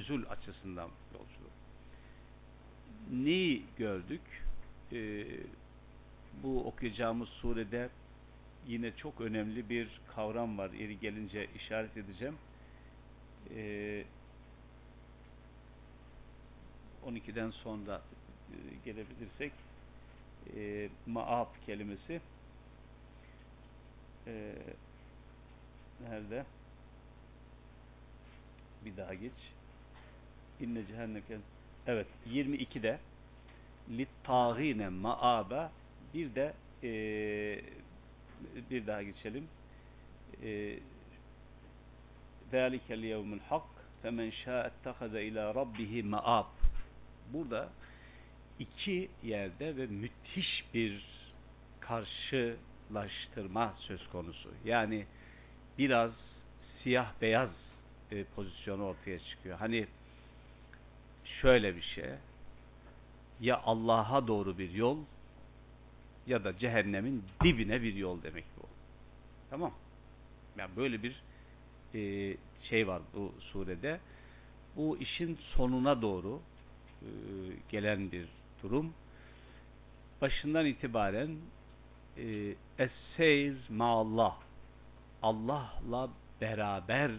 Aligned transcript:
nüzul 0.00 0.22
açısından 0.30 0.90
yolculuk. 1.12 1.52
Neyi 3.12 3.64
gördük? 3.78 4.20
Ee, 4.92 5.24
bu 6.42 6.66
okuyacağımız 6.66 7.28
surede 7.28 7.88
yine 8.66 8.96
çok 8.96 9.20
önemli 9.20 9.68
bir 9.68 10.00
kavram 10.14 10.58
var. 10.58 10.70
Yeri 10.70 11.00
gelince 11.00 11.48
işaret 11.56 11.96
edeceğim. 11.96 12.34
Ee, 13.54 14.04
12'den 17.06 17.50
sonra 17.50 18.02
e, 18.52 18.56
gelebilirsek 18.84 19.52
e, 20.56 20.88
maab 21.06 21.48
kelimesi 21.66 22.20
e, 24.26 24.54
nerede? 26.08 26.44
Bir 28.84 28.96
daha 28.96 29.14
geç. 29.14 29.59
İnne 30.59 30.87
cehenneke 30.87 31.37
evet 31.87 32.07
22'de 32.29 32.99
littâgîne 33.89 34.89
ma'abe 34.89 35.69
bir 36.13 36.35
de 36.35 36.53
e, 36.83 36.91
bir 38.69 38.87
daha 38.87 39.03
geçelim. 39.03 39.47
E, 40.43 40.79
ذَٰلِكَ 42.53 42.87
الْيَوْمُ 42.89 43.39
الْحَقِّ 43.39 43.75
فَمَنْ 44.03 44.31
شَاءَ 44.31 44.71
اتَّخَذَ 44.71 45.13
اِلَى 45.27 45.53
رَبِّهِ 45.53 45.93
مَآبٍ 46.13 46.45
Burada 47.33 47.69
iki 48.59 49.09
yerde 49.23 49.77
ve 49.77 49.85
müthiş 49.85 50.63
bir 50.73 51.05
karşılaştırma 51.79 53.73
söz 53.77 54.09
konusu. 54.09 54.49
Yani 54.65 55.05
biraz 55.77 56.11
siyah 56.83 57.11
beyaz 57.21 57.49
e, 58.11 58.23
pozisyonu 58.23 58.83
ortaya 58.83 59.19
çıkıyor. 59.19 59.57
Hani 59.57 59.87
şöyle 61.40 61.76
bir 61.76 61.82
şey 61.82 62.04
ya 63.40 63.60
Allah'a 63.64 64.26
doğru 64.26 64.58
bir 64.58 64.70
yol 64.70 64.98
ya 66.26 66.44
da 66.44 66.58
cehennemin 66.58 67.24
dibine 67.44 67.82
bir 67.82 67.94
yol 67.94 68.22
demek 68.22 68.44
bu. 68.56 68.66
Tamam. 69.50 69.72
Yani 70.58 70.76
böyle 70.76 71.02
bir 71.02 71.22
e, 71.94 72.36
şey 72.62 72.88
var 72.88 73.02
bu 73.14 73.32
surede. 73.40 74.00
Bu 74.76 74.98
işin 74.98 75.38
sonuna 75.56 76.02
doğru 76.02 76.40
e, 77.02 77.08
gelen 77.68 78.12
bir 78.12 78.28
durum. 78.62 78.92
Başından 80.20 80.66
itibaren 80.66 81.36
e, 82.16 82.54
Es-seyz 82.78 83.70
ma'allah 83.70 84.36
Allah'la 85.22 86.10
beraber 86.40 87.10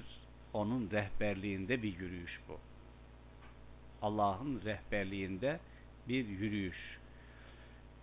onun 0.53 0.91
rehberliğinde 0.91 1.83
bir 1.83 1.99
yürüyüş 1.99 2.39
bu. 2.49 2.70
Allah'ın 4.01 4.61
rehberliğinde 4.65 5.59
bir 6.07 6.27
yürüyüş. 6.27 6.97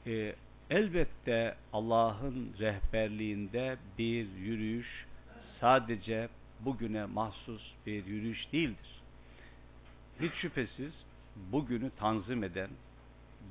Ee, 0.07 0.35
elbette 0.71 1.55
Allah'ın 1.73 2.55
rehberliğinde 2.59 3.77
bir 3.99 4.29
yürüyüş 4.37 5.07
sadece 5.61 6.29
bugüne 6.61 7.05
mahsus 7.05 7.63
bir 7.87 8.07
yürüyüş 8.07 8.53
değildir. 8.53 9.01
Hiç 10.21 10.33
şüphesiz 10.33 10.93
bugünü 11.53 11.91
tanzim 11.91 12.45
eden, 12.45 12.71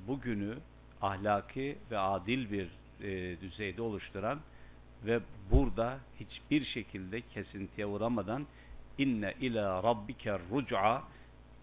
bugünü 0.07 0.57
ahlaki 1.01 1.77
ve 1.91 1.97
adil 1.97 2.51
bir 2.51 2.67
e, 3.01 3.41
düzeyde 3.41 3.81
oluşturan 3.81 4.39
ve 5.05 5.19
burada 5.51 5.99
hiçbir 6.19 6.65
şekilde 6.65 7.21
kesintiye 7.21 7.87
uğramadan 7.87 8.45
inne 8.97 9.33
ila 9.41 9.83
rabbike 9.83 10.39
ruc'a 10.51 11.03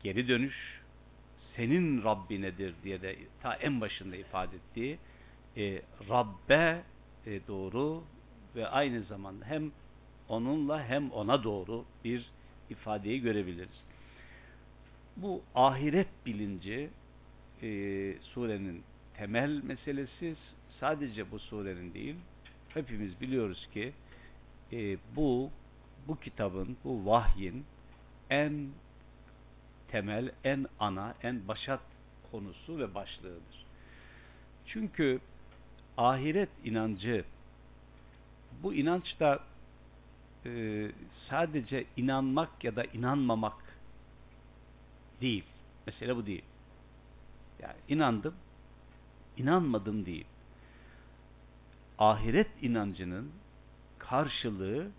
geri 0.05 0.29
dönüş 0.29 0.81
senin 1.57 2.05
Rabbinedir 2.05 2.75
diye 2.85 3.03
de 3.03 3.17
ta 3.43 3.55
en 3.55 3.81
başında 3.81 4.17
ifade 4.17 4.57
ettiği 4.57 4.99
e, 5.57 5.83
Rabbe 6.09 6.83
e, 7.27 7.47
doğru 7.49 8.05
ve 8.57 8.69
aynı 8.69 9.03
zamanda 9.03 9.45
hem 9.45 9.73
onunla 10.29 10.85
hem 10.85 11.11
ona 11.11 11.45
doğru 11.45 11.85
bir 12.05 12.31
ifadeyi 12.71 13.21
görebiliriz. 13.21 13.85
Bu 15.17 15.43
ahiret 15.55 16.09
bilinci 16.27 16.91
e, 17.63 17.69
surenin 18.23 18.83
temel 19.17 19.63
meselesi 19.65 20.37
sadece 20.81 21.31
bu 21.31 21.39
surenin 21.39 21.95
değil 21.95 22.17
hepimiz 22.69 23.21
biliyoruz 23.21 23.69
ki 23.75 23.93
e, 24.73 24.97
bu 25.17 25.51
bu 26.09 26.21
kitabın, 26.21 26.77
bu 26.85 27.07
vahyin 27.07 27.65
en 28.31 28.69
temel, 29.95 30.33
en 30.45 30.67
ana, 30.81 31.15
en 31.23 31.49
başat 31.49 31.81
konusu 32.31 32.79
ve 32.79 32.95
başlığıdır. 32.95 33.65
Çünkü 34.67 35.21
ahiret 35.97 36.49
inancı 36.65 37.25
bu 38.63 38.75
inançta 38.75 39.41
e, 40.47 40.91
sadece 41.31 41.85
inanmak 41.97 42.65
ya 42.65 42.77
da 42.77 42.85
inanmamak 42.85 43.57
değil. 45.21 45.45
Mesele 45.87 46.17
bu 46.17 46.27
değil. 46.27 46.45
Yani 47.63 47.77
inandım, 47.89 48.35
inanmadım 49.37 50.07
değil. 50.07 50.27
Ahiret 51.99 52.51
inancının 52.63 53.31
karşılığı 53.99 54.91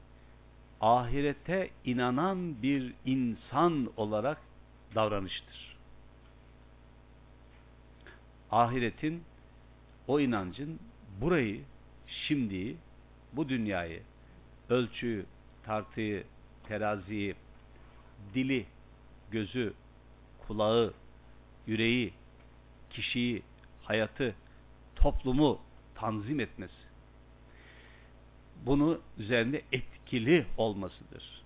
ahirete 0.82 1.70
inanan 1.86 2.62
bir 2.62 2.94
insan 3.06 3.90
olarak 3.98 4.45
davranıştır. 4.96 5.76
Ahiretin, 8.52 9.24
o 10.08 10.20
inancın 10.20 10.80
burayı, 11.22 11.62
şimdi, 12.08 12.76
bu 13.34 13.50
dünyayı, 13.50 14.04
ölçüyü, 14.70 15.26
tartıyı, 15.64 16.24
teraziyi, 16.68 17.36
dili, 18.34 18.66
gözü, 19.32 19.74
kulağı, 20.48 20.94
yüreği, 21.68 22.14
kişiyi, 22.90 23.44
hayatı, 23.84 24.36
toplumu 24.96 25.60
tanzim 25.96 26.40
etmesi. 26.40 26.86
Bunu 28.66 29.00
üzerinde 29.18 29.62
etkili 29.72 30.46
olmasıdır. 30.58 31.44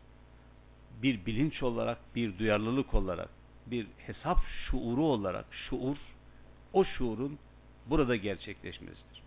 Bir 1.01 1.25
bilinç 1.25 1.63
olarak, 1.63 2.15
bir 2.15 2.39
duyarlılık 2.39 2.93
olarak, 2.93 3.29
bir 3.71 3.87
hesap 3.97 4.37
şuuru 4.45 5.03
olarak, 5.03 5.45
şuur, 5.69 5.97
o 6.73 6.85
şuurun 6.85 7.39
burada 7.85 8.15
gerçekleşmesidir. 8.15 9.21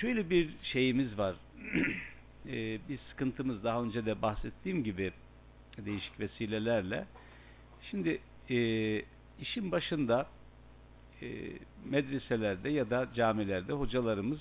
Şöyle 0.00 0.30
bir 0.30 0.50
şeyimiz 0.62 1.18
var. 1.18 1.36
ee, 2.46 2.78
bir 2.88 2.98
sıkıntımız 3.10 3.64
daha 3.64 3.82
önce 3.82 4.06
de 4.06 4.22
bahsettiğim 4.22 4.84
gibi 4.84 5.12
değişik 5.78 6.20
vesilelerle. 6.20 7.06
Şimdi 7.90 8.20
e, 8.50 8.58
işin 9.40 9.72
başında 9.72 10.26
e, 11.22 11.28
medreselerde 11.84 12.68
ya 12.68 12.90
da 12.90 13.08
camilerde 13.14 13.72
hocalarımız 13.72 14.40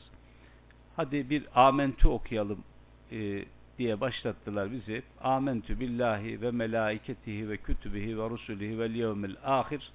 hadi 0.96 1.30
bir 1.30 1.68
amentü 1.68 2.08
okuyalım 2.08 2.64
e, 3.12 3.46
diye 3.80 4.02
başlattılar 4.02 4.72
bizi. 4.72 5.04
Amentü 5.22 5.80
billahi 5.80 6.42
ve 6.42 6.52
melaiketihi 6.52 7.50
ve 7.50 7.58
kütübihi 7.58 8.18
ve 8.18 8.30
rusulihi 8.30 8.80
vel 8.80 8.96
yevmil 8.96 9.36
ahir 9.44 9.92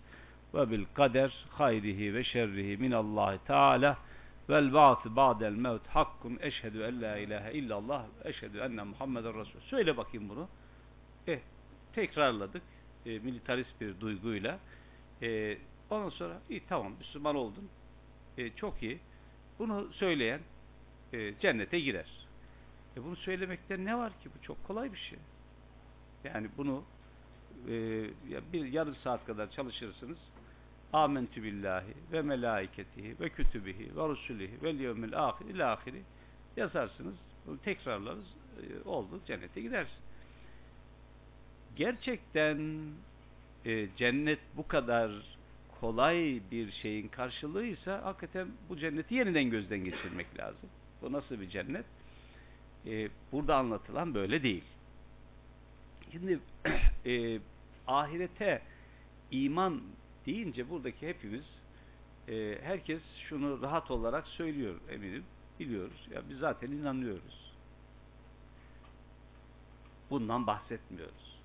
ve 0.55 0.71
bil 0.71 0.84
kader 0.95 1.47
hayrihi 1.50 2.15
ve 2.15 2.25
şerrihi 2.25 2.77
minallahi 2.77 3.39
teala 3.47 3.99
vel 4.50 4.73
ba'si 4.73 5.17
ba'del 5.17 5.53
mevt 5.53 5.87
hakkun 5.87 6.39
eşhedü 6.41 6.83
en 6.83 7.03
la 7.03 7.19
ilahe 7.19 7.53
illallah 7.53 8.05
eşhedü 8.25 8.59
enne 8.59 8.83
Muhammeden 8.83 9.41
Resul. 9.41 9.61
Söyle 9.61 9.97
bakayım 9.97 10.28
bunu. 10.28 10.49
Eh, 11.27 11.39
tekrarladık. 11.94 12.62
E, 13.06 13.19
militarist 13.19 13.81
bir 13.81 14.00
duyguyla. 14.00 14.58
E, 15.23 15.58
ondan 15.91 16.11
sonra 16.11 16.41
iyi 16.50 16.62
tamam 16.69 16.93
Müslüman 16.99 17.37
oldun. 17.37 17.69
E, 18.38 18.50
çok 18.50 18.82
iyi. 18.82 18.99
Bunu 19.58 19.88
söyleyen 19.93 20.41
e, 21.12 21.38
cennete 21.38 21.81
girer. 21.81 22.24
E 22.96 23.05
bunu 23.05 23.17
söylemekte 23.17 23.85
ne 23.85 23.99
var 23.99 24.12
ki? 24.20 24.29
Bu 24.38 24.43
çok 24.43 24.64
kolay 24.64 24.93
bir 24.93 24.99
şey. 24.99 25.19
Yani 26.25 26.49
bunu 26.56 26.85
e, 27.69 27.73
bir 28.52 28.64
yarım 28.64 28.96
saat 28.96 29.26
kadar 29.26 29.50
çalışırsınız. 29.50 30.19
Amentü 30.93 31.43
billahi 31.43 31.94
ve 32.12 32.23
melaiketihi 32.23 33.20
ve 33.20 33.29
kütübihi 33.29 33.96
ve 33.96 34.08
rusulihi 34.08 34.62
ve 34.62 34.70
yevmil 34.70 35.25
ahir 35.25 35.46
ila 35.46 35.73
ahiri 35.73 36.02
yazarsınız. 36.56 37.14
Bunu 37.46 37.58
tekrarlarız. 37.58 38.26
E, 38.62 38.88
oldu. 38.88 39.20
Cennete 39.26 39.61
gidersin. 39.61 39.99
Gerçekten 41.76 42.81
e, 43.64 43.88
cennet 43.96 44.38
bu 44.56 44.69
kadar 44.69 45.11
kolay 45.81 46.41
bir 46.50 46.73
şeyin 46.73 47.08
karşılığıysa 47.08 48.05
hakikaten 48.05 48.49
bu 48.69 48.76
cenneti 48.79 49.14
yeniden 49.14 49.50
gözden 49.50 49.85
geçirmek 49.85 50.38
lazım. 50.38 50.69
Bu 51.02 51.12
nasıl 51.12 51.41
bir 51.41 51.50
cennet? 51.50 51.85
Ee, 52.86 53.08
burada 53.32 53.56
anlatılan 53.56 54.14
böyle 54.14 54.42
değil. 54.42 54.64
Şimdi 56.12 56.40
e, 57.06 57.40
ahirete 57.86 58.62
iman 59.31 59.82
deyince 60.26 60.70
buradaki 60.70 61.08
hepimiz 61.08 61.44
e, 62.28 62.58
herkes 62.62 63.02
şunu 63.28 63.62
rahat 63.62 63.90
olarak 63.90 64.26
söylüyor 64.26 64.81
eminim. 64.90 65.25
Biliyoruz. 65.60 66.08
Ya 66.14 66.22
biz 66.31 66.38
zaten 66.38 66.70
inanıyoruz. 66.70 67.52
Bundan 70.10 70.46
bahsetmiyoruz. 70.46 71.40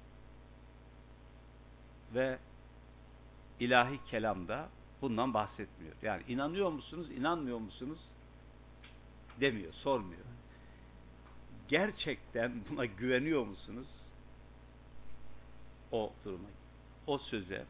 Ve 2.14 2.40
ilahi 3.60 4.00
kelamda 4.12 4.70
bundan 5.02 5.34
bahsetmiyor. 5.34 5.96
Yani 6.02 6.24
inanıyor 6.28 6.72
musunuz, 6.72 7.12
inanmıyor 7.12 7.58
musunuz 7.58 8.00
demiyor, 9.42 9.74
sormuyor. 9.74 10.26
Gerçekten 11.70 12.52
buna 12.70 12.86
güveniyor 12.86 13.46
musunuz? 13.46 13.88
O 15.92 16.14
duruma, 16.26 16.50
o 17.08 17.18
söze, 17.18 17.66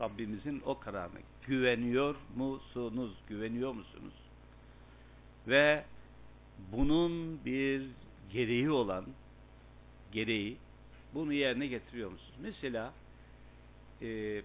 Rabbimizin 0.00 0.62
o 0.66 0.78
kararına 0.78 1.18
güveniyor 1.46 2.16
musunuz? 2.36 3.12
Güveniyor 3.28 3.72
musunuz? 3.72 4.14
Ve 5.48 5.84
bunun 6.72 7.44
bir 7.44 7.86
gereği 8.32 8.70
olan 8.70 9.06
gereği 10.12 10.56
bunu 11.14 11.32
yerine 11.32 11.66
getiriyor 11.66 12.10
musunuz? 12.10 12.38
Mesela 12.42 12.92
e, 14.02 14.42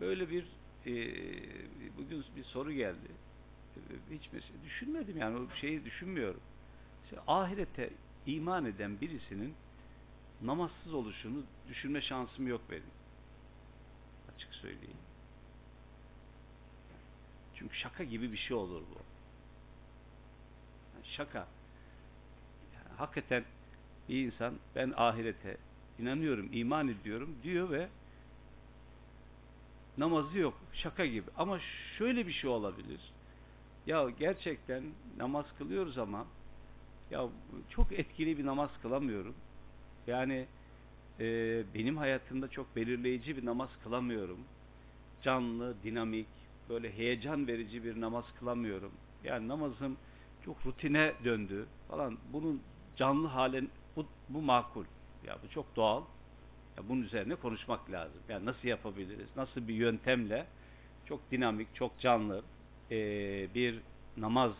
böyle 0.00 0.30
bir 0.30 0.44
e, 0.86 0.94
bugün 1.98 2.24
bir 2.36 2.44
soru 2.44 2.72
geldi. 2.72 3.21
E, 3.76 4.14
hiç 4.14 4.32
mesela 4.32 4.64
düşünmedim 4.64 5.18
yani 5.18 5.38
o 5.38 5.56
şeyi 5.60 5.84
düşünmüyorum. 5.84 6.40
Mesela 7.02 7.22
ahirete 7.26 7.90
iman 8.26 8.64
eden 8.66 9.00
birisinin 9.00 9.54
namazsız 10.42 10.94
oluşunu 10.94 11.42
düşünme 11.68 12.02
şansım 12.02 12.48
yok 12.48 12.60
benim. 12.70 12.90
Açık 14.34 14.54
söyleyeyim. 14.54 14.96
Çünkü 17.54 17.76
şaka 17.76 18.04
gibi 18.04 18.32
bir 18.32 18.36
şey 18.36 18.56
olur 18.56 18.82
bu. 18.90 18.98
Yani 20.94 21.06
şaka. 21.16 21.48
Yani 22.74 22.96
hakikaten 22.96 23.44
bir 24.08 24.26
insan 24.26 24.54
ben 24.76 24.92
ahirete 24.96 25.56
inanıyorum, 25.98 26.48
iman 26.52 26.88
ediyorum 26.88 27.36
diyor 27.42 27.70
ve 27.70 27.88
namazı 29.98 30.38
yok. 30.38 30.58
Şaka 30.72 31.06
gibi. 31.06 31.30
Ama 31.36 31.60
şöyle 31.98 32.26
bir 32.26 32.32
şey 32.32 32.50
olabilir. 32.50 33.11
Ya 33.86 34.10
gerçekten 34.10 34.94
namaz 35.16 35.46
kılıyoruz 35.58 35.98
ama 35.98 36.26
ya 37.10 37.30
çok 37.68 37.92
etkili 37.92 38.38
bir 38.38 38.46
namaz 38.46 38.70
kılamıyorum. 38.82 39.36
Yani 40.06 40.48
e, 41.20 41.24
benim 41.74 41.96
hayatımda 41.96 42.48
çok 42.48 42.76
belirleyici 42.76 43.36
bir 43.36 43.46
namaz 43.46 43.70
kılamıyorum. 43.82 44.48
Canlı, 45.22 45.82
dinamik, 45.82 46.28
böyle 46.68 46.92
heyecan 46.98 47.46
verici 47.48 47.84
bir 47.84 48.00
namaz 48.00 48.26
kılamıyorum. 48.38 49.00
Yani 49.24 49.48
namazım 49.48 49.98
çok 50.40 50.66
rutine 50.66 51.14
döndü 51.24 51.68
falan. 51.88 52.20
Bunun 52.24 52.64
canlı 52.96 53.28
halen 53.28 53.70
bu, 53.96 54.12
bu 54.28 54.42
makul. 54.42 54.86
Ya 55.22 55.42
bu 55.42 55.48
çok 55.48 55.76
doğal. 55.76 56.04
Ya 56.76 56.88
bunun 56.88 57.02
üzerine 57.02 57.34
konuşmak 57.36 57.90
lazım. 57.90 58.22
Yani 58.28 58.46
nasıl 58.46 58.68
yapabiliriz? 58.68 59.36
Nasıl 59.36 59.68
bir 59.68 59.74
yöntemle 59.74 60.48
çok 61.04 61.30
dinamik, 61.30 61.74
çok 61.74 61.98
canlı 62.00 62.44
e, 62.90 62.96
bir 63.54 63.80
namaz 64.16 64.52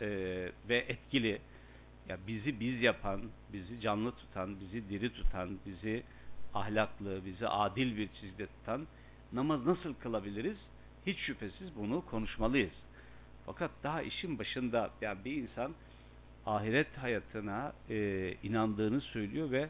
e, 0.00 0.06
ve 0.68 0.78
etkili 0.88 1.38
ya 2.08 2.18
bizi 2.26 2.60
biz 2.60 2.82
yapan, 2.82 3.20
bizi 3.52 3.80
canlı 3.80 4.12
tutan, 4.12 4.60
bizi 4.60 4.88
diri 4.88 5.12
tutan, 5.12 5.58
bizi 5.66 6.02
ahlaklı, 6.54 7.24
bizi 7.24 7.48
adil 7.48 7.96
bir 7.96 8.08
çizgide 8.08 8.46
tutan 8.46 8.86
namaz 9.32 9.66
nasıl 9.66 9.94
kılabiliriz? 9.94 10.56
Hiç 11.06 11.18
şüphesiz 11.18 11.76
bunu 11.76 12.06
konuşmalıyız. 12.06 12.72
Fakat 13.46 13.70
daha 13.82 14.02
işin 14.02 14.38
başında 14.38 14.90
yani 15.00 15.24
bir 15.24 15.32
insan 15.32 15.72
ahiret 16.46 16.98
hayatına 16.98 17.72
e, 17.90 18.34
inandığını 18.42 19.00
söylüyor 19.00 19.50
ve 19.50 19.68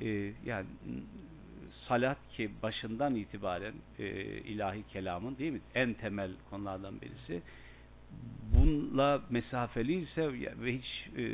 e, 0.00 0.32
yani 0.44 0.66
salat 1.90 2.18
ki 2.36 2.50
başından 2.62 3.14
itibaren 3.14 3.74
e, 3.98 4.06
ilahi 4.24 4.84
kelamın 4.92 5.38
değil 5.38 5.52
mi? 5.52 5.60
En 5.74 5.94
temel 5.94 6.30
konulardan 6.50 7.00
birisi. 7.00 7.42
Bununla 8.54 9.22
mesafeli 9.30 10.02
ise 10.02 10.32
ve 10.62 10.78
hiç 10.78 11.08
e, 11.16 11.24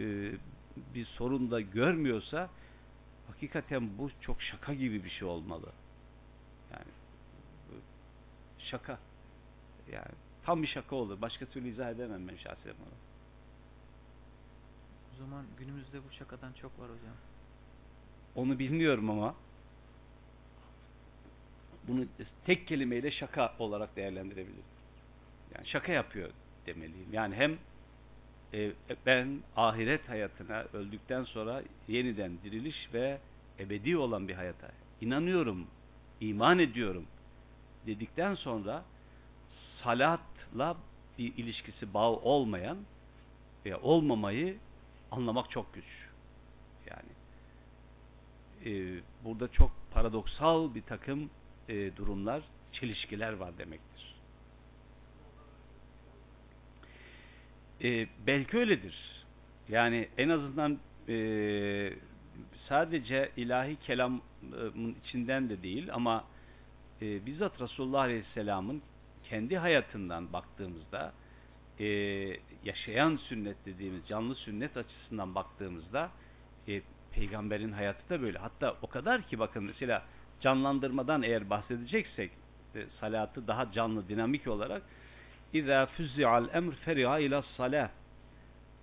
bir 0.94 1.06
sorun 1.06 1.50
da 1.50 1.60
görmüyorsa 1.60 2.50
hakikaten 3.26 3.98
bu 3.98 4.10
çok 4.20 4.42
şaka 4.42 4.74
gibi 4.74 5.04
bir 5.04 5.10
şey 5.10 5.28
olmalı. 5.28 5.72
Yani 6.72 6.92
şaka. 8.58 8.98
Yani 9.92 10.14
tam 10.44 10.62
bir 10.62 10.68
şaka 10.68 10.96
olur. 10.96 11.20
Başka 11.20 11.46
türlü 11.46 11.68
izah 11.68 11.90
edemem 11.90 12.28
ben 12.28 12.36
şahsen 12.36 12.74
bunu. 12.78 12.94
O 15.14 15.18
zaman 15.18 15.44
günümüzde 15.58 15.98
bu 16.08 16.12
şakadan 16.12 16.52
çok 16.52 16.80
var 16.80 16.88
hocam. 16.88 17.16
Onu 18.34 18.58
bilmiyorum 18.58 19.10
ama 19.10 19.34
bunu 21.88 22.04
tek 22.46 22.66
kelimeyle 22.66 23.10
şaka 23.10 23.54
olarak 23.58 23.96
değerlendirebilirim. 23.96 24.64
Yani 25.54 25.66
şaka 25.66 25.92
yapıyor 25.92 26.30
demeliyim. 26.66 27.08
Yani 27.12 27.34
hem 27.34 27.58
e, 28.54 28.72
ben 29.06 29.40
ahiret 29.56 30.08
hayatına 30.08 30.64
öldükten 30.72 31.24
sonra 31.24 31.62
yeniden 31.88 32.32
diriliş 32.44 32.94
ve 32.94 33.18
ebedi 33.58 33.96
olan 33.96 34.28
bir 34.28 34.34
hayata 34.34 34.70
inanıyorum, 35.00 35.66
iman 36.20 36.58
ediyorum 36.58 37.06
dedikten 37.86 38.34
sonra 38.34 38.84
salatla 39.82 40.76
bir 41.18 41.36
ilişkisi 41.36 41.94
bağ 41.94 42.10
olmayan 42.10 42.78
veya 43.64 43.80
olmamayı 43.80 44.56
anlamak 45.10 45.50
çok 45.50 45.74
güç. 45.74 45.84
Yani 46.86 47.10
e, 48.64 49.00
burada 49.24 49.48
çok 49.48 49.70
paradoksal 49.90 50.74
bir 50.74 50.82
takım 50.82 51.30
e, 51.68 51.96
durumlar, 51.96 52.42
çelişkiler 52.72 53.32
var 53.32 53.58
demektir. 53.58 54.14
E, 57.84 58.06
belki 58.26 58.58
öyledir. 58.58 59.24
Yani 59.68 60.08
en 60.18 60.28
azından 60.28 60.78
e, 61.08 61.92
sadece 62.68 63.30
ilahi 63.36 63.76
kelamın 63.76 64.96
içinden 65.04 65.48
de 65.48 65.62
değil 65.62 65.88
ama 65.92 66.24
e, 67.02 67.26
bizzat 67.26 67.60
Resulullah 67.60 68.00
Aleyhisselam'ın 68.00 68.82
kendi 69.24 69.58
hayatından 69.58 70.32
baktığımızda 70.32 71.12
e, 71.80 71.86
yaşayan 72.64 73.16
sünnet 73.16 73.56
dediğimiz 73.66 74.06
canlı 74.08 74.34
sünnet 74.34 74.76
açısından 74.76 75.34
baktığımızda 75.34 76.10
e, 76.68 76.82
peygamberin 77.12 77.72
hayatı 77.72 78.08
da 78.08 78.22
böyle. 78.22 78.38
Hatta 78.38 78.76
o 78.82 78.86
kadar 78.86 79.22
ki 79.22 79.38
bakın 79.38 79.64
mesela 79.64 80.02
canlandırmadan 80.40 81.22
eğer 81.22 81.50
bahsedeceksek 81.50 82.30
e, 82.74 82.86
salatı 83.00 83.46
daha 83.46 83.72
canlı 83.72 84.08
dinamik 84.08 84.46
olarak 84.46 84.82
İza 85.52 85.86
füzi'al 85.86 86.48
emr 86.54 86.74
feriha 86.74 87.18
ila 87.18 87.42
salah 87.42 87.88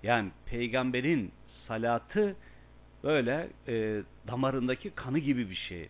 yani 0.03 0.31
peygamberin 0.45 1.31
salatı 1.67 2.36
böyle 3.03 3.50
e, 3.67 4.01
damarındaki 4.27 4.89
kanı 4.89 5.19
gibi 5.19 5.50
bir 5.50 5.55
şey. 5.55 5.89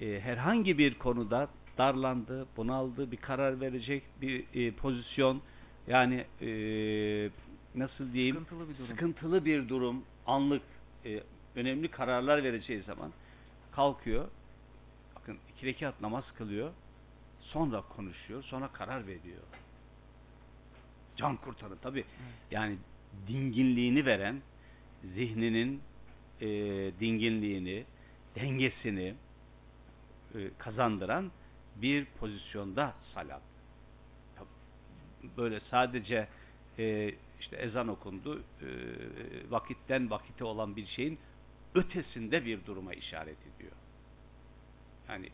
E, 0.00 0.20
herhangi 0.20 0.78
bir 0.78 0.94
konuda 0.94 1.48
darlandı, 1.78 2.46
bunaldı, 2.56 3.10
bir 3.10 3.16
karar 3.16 3.60
verecek 3.60 4.02
bir 4.20 4.44
e, 4.54 4.70
pozisyon 4.70 5.42
yani 5.86 6.24
e, 6.40 6.50
nasıl 7.74 8.12
diyeyim 8.12 8.36
sıkıntılı 8.36 8.68
bir 8.68 8.78
durum, 8.78 8.88
sıkıntılı 8.88 9.44
bir 9.44 9.68
durum 9.68 10.04
anlık 10.26 10.62
e, 11.04 11.20
önemli 11.56 11.88
kararlar 11.88 12.44
vereceği 12.44 12.82
zaman 12.82 13.12
kalkıyor 13.72 14.28
bakın 15.28 15.40
iki 15.56 15.66
rekat 15.66 16.00
namaz 16.00 16.24
kılıyor 16.38 16.72
sonra 17.40 17.82
konuşuyor 17.82 18.42
sonra 18.42 18.68
karar 18.68 19.06
veriyor. 19.06 19.42
Can 21.16 21.36
kurtarı 21.36 21.78
tabi 21.78 22.04
yani 22.50 22.76
dinginliğini 23.28 24.06
veren 24.06 24.42
zihninin 25.02 25.82
e, 26.40 26.46
dinginliğini 27.00 27.84
dengesini 28.36 29.14
e, 30.34 30.50
kazandıran 30.58 31.30
bir 31.76 32.04
pozisyonda 32.04 32.94
salat. 33.14 33.42
Böyle 35.36 35.60
sadece 35.70 36.28
e, 36.78 37.14
işte 37.40 37.56
ezan 37.56 37.88
okundu 37.88 38.42
e, 38.62 38.66
vakitten 39.50 40.10
vakite 40.10 40.44
olan 40.44 40.76
bir 40.76 40.86
şeyin 40.86 41.18
ötesinde 41.74 42.44
bir 42.44 42.66
duruma 42.66 42.94
işaret 42.94 43.38
ediyor. 43.54 43.72
Yani 45.08 45.28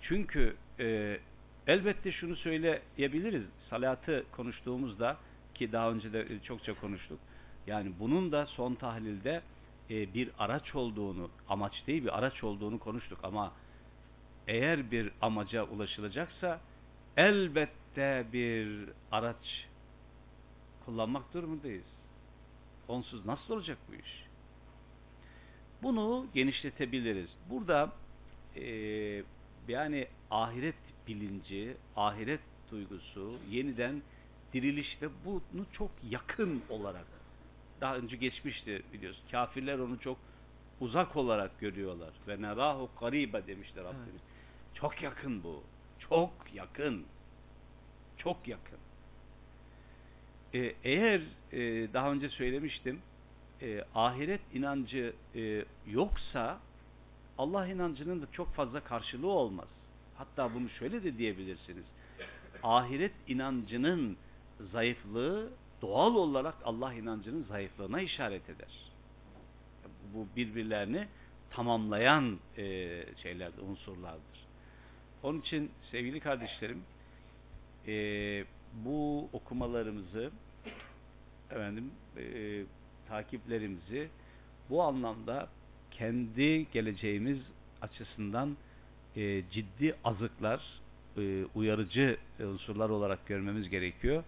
çünkü 0.00 0.56
e, 0.80 1.18
elbette 1.66 2.12
şunu 2.12 2.36
söyleyebiliriz. 2.36 3.44
Salatı 3.70 4.24
konuştuğumuzda 4.32 5.16
ki 5.54 5.72
daha 5.72 5.90
önce 5.90 6.12
de 6.12 6.26
çokça 6.44 6.74
konuştuk. 6.74 7.18
Yani 7.66 7.92
bunun 8.00 8.32
da 8.32 8.46
son 8.46 8.74
tahlilde 8.74 9.42
e, 9.90 10.14
bir 10.14 10.30
araç 10.38 10.74
olduğunu, 10.74 11.30
amaç 11.48 11.86
değil 11.86 12.04
bir 12.04 12.18
araç 12.18 12.44
olduğunu 12.44 12.78
konuştuk 12.78 13.18
ama 13.22 13.52
eğer 14.48 14.90
bir 14.90 15.10
amaca 15.20 15.64
ulaşılacaksa 15.64 16.60
elbette 17.16 18.26
bir 18.32 18.88
araç 19.12 19.66
kullanmak 20.84 21.34
durumundayız. 21.34 21.84
Onsuz 22.88 23.26
nasıl 23.26 23.54
olacak 23.54 23.78
bu 23.88 23.94
iş? 23.94 24.24
Bunu 25.82 26.26
genişletebiliriz. 26.34 27.30
Burada 27.50 27.92
e, 28.64 29.24
yani 29.68 30.06
ahiret 30.30 30.74
bilinci, 31.08 31.76
ahiret 31.96 32.40
duygusu, 32.70 33.32
yeniden 33.50 34.02
diriliş 34.52 35.02
ve 35.02 35.08
bunu 35.24 35.66
çok 35.72 35.90
yakın 36.10 36.62
olarak 36.70 37.06
daha 37.80 37.96
önce 37.96 38.16
geçmişti 38.16 38.82
biliyorsun. 38.92 39.22
Kafirler 39.30 39.78
onu 39.78 40.00
çok 40.00 40.18
uzak 40.80 41.16
olarak 41.16 41.60
görüyorlar. 41.60 42.10
Ve 42.28 42.42
nerahu 42.42 42.90
garibe 43.00 43.46
demişler 43.46 43.82
Evet. 43.82 43.94
Rabbimiz. 43.94 44.22
Çok 44.74 45.02
yakın 45.02 45.42
bu. 45.42 45.62
Çok 46.08 46.32
yakın. 46.54 47.04
Çok 48.18 48.48
yakın. 48.48 48.78
Ee, 50.54 50.74
eğer 50.84 51.20
e, 51.52 51.92
daha 51.92 52.12
önce 52.12 52.28
söylemiştim 52.28 53.00
e, 53.62 53.84
ahiret 53.94 54.40
inancı 54.54 55.12
e, 55.34 55.64
yoksa 55.86 56.58
Allah 57.38 57.66
inancının 57.66 58.22
da 58.22 58.26
çok 58.32 58.54
fazla 58.54 58.80
karşılığı 58.80 59.30
olmaz. 59.30 59.68
Hatta 60.16 60.54
bunu 60.54 60.68
şöyle 60.68 61.04
de 61.04 61.18
diyebilirsiniz. 61.18 61.84
Ahiret 62.62 63.12
inancının 63.28 64.16
zayıflığı 64.72 65.50
doğal 65.82 66.14
olarak 66.14 66.54
Allah 66.64 66.94
inancının 66.94 67.42
zayıflığına 67.42 68.00
işaret 68.00 68.50
eder. 68.50 68.92
Bu 70.14 70.26
birbirlerini 70.36 71.08
tamamlayan 71.50 72.38
e, 72.56 72.64
şeylerdir, 73.22 73.62
unsurlardır. 73.62 74.46
Onun 75.22 75.40
için 75.40 75.70
sevgili 75.90 76.20
kardeşlerim 76.20 76.82
e, 77.86 78.44
bu 78.84 79.28
okumalarımızı 79.32 80.30
efendim 81.50 81.90
e, 82.16 82.62
takiplerimizi 83.08 84.08
bu 84.70 84.82
anlamda 84.82 85.48
kendi 85.98 86.70
geleceğimiz 86.72 87.38
açısından 87.82 88.56
e, 89.16 89.42
ciddi 89.50 89.94
azıklar, 90.04 90.80
e, 91.16 91.44
uyarıcı 91.54 92.16
unsurlar 92.40 92.90
olarak 92.90 93.26
görmemiz 93.26 93.68
gerekiyor. 93.68 94.24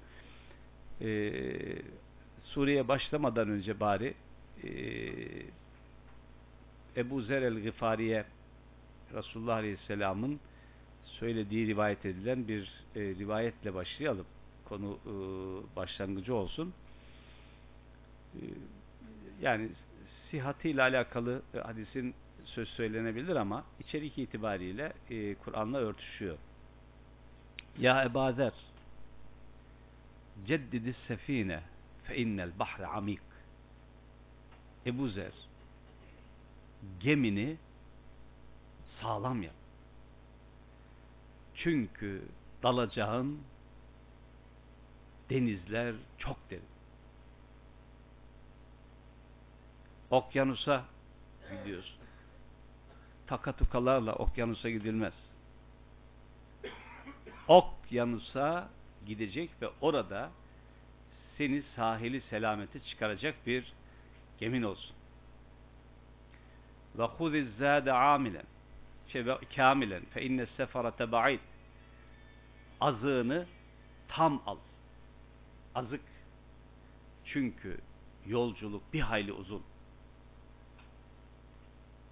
E, 1.01 1.33
Suriye 2.45 2.89
başlamadan 2.89 3.49
önce 3.49 3.81
bari 3.81 4.15
e, 4.65 4.71
Ebu 6.97 7.23
Zer 7.23 7.43
el-Gıfari'ye 7.43 8.25
Resulullah 9.15 9.57
Aleyhisselam'ın 9.57 10.41
söylediği 11.05 11.67
rivayet 11.67 12.07
edilen 12.07 12.49
bir 12.49 12.85
e, 12.97 13.01
rivayetle 13.01 13.75
başlayalım. 13.75 14.27
Konu 14.65 14.99
e, 15.07 15.13
başlangıcı 15.77 16.35
olsun. 16.35 16.73
E, 18.35 18.41
yani 19.43 19.69
sihatiyle 20.31 20.83
alakalı 20.83 21.43
e, 21.55 21.59
hadisin 21.59 22.15
söz 22.45 22.69
söylenebilir 22.69 23.37
ama 23.37 23.65
içerik 23.81 24.19
itibariyle 24.19 24.93
e, 25.11 25.35
Kur'an'la 25.35 25.79
örtüşüyor. 25.79 26.39
Ya 27.79 28.05
Ebu 28.05 28.33
Zer 28.33 28.53
ceddidis 30.47 30.97
sefine 31.09 31.61
fe 32.05 32.17
innel 32.17 32.59
bahre 32.59 32.87
amik 32.87 33.21
Ebu 34.87 35.09
Zer 35.09 35.33
gemini 37.01 37.57
sağlam 39.01 39.43
yap. 39.43 39.55
Çünkü 41.55 42.23
dalacağın 42.63 43.41
denizler 45.31 45.95
çok 46.19 46.51
derin. 46.51 46.70
Okyanusa 50.11 50.85
gidiyorsun. 51.51 51.97
Takatukalarla 53.27 54.13
okyanusa 54.13 54.71
gidilmez. 54.71 55.13
Okyanusa 57.49 58.69
gidecek 59.07 59.51
ve 59.63 59.69
orada 59.81 60.31
seni 61.39 61.63
sahili 61.77 62.21
selamete 62.21 62.81
çıkaracak 62.81 63.47
bir 63.47 63.73
gemin 64.41 64.63
olsun. 64.63 64.97
Ve 66.99 67.05
huziz 67.05 67.57
zâde 67.59 67.93
amilen 67.93 68.47
şey, 69.09 69.25
kamilen 69.57 70.05
fe 70.05 70.23
inne 70.23 70.47
seferete 70.47 71.13
ba'id 71.13 71.41
azığını 72.81 73.47
tam 74.09 74.43
al. 74.47 74.57
Azık. 75.75 76.01
Çünkü 77.25 77.81
yolculuk 78.27 78.93
bir 78.93 79.01
hayli 79.01 79.33
uzun. 79.33 79.63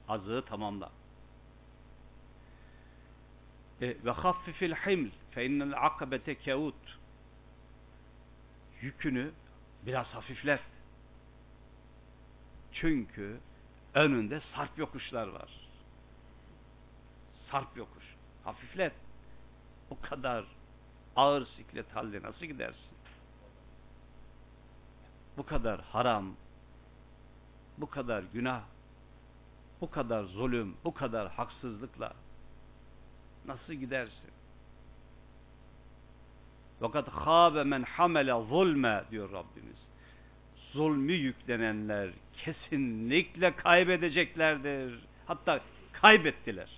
Azığı 0.09 0.45
tamamla. 0.49 0.91
E, 3.81 4.05
ve 4.05 4.11
haffifil 4.11 4.75
himl 4.75 5.11
fe 5.31 5.47
innel 5.47 5.87
akabete 5.87 6.35
keut 6.35 6.99
yükünü 8.81 9.33
biraz 9.87 10.07
hafiflet. 10.07 10.61
Çünkü 12.73 13.41
önünde 13.95 14.41
sarp 14.55 14.79
yokuşlar 14.79 15.29
var. 15.29 15.51
Sarp 17.51 17.77
yokuş. 17.77 18.05
Hafiflet. 18.45 18.93
O 19.91 20.01
kadar 20.01 20.45
ağır 21.17 21.47
siklet 21.47 21.97
halde 21.97 22.23
nasıl 22.23 22.47
gidersin? 22.47 22.89
Bu 25.37 25.47
kadar 25.47 25.81
haram, 25.81 26.37
bu 27.79 27.91
kadar 27.91 28.25
günah, 28.33 28.63
bu 29.81 29.91
kadar 29.91 30.25
zulüm, 30.25 30.75
bu 30.85 30.95
kadar 30.95 31.31
haksızlıkla 31.31 32.13
nasıl 33.47 33.73
gidersin? 33.73 34.31
Fakat 36.81 37.11
khâbe 37.11 37.65
men 37.65 37.83
hamele 37.83 38.33
zulme 38.49 39.05
diyor 39.11 39.33
Rabbimiz. 39.33 39.77
Zulmü 40.73 41.13
yüklenenler 41.13 42.11
kesinlikle 42.45 43.57
kaybedeceklerdir. 43.57 45.01
Hatta 45.27 45.61
kaybettiler. 45.93 46.71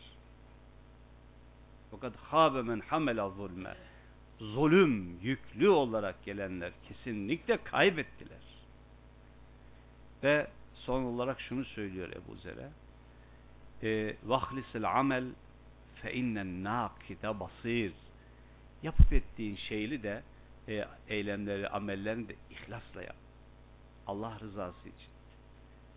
Fakat 1.90 2.12
khâbe 2.30 2.62
men 2.62 2.80
hamele 2.80 3.28
zulme. 3.36 3.74
Zulüm 4.38 5.18
yüklü 5.22 5.68
olarak 5.68 6.24
gelenler 6.24 6.72
kesinlikle 6.88 7.56
kaybettiler. 7.64 8.38
Ve 10.22 10.46
son 10.74 11.02
olarak 11.02 11.40
şunu 11.40 11.64
söylüyor 11.64 12.08
Ebu 12.08 12.36
Zer'e. 12.36 12.68
E, 13.82 14.16
Vahlisel 14.24 14.98
amel 14.98 15.24
fe 15.94 16.14
innen 16.14 16.64
nakide 16.64 17.40
basir. 17.40 17.92
Yapıp 18.82 19.12
ettiğin 19.12 19.56
şeyli 19.56 20.02
de 20.02 20.22
e, 20.68 20.84
eylemleri, 21.08 21.68
amellerini 21.68 22.28
de 22.28 22.34
ihlasla 22.50 23.02
yap. 23.02 23.16
Allah 24.06 24.38
rızası 24.40 24.88
için. 24.88 25.08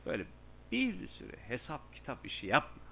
Böyle 0.05 0.25
bir 0.71 1.07
sürü 1.07 1.37
hesap 1.47 1.93
kitap 1.93 2.25
işi 2.25 2.47
yapma. 2.47 2.83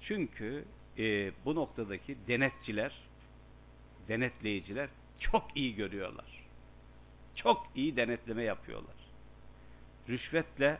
Çünkü 0.00 0.64
e, 0.98 1.32
bu 1.44 1.54
noktadaki 1.54 2.16
denetçiler, 2.28 2.92
denetleyiciler 4.08 4.88
çok 5.20 5.56
iyi 5.56 5.74
görüyorlar. 5.74 6.44
Çok 7.36 7.66
iyi 7.74 7.96
denetleme 7.96 8.42
yapıyorlar. 8.42 8.96
Rüşvetle 10.08 10.78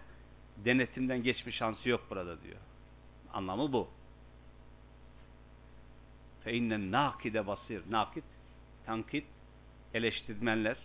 denetimden 0.64 1.22
geçme 1.22 1.52
şansı 1.52 1.88
yok 1.88 2.06
burada 2.10 2.42
diyor. 2.42 2.58
Anlamı 3.36 3.72
bu. 3.72 3.88
Fe 6.44 6.52
innen 6.52 6.92
nakide 6.92 7.46
basir. 7.46 7.82
Nakit, 7.90 8.24
tankit, 8.86 9.24
eleştirmenler 9.94 10.76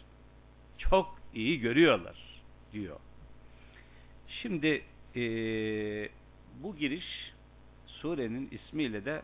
çok 0.78 1.16
iyi 1.34 1.60
görüyorlar 1.60 2.42
diyor. 2.74 3.00
Şimdi 4.28 4.84
e, 5.16 5.24
bu 6.64 6.76
giriş 6.76 7.34
surenin 7.88 8.50
ismiyle 8.52 9.06
de 9.06 9.22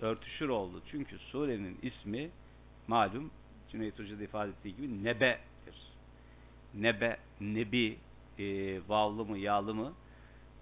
örtüşür 0.00 0.48
oldu. 0.48 0.82
Çünkü 0.90 1.18
surenin 1.18 1.78
ismi 1.82 2.30
malum 2.88 3.30
Cüneyt 3.72 3.98
Hoca 3.98 4.18
da 4.18 4.22
ifade 4.22 4.50
ettiği 4.50 4.76
gibi 4.76 5.04
nebe'tir. 5.04 5.76
Nebe, 6.74 7.16
nebi, 7.40 7.98
e, 8.38 8.44
vavlı 8.88 9.24
mı, 9.24 9.38
yağlı 9.38 9.74
mı 9.74 9.92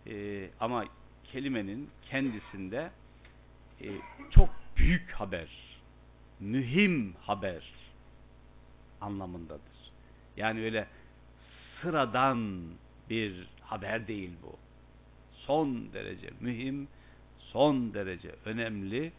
e, 0.06 0.46
ama 0.60 0.84
kelimenin 1.32 1.90
kendisinde 2.10 2.90
e, 3.80 3.88
çok 4.30 4.50
büyük 4.76 5.10
haber, 5.10 5.48
mühim 6.40 7.14
haber 7.20 7.72
anlamındadır. 9.00 9.90
Yani 10.36 10.64
öyle 10.64 10.86
sıradan 11.80 12.64
bir 13.10 13.48
haber 13.60 14.06
değil 14.06 14.30
bu. 14.42 14.56
Son 15.46 15.92
derece 15.92 16.30
mühim, 16.40 16.88
son 17.38 17.94
derece 17.94 18.34
önemli, 18.44 19.12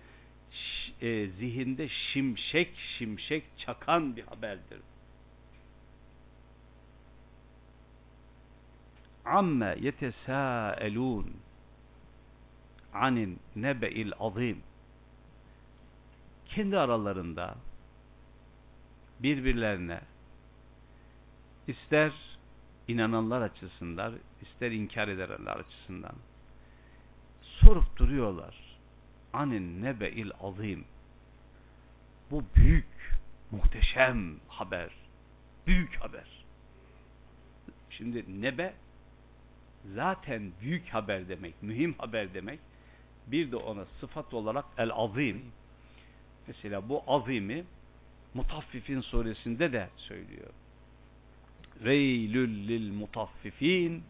e, 1.01 1.27
zihinde 1.27 1.89
şimşek 1.89 2.75
şimşek 2.97 3.43
çakan 3.57 4.15
bir 4.15 4.23
haberdir. 4.23 4.79
Amme 9.25 9.75
yetesâelûn 9.81 11.44
anin 12.95 13.39
nebe'il 13.55 14.11
azim. 14.19 14.63
Kendi 16.45 16.77
aralarında 16.77 17.55
birbirlerine 19.19 20.01
ister 21.67 22.11
inananlar 22.87 23.41
açısından 23.41 24.13
ister 24.41 24.71
inkar 24.71 25.07
edenler 25.07 25.55
açısından 25.55 26.15
sorup 27.41 27.97
duruyorlar 27.97 28.55
anin 29.33 29.83
nebe'il 29.83 30.31
azim. 30.41 30.85
Bu 32.31 32.43
büyük 32.55 33.15
muhteşem 33.51 34.39
haber 34.47 34.89
büyük 35.67 35.95
haber. 35.95 36.45
Şimdi 37.89 38.41
nebe 38.41 38.73
zaten 39.95 40.51
büyük 40.61 40.89
haber 40.89 41.29
demek 41.29 41.63
mühim 41.63 41.93
haber 41.97 42.33
demek 42.33 42.59
bir 43.27 43.51
de 43.51 43.55
ona 43.55 43.85
sıfat 43.99 44.33
olarak 44.33 44.65
el 44.77 44.91
azim 44.93 45.41
mesela 46.47 46.89
bu 46.89 47.03
azimi 47.07 47.65
Mutaffifin 48.35 49.01
suresinde 49.01 49.73
de 49.73 49.89
söylüyor. 49.97 50.49
Veylül 51.83 52.67
lil 52.67 52.91
mutaffifin 52.91 54.03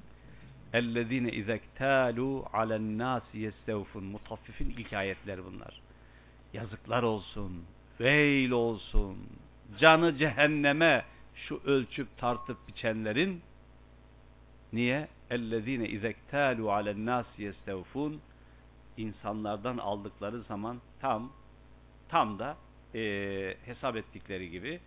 ellezine 0.73 1.31
izektalu 1.31 2.45
alen 2.53 2.97
nasi 2.97 3.37
yestevfun. 3.37 4.03
Mutaffifin 4.03 4.69
ilk 4.69 4.93
ayetler 4.93 5.45
bunlar. 5.45 5.81
Yazıklar 6.53 7.03
olsun, 7.03 7.65
veil 7.99 8.51
olsun, 8.51 9.17
canı 9.79 10.17
cehenneme 10.17 11.05
şu 11.35 11.61
ölçüp 11.65 12.17
tartıp 12.17 12.67
biçenlerin 12.67 13.41
niye? 14.73 15.07
Ellezine 15.29 15.89
izektalu 15.89 16.71
alen 16.71 17.05
nasi 17.05 17.43
yestevfun 17.43 18.21
insanlardan 18.97 19.77
aldıkları 19.77 20.41
zaman 20.41 20.81
tam 21.01 21.31
tam 22.09 22.39
da 22.39 22.57
e, 22.95 23.01
hesap 23.65 23.95
ettikleri 23.95 24.49
gibi 24.51 24.79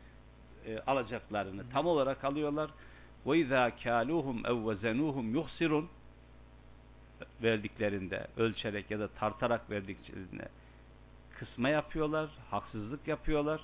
e, 0.67 0.79
alacaklarını 0.87 1.71
tam 1.73 1.87
olarak 1.87 2.25
alıyorlar. 2.25 2.71
İzâ 3.35 3.77
kâluhum 3.83 4.47
ev 4.47 4.69
vezenuhum 4.69 5.35
yuhsirun 5.35 5.89
verdiklerinde 7.43 8.27
ölçerek 8.37 8.91
ya 8.91 8.99
da 8.99 9.09
tartarak 9.09 9.71
verdiklerinde 9.71 10.49
kısma 11.39 11.69
yapıyorlar, 11.69 12.31
haksızlık 12.51 13.09
yapıyorlar. 13.09 13.61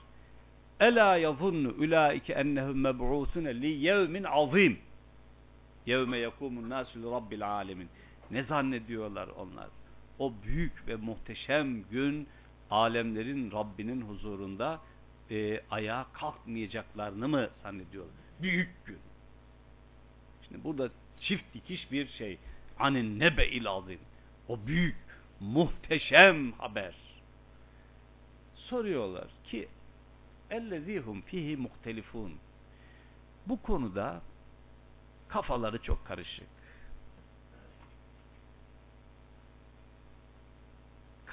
Ela 0.80 1.16
yazunnu 1.16 1.68
ulaike 1.68 2.32
ennehum 2.32 2.80
meb'ûsune 2.80 3.60
li 3.62 3.66
yevmin 3.66 4.24
azim. 4.24 4.78
Yevme 5.86 6.18
yekumun 6.18 6.70
nasu 6.70 7.12
rabbil 7.12 7.48
alemin. 7.48 7.88
Ne 8.30 8.42
zannediyorlar 8.42 9.28
onlar? 9.28 9.68
O 10.18 10.32
büyük 10.42 10.88
ve 10.88 10.96
muhteşem 10.96 11.82
gün 11.82 12.28
alemlerin 12.70 13.50
Rabbinin 13.50 14.00
huzurunda 14.00 14.80
e, 15.30 15.60
ayağa 15.70 16.06
kalkmayacaklarını 16.12 17.28
mı 17.28 17.48
zannediyorlar? 17.62 18.14
Büyük 18.42 18.86
gün. 18.86 18.98
Şimdi 20.48 20.64
burada 20.64 20.90
çift 21.20 21.54
dikiş 21.54 21.92
bir 21.92 22.08
şey. 22.08 22.38
Anin 22.78 23.20
nebe'il 23.20 23.68
azim. 23.68 23.98
O 24.48 24.66
büyük, 24.66 24.96
muhteşem 25.40 26.52
haber. 26.52 26.94
Soruyorlar 28.54 29.28
ki 29.44 29.68
ellezihum 30.50 31.20
fihi 31.20 31.56
muhtelifun. 31.56 32.32
Bu 33.46 33.62
konuda 33.62 34.22
kafaları 35.28 35.82
çok 35.82 36.06
karışık. 36.06 36.53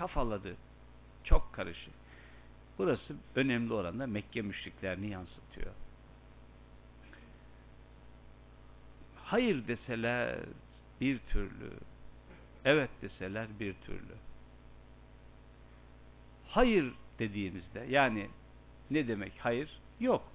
Kafaları 0.01 0.55
çok 1.23 1.53
karışık. 1.53 1.93
Burası 2.77 3.15
önemli 3.35 3.73
oranda 3.73 4.07
Mekke 4.07 4.41
müşriklerini 4.41 5.09
yansıtıyor. 5.09 5.71
Hayır 9.15 9.67
deseler 9.67 10.39
bir 11.01 11.19
türlü, 11.19 11.71
evet 12.65 12.89
deseler 13.01 13.47
bir 13.59 13.73
türlü. 13.73 14.15
Hayır 16.47 16.93
dediğimizde 17.19 17.85
yani 17.89 18.29
ne 18.91 19.07
demek 19.07 19.33
hayır? 19.39 19.79
Yok. 19.99 20.31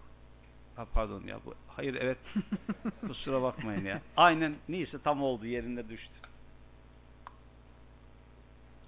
Ha, 0.77 0.87
pardon 0.93 1.23
ya 1.23 1.41
bu 1.47 1.55
hayır 1.69 1.95
evet 1.95 2.19
kusura 3.01 3.43
bakmayın 3.43 3.85
ya. 3.85 4.03
Aynen 4.17 4.55
neyse 4.69 4.99
tam 5.05 5.23
oldu 5.23 5.47
yerinde 5.47 5.89
düştü. 5.89 6.15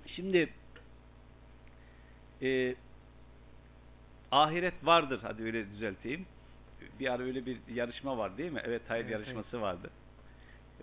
Şimdi 0.06 0.52
e, 2.42 2.74
ahiret 4.30 4.74
vardır 4.86 5.20
hadi 5.22 5.42
öyle 5.42 5.70
düzelteyim. 5.70 6.26
Bir 7.00 7.12
ara 7.12 7.22
öyle 7.22 7.46
bir 7.46 7.58
yarışma 7.68 8.18
var 8.18 8.38
değil 8.38 8.52
mi? 8.52 8.60
Evet 8.64 8.82
hayır 8.88 9.04
Evet, 9.04 9.12
yarışması 9.12 9.60
vardı. 9.60 9.90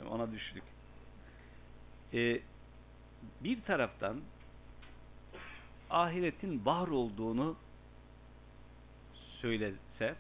Ona 0.10 0.32
düştük. 0.32 0.64
E, 2.14 2.40
bir 3.44 3.62
taraftan 3.62 4.22
ahiretin 5.90 6.66
var 6.66 6.88
olduğunu 6.88 7.56
söylese 9.42 10.16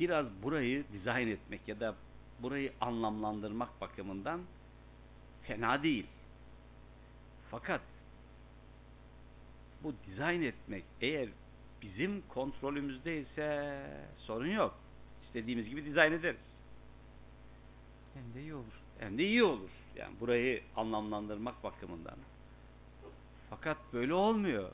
biraz 0.00 0.26
burayı 0.42 0.84
dizayn 0.92 1.28
etmek 1.28 1.68
ya 1.68 1.80
da 1.80 1.94
burayı 2.42 2.72
anlamlandırmak 2.80 3.80
bakımından 3.80 4.40
fena 5.42 5.82
değil. 5.82 6.06
Fakat 7.50 7.80
bu 9.82 9.94
dizayn 10.06 10.42
etmek 10.42 10.84
eğer 11.00 11.28
bizim 11.82 12.22
kontrolümüzdeyse 12.28 13.80
sorun 14.18 14.50
yok. 14.50 14.78
İstediğimiz 15.22 15.68
gibi 15.68 15.84
dizayn 15.84 16.12
ederiz. 16.12 16.40
Hem 18.14 18.34
de 18.34 18.40
iyi 18.40 18.54
olur. 18.54 18.80
Hem 18.98 19.18
de 19.18 19.24
iyi 19.24 19.44
olur. 19.44 19.70
Yani 19.96 20.20
burayı 20.20 20.62
anlamlandırmak 20.76 21.64
bakımından. 21.64 22.16
Fakat 23.50 23.76
böyle 23.92 24.14
olmuyor. 24.14 24.70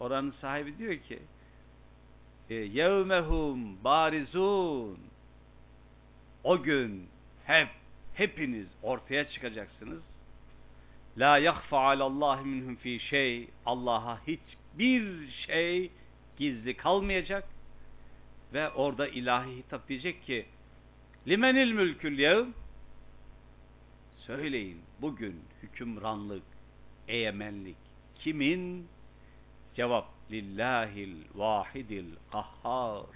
Oranın 0.00 0.34
sahibi 0.40 0.78
diyor 0.78 0.96
ki 0.96 1.18
yevmehum 2.48 3.84
barizun 3.84 4.98
o 6.44 6.62
gün 6.62 7.08
hep 7.44 7.68
hepiniz 8.14 8.66
ortaya 8.82 9.28
çıkacaksınız. 9.28 10.02
La 11.18 11.38
yahfa 11.38 11.78
alallahi 11.78 12.44
minhum 12.44 12.76
fi 12.76 13.00
şey. 13.00 13.48
Allah'a 13.66 14.20
hiçbir 14.26 15.30
şey 15.30 15.90
gizli 16.36 16.76
kalmayacak. 16.76 17.48
Ve 18.52 18.70
orada 18.70 19.08
ilahi 19.08 19.56
hitap 19.56 19.88
diyecek 19.88 20.26
ki 20.26 20.46
Limenil 21.28 21.72
mülkül 21.72 22.18
yevm 22.18 22.52
Söyleyin 24.26 24.80
bugün 25.00 25.40
hükümranlık, 25.62 26.42
egemenlik 27.08 27.76
kimin? 28.14 28.88
Cevap 29.76 30.08
lillahil 30.30 31.16
vahidil 31.34 32.14
kahhar 32.32 33.06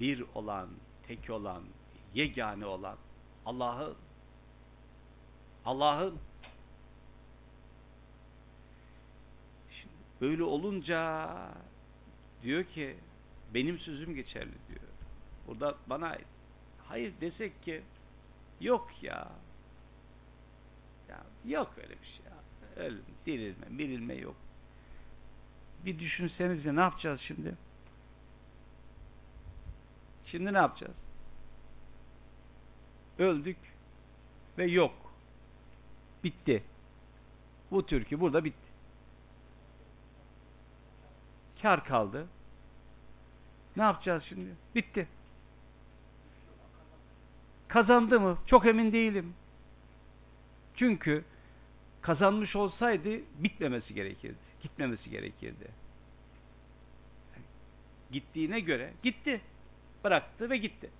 bir 0.00 0.24
olan, 0.34 0.68
tek 1.08 1.30
olan, 1.30 1.62
yegane 2.14 2.66
olan 2.66 2.96
Allah'ın 3.46 3.96
Allah'ın 5.64 6.18
Şimdi 9.70 9.94
böyle 10.22 10.42
olunca 10.42 11.28
diyor 12.42 12.64
ki 12.64 12.96
benim 13.54 13.78
sözüm 13.78 14.14
geçerli 14.14 14.52
diyor. 14.68 14.80
Burada 15.46 15.74
bana 15.86 16.08
ait. 16.08 16.26
Hayır 16.88 17.12
desek 17.20 17.62
ki 17.62 17.82
yok 18.60 18.90
ya. 19.02 19.28
Ya 21.08 21.20
yok 21.44 21.72
öyle 21.76 22.00
bir 22.02 22.06
şey 22.06 22.26
ya. 22.26 22.36
Ölüm, 22.84 23.04
dirilme, 23.26 23.78
birilme 23.78 24.14
yok. 24.14 24.36
Bir 25.84 25.98
düşünsenize 25.98 26.76
ne 26.76 26.80
yapacağız 26.80 27.20
şimdi? 27.20 27.54
Şimdi 30.26 30.52
ne 30.52 30.58
yapacağız? 30.58 30.96
Öldük 33.18 33.58
ve 34.58 34.64
yok. 34.64 34.94
Bitti. 36.24 36.62
Bu 37.70 37.86
türkü 37.86 38.20
burada 38.20 38.44
bitti. 38.44 38.71
Kar 41.62 41.84
kaldı. 41.84 42.26
Ne 43.76 43.82
yapacağız 43.82 44.24
şimdi? 44.28 44.50
Bitti. 44.74 45.08
Kazandı 47.68 48.20
mı? 48.20 48.38
Çok 48.46 48.66
emin 48.66 48.92
değilim. 48.92 49.34
Çünkü 50.76 51.24
kazanmış 52.00 52.56
olsaydı 52.56 53.08
bitmemesi 53.38 53.94
gerekirdi. 53.94 54.38
Gitmemesi 54.62 55.10
gerekirdi. 55.10 55.68
Gittiğine 58.10 58.60
göre 58.60 58.92
gitti. 59.02 59.40
Bıraktı 60.04 60.50
ve 60.50 60.56
gitti. 60.56 60.90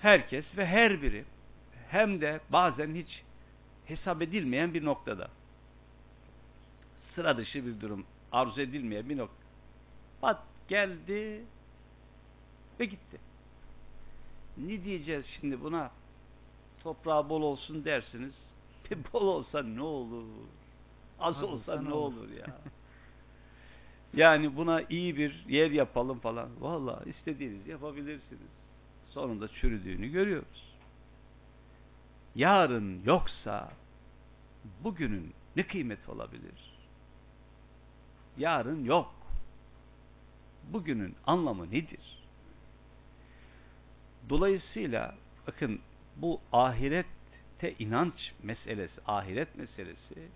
Herkes 0.00 0.44
ve 0.56 0.66
her 0.66 1.02
biri 1.02 1.24
hem 1.88 2.20
de 2.20 2.40
bazen 2.50 2.94
hiç 2.94 3.22
hesap 3.86 4.22
edilmeyen 4.22 4.74
bir 4.74 4.84
noktada 4.84 5.30
sıra 7.14 7.36
dışı 7.36 7.66
bir 7.66 7.80
durum 7.80 8.06
arzu 8.32 8.60
edilmeyen 8.60 9.08
bir 9.08 9.16
nokta 9.16 9.42
pat 10.20 10.42
geldi 10.68 11.44
ve 12.80 12.84
gitti. 12.84 13.18
Ne 14.56 14.84
diyeceğiz 14.84 15.26
şimdi 15.40 15.60
buna? 15.60 15.90
Toprağı 16.82 17.28
bol 17.28 17.42
olsun 17.42 17.84
dersiniz. 17.84 18.32
Bir 18.90 18.98
bol 19.12 19.26
olsa 19.26 19.62
ne 19.62 19.82
olur? 19.82 20.24
Az, 21.20 21.36
Az 21.36 21.42
olsa, 21.42 21.82
ne 21.82 21.92
olur, 21.92 22.16
olur 22.16 22.28
ya? 22.30 22.46
yani 24.14 24.56
buna 24.56 24.82
iyi 24.82 25.16
bir 25.16 25.44
yer 25.48 25.70
yapalım 25.70 26.18
falan. 26.18 26.48
Vallahi 26.60 27.10
istediğiniz 27.10 27.66
yapabilirsiniz. 27.66 28.50
Sonunda 29.10 29.48
çürüdüğünü 29.48 30.08
görüyoruz. 30.08 30.72
Yarın 32.34 33.02
yoksa 33.04 33.72
bugünün 34.84 35.32
ne 35.56 35.66
kıymeti 35.66 36.10
olabilir? 36.10 36.71
Yarın 38.36 38.84
yok. 38.84 39.14
Bugünün 40.72 41.16
anlamı 41.26 41.70
nedir? 41.70 42.22
Dolayısıyla 44.28 45.14
bakın 45.46 45.80
bu 46.16 46.40
ahirette 46.52 47.74
inanç 47.78 48.32
meselesi, 48.42 49.00
ahiret 49.06 49.56
meselesi 49.56 50.28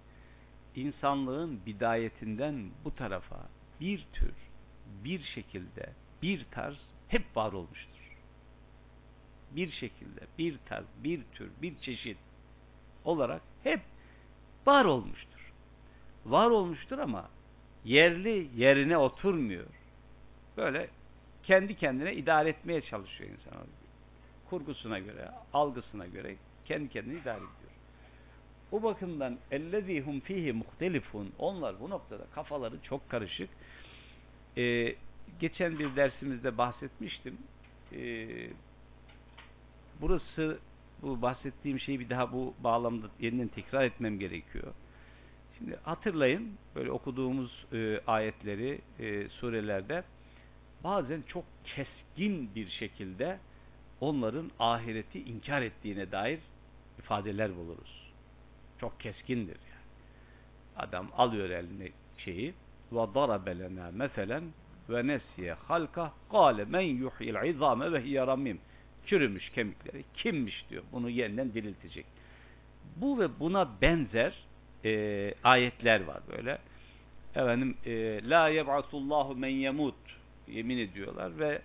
insanlığın 0.76 1.61
bidayetinden 1.66 2.70
bu 2.85 2.94
tarafa 2.94 3.48
bir 3.80 4.06
tür, 4.12 4.35
bir 5.04 5.22
şekilde, 5.22 5.92
bir 6.22 6.46
tarz 6.50 6.76
hep 7.09 7.37
var 7.37 7.52
olmuştur. 7.52 8.16
Bir 9.50 9.70
şekilde, 9.72 10.20
bir 10.38 10.59
tarz, 10.68 10.87
bir 11.04 11.22
tür, 11.32 11.50
bir 11.62 11.78
çeşit 11.78 12.18
olarak 13.04 13.42
hep 13.62 13.80
var 14.66 14.85
olmuştur. 14.85 15.52
Var 16.26 16.50
olmuştur 16.50 16.98
ama 16.98 17.30
yerli 17.87 18.49
yerine 18.57 18.96
oturmuyor. 18.99 19.66
Böyle 20.57 20.88
kendi 21.42 21.77
kendine 21.77 22.14
idare 22.14 22.49
etmeye 22.49 22.81
çalışıyor 22.81 23.31
insan. 23.31 23.66
Kurgusuna 24.51 24.99
göre, 24.99 25.31
algısına 25.53 26.07
göre 26.07 26.37
kendi 26.64 26.88
kendini 26.88 27.18
idare 27.20 27.37
ediyor. 27.37 27.51
Bu 28.72 28.83
bakımdan 28.83 29.38
ellezîhum 29.51 30.20
fihi 30.20 30.53
muhtelifun 30.53 31.33
onlar 31.38 31.81
bu 31.81 31.90
noktada 31.90 32.25
kafaları 32.35 32.83
çok 32.83 33.11
karışık. 33.11 33.51
Ee, 34.57 34.94
geçen 35.40 35.79
bir 35.79 35.96
dersimizde 35.96 36.59
bahsetmiştim. 36.59 37.38
Ee, 37.92 38.29
burası 40.01 40.59
bu 41.03 41.22
bahsettiğim 41.22 41.81
şeyi 41.81 42.01
bir 42.01 42.11
daha 42.11 42.33
bu 42.33 42.55
bağlamda 42.64 43.07
yeniden 43.20 43.49
tekrar 43.49 43.85
etmem 43.85 44.18
gerekiyor. 44.18 44.72
Şimdi 45.58 45.76
hatırlayın 45.82 46.54
böyle 46.74 46.90
okuduğumuz 46.90 47.64
e, 47.72 48.00
ayetleri 48.06 48.80
e, 48.98 49.28
surelerde 49.28 50.04
bazen 50.84 51.22
çok 51.22 51.44
keskin 51.64 52.54
bir 52.54 52.68
şekilde 52.68 53.38
onların 54.00 54.50
ahireti 54.58 55.22
inkar 55.22 55.62
ettiğine 55.62 56.12
dair 56.12 56.38
ifadeler 56.98 57.56
buluruz. 57.56 58.12
Çok 58.80 59.00
keskindir 59.00 59.56
yani. 59.70 59.86
Adam 60.76 61.08
alıyor 61.16 61.50
eline 61.50 61.88
şeyi 62.18 62.54
ve 62.92 63.14
darabe 63.14 63.68
meselen 63.92 64.44
ve 64.88 65.06
nesiye 65.06 65.52
halka 65.52 66.12
kâle 66.30 66.64
men 66.64 66.80
yuhyil 66.80 67.48
izame 67.48 67.92
ve 67.92 68.04
hiye 68.04 68.26
ramim 68.26 68.60
çürümüş 69.06 69.50
kemikleri 69.50 70.04
kimmiş 70.14 70.66
diyor 70.70 70.82
bunu 70.92 71.10
yeniden 71.10 71.54
diriltecek. 71.54 72.06
Bu 72.96 73.18
ve 73.18 73.40
buna 73.40 73.68
benzer 73.82 74.45
e, 74.84 75.34
ayetler 75.44 76.04
var 76.04 76.20
böyle. 76.36 76.58
Efendim 77.34 77.76
e, 77.86 78.20
la 78.30 78.48
yeb'asullahu 78.48 79.36
men 79.36 79.48
yemut 79.48 79.94
yemin 80.48 80.78
ediyorlar 80.78 81.38
ve 81.38 81.62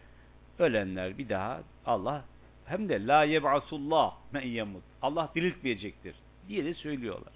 ölenler 0.59 1.17
bir 1.17 1.29
daha 1.29 1.61
Allah 1.85 2.25
hem 2.65 2.89
de 2.89 3.07
la 3.07 3.23
yeb'asullah 3.23 4.13
men 4.33 4.47
yemut 4.47 4.83
Allah 5.01 5.31
diriltmeyecektir 5.35 6.15
diye 6.47 6.65
de 6.65 6.73
söylüyorlar. 6.73 7.33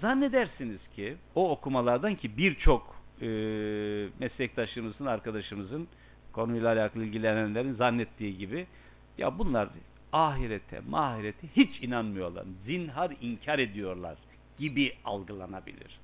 Zannedersiniz 0.00 0.80
ki 0.96 1.16
o 1.34 1.50
okumalardan 1.50 2.14
ki 2.14 2.36
birçok 2.36 2.96
e, 3.20 3.26
meslektaşımızın, 4.18 5.06
arkadaşımızın 5.06 5.88
konuyla 6.32 6.72
alakalı 6.72 7.04
ilgilenenlerin 7.04 7.72
zannettiği 7.72 8.38
gibi 8.38 8.66
ya 9.18 9.38
bunlar 9.38 9.68
ahirete, 10.12 10.80
mahirete 10.88 11.48
hiç 11.56 11.82
inanmıyorlar. 11.82 12.44
Zinhar 12.66 13.12
inkar 13.20 13.58
ediyorlar 13.58 14.16
gibi 14.58 14.96
algılanabilir. 15.04 16.00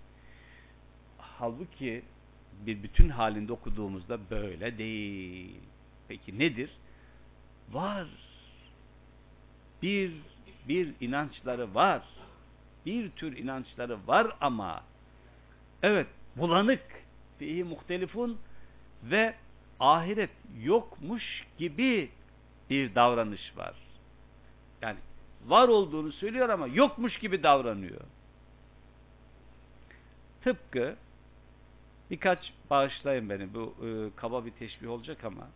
Halbuki 1.19 2.03
bir 2.67 2.83
bütün 2.83 3.09
halinde 3.09 3.53
okuduğumuzda 3.53 4.31
böyle 4.31 4.79
değil. 4.79 5.61
Peki 6.09 6.39
nedir? 6.39 6.71
Var. 7.73 8.09
Bir 9.83 10.13
bir 10.69 10.95
inançları 11.01 11.75
var. 11.75 12.03
Bir 12.87 13.11
tür 13.11 13.37
inançları 13.37 14.07
var 14.07 14.37
ama 14.41 14.83
evet 15.83 16.07
bulanık 16.37 16.83
fihi 17.39 17.65
muhtelifun 17.65 18.39
ve 19.03 19.35
ahiret 19.81 20.31
yokmuş 20.63 21.47
gibi 21.59 22.11
bir 22.71 22.95
davranış 22.95 23.57
var. 23.57 23.75
Yani 24.83 24.99
var 25.47 25.69
olduğunu 25.69 26.13
söylüyor 26.13 26.49
ama 26.49 26.67
yokmuş 26.67 27.19
gibi 27.19 27.43
davranıyor. 27.43 28.01
Tıpkı 30.45 30.97
birkaç 32.11 32.53
bağışlayın 32.71 33.31
beni 33.31 33.55
bu 33.55 33.75
e, 33.87 33.89
kaba 34.17 34.47
bir 34.47 34.51
teşbih 34.51 34.91
olacak 34.91 35.25
ama 35.25 35.49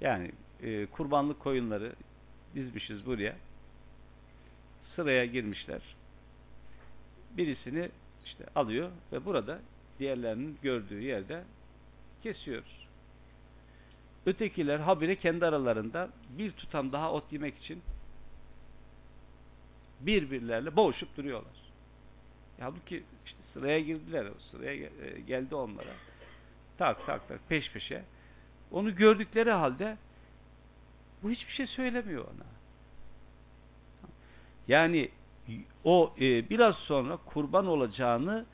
yani 0.00 0.32
e, 0.62 0.86
kurbanlık 0.86 1.40
koyunları 1.40 1.92
dizmişiz 2.54 3.06
buraya 3.06 3.36
sıraya 4.96 5.26
girmişler. 5.26 5.80
Birisini 7.36 7.90
işte 8.24 8.44
alıyor 8.54 8.90
ve 9.12 9.24
burada 9.24 9.58
diğerlerinin 9.98 10.58
gördüğü 10.62 11.00
yerde 11.00 11.44
kesiyoruz. 12.22 12.86
Ötekiler 14.26 14.78
habire 14.78 15.16
kendi 15.16 15.46
aralarında 15.46 16.10
bir 16.38 16.52
tutam 16.52 16.92
daha 16.92 17.12
ot 17.12 17.32
yemek 17.32 17.58
için 17.58 17.82
birbirlerle 20.00 20.76
boğuşup 20.76 21.16
duruyorlar. 21.16 21.52
Halbuki 22.60 23.02
işte 23.26 23.35
sıraya 23.56 23.80
girdiler, 23.80 24.26
sıraya 24.50 24.74
e, 24.74 25.20
geldi 25.26 25.54
onlara. 25.54 25.94
Tak 26.78 27.06
tak 27.06 27.28
tak 27.28 27.48
peş 27.48 27.70
peşe. 27.70 28.04
Onu 28.70 28.96
gördükleri 28.96 29.50
halde 29.50 29.96
bu 31.22 31.30
hiçbir 31.30 31.52
şey 31.52 31.66
söylemiyor 31.66 32.24
ona. 32.24 32.46
Yani 34.68 35.10
o 35.84 36.14
e, 36.20 36.50
biraz 36.50 36.74
sonra 36.76 37.16
kurban 37.16 37.66
olacağını 37.66 38.46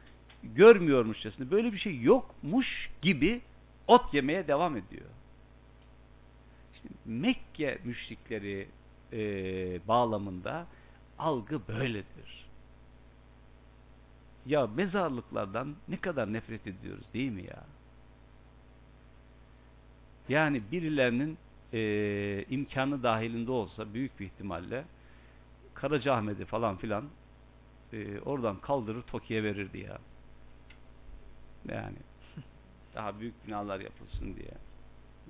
görmüyormuşçasına 0.43 1.51
böyle 1.51 1.73
bir 1.73 1.79
şey 1.79 2.01
yokmuş 2.01 2.91
gibi 3.03 3.41
ot 3.87 4.15
yemeye 4.15 4.49
devam 4.49 4.77
ediyor. 4.77 5.07
İşte 6.75 6.89
Mekke 7.05 7.79
müşrikleri 7.85 8.69
e, 9.13 9.19
bağlamında 9.89 10.67
algı 11.19 11.69
böyledir. 11.69 12.42
Ya 14.45 14.67
mezarlıklardan 14.67 15.83
ne 15.89 16.01
kadar 16.01 16.33
nefret 16.33 16.67
ediyoruz 16.67 17.13
değil 17.15 17.33
mi 17.33 17.45
ya? 17.45 17.77
Yani 20.29 20.71
birilerinin 20.71 21.39
e, 21.73 22.45
imkanı 22.49 23.03
dahilinde 23.03 23.51
olsa 23.51 23.95
büyük 23.95 24.21
bir 24.21 24.27
ihtimalle 24.27 24.89
Karacaahmet'i 25.75 26.47
falan 26.47 26.79
filan 26.79 27.17
e, 27.93 28.21
oradan 28.21 28.61
kaldırır 28.61 29.03
Toki'ye 29.03 29.45
verirdi 29.45 29.79
ya. 29.79 29.99
Yani 31.65 31.99
daha 32.95 33.21
büyük 33.21 33.45
binalar 33.47 33.81
yapılsın 33.81 34.37
diye. 34.37 34.59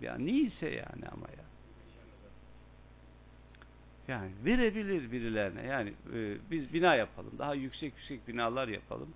Ya 0.01 0.17
neyse 0.19 0.69
yani 0.71 1.09
ama 1.09 1.31
ya. 1.39 1.52
Yani 4.09 4.31
verebilir 4.45 5.13
birilerine. 5.13 5.67
Yani 5.67 5.93
e, 6.15 6.37
biz 6.51 6.75
bina 6.75 6.95
yapalım. 6.95 7.33
Daha 7.39 7.55
yüksek 7.55 7.95
yüksek 7.97 8.29
binalar 8.29 8.69
yapalım. 8.69 9.09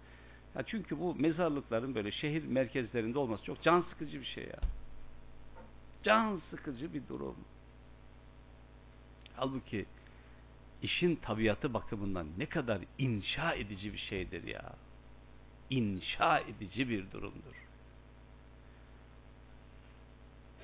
Ya 0.54 0.62
çünkü 0.66 1.00
bu 1.00 1.14
mezarlıkların 1.14 1.94
böyle 1.94 2.12
şehir 2.12 2.44
merkezlerinde 2.44 3.18
olması 3.18 3.44
çok 3.44 3.62
can 3.62 3.80
sıkıcı 3.90 4.20
bir 4.20 4.26
şey 4.26 4.44
ya. 4.44 4.60
Can 6.04 6.40
sıkıcı 6.50 6.94
bir 6.94 7.08
durum. 7.08 7.36
Halbuki 9.36 9.86
işin 10.82 11.16
tabiatı 11.16 11.74
bakımından 11.74 12.26
ne 12.38 12.46
kadar 12.46 12.80
inşa 12.98 13.54
edici 13.54 13.92
bir 13.92 13.98
şeydir 13.98 14.46
ya. 14.46 14.72
İnşa 15.70 16.38
edici 16.38 16.88
bir 16.88 17.10
durumdur. 17.10 17.66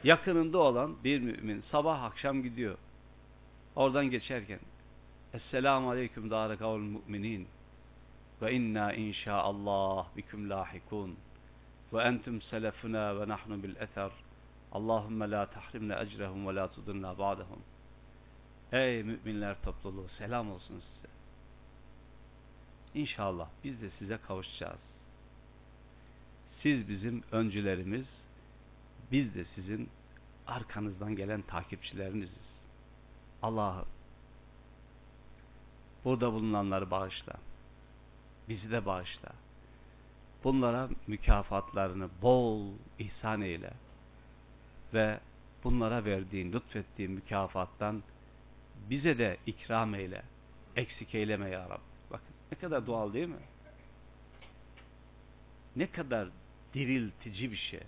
Yakınında 0.05 0.59
olan 0.59 0.97
bir 1.05 1.21
mümin 1.21 1.65
sabah 1.71 2.03
akşam 2.03 2.43
gidiyor. 2.43 2.79
Oradan 3.77 4.11
geçerken 4.11 4.59
Esselamu 5.35 5.91
aleyküm 5.91 6.31
dâre 6.31 6.57
kavl 6.57 6.81
müminin 6.81 7.49
ve 8.43 8.53
inna 8.53 8.93
inşaallah 8.93 10.17
biküm 10.17 10.51
lahikun 10.51 11.17
ve 11.93 12.03
entum 12.03 12.43
selefuna 12.43 13.21
ve 13.21 13.29
nahnu 13.29 13.63
bil 13.63 13.77
eter 13.77 14.11
Allahümme 14.73 15.31
la 15.31 15.47
tahrimne 15.47 16.01
ecrehum 16.01 16.49
ve 16.49 16.55
la 16.55 16.73
tudunna 16.73 17.19
ba'dahum 17.19 17.63
Ey 18.73 19.03
müminler 19.03 19.63
topluluğu 19.63 20.09
selam 20.19 20.51
olsun 20.51 20.83
size. 20.95 21.09
İnşallah 22.95 23.49
biz 23.65 23.83
de 23.83 23.91
size 23.99 24.17
kavuşacağız. 24.17 24.81
Siz 26.63 26.89
bizim 26.89 27.23
öncülerimiz, 27.33 28.07
biz 29.13 29.35
de 29.35 29.45
sizin 29.55 29.89
arkanızdan 30.47 31.17
gelen 31.17 31.43
takipçileriniziz. 31.43 32.52
Allah'ım 33.43 33.87
burada 36.05 36.33
bulunanları 36.33 36.91
bağışla. 36.91 37.33
Bizi 38.49 38.71
de 38.71 38.87
bağışla. 38.87 39.29
Bunlara 40.45 40.89
mükafatlarını 41.07 42.09
bol 42.23 42.67
ihsan 42.99 43.41
eyle. 43.43 43.71
Ve 44.95 45.21
bunlara 45.65 46.05
verdiğin, 46.05 46.53
lütfettiğin 46.53 47.11
mükafattan 47.11 48.03
bize 48.91 49.19
de 49.19 49.37
ikram 49.47 49.95
eyle. 49.95 50.23
Eksik 50.77 51.15
eyleme 51.15 51.51
ya 51.51 51.65
Rabbi. 51.65 51.81
Bakın 52.11 52.35
ne 52.53 52.59
kadar 52.59 52.87
doğal 52.87 53.13
değil 53.13 53.29
mi? 53.29 53.43
Ne 55.77 55.87
kadar 55.87 56.29
diriltici 56.75 57.53
bir 57.53 57.57
şey. 57.57 57.81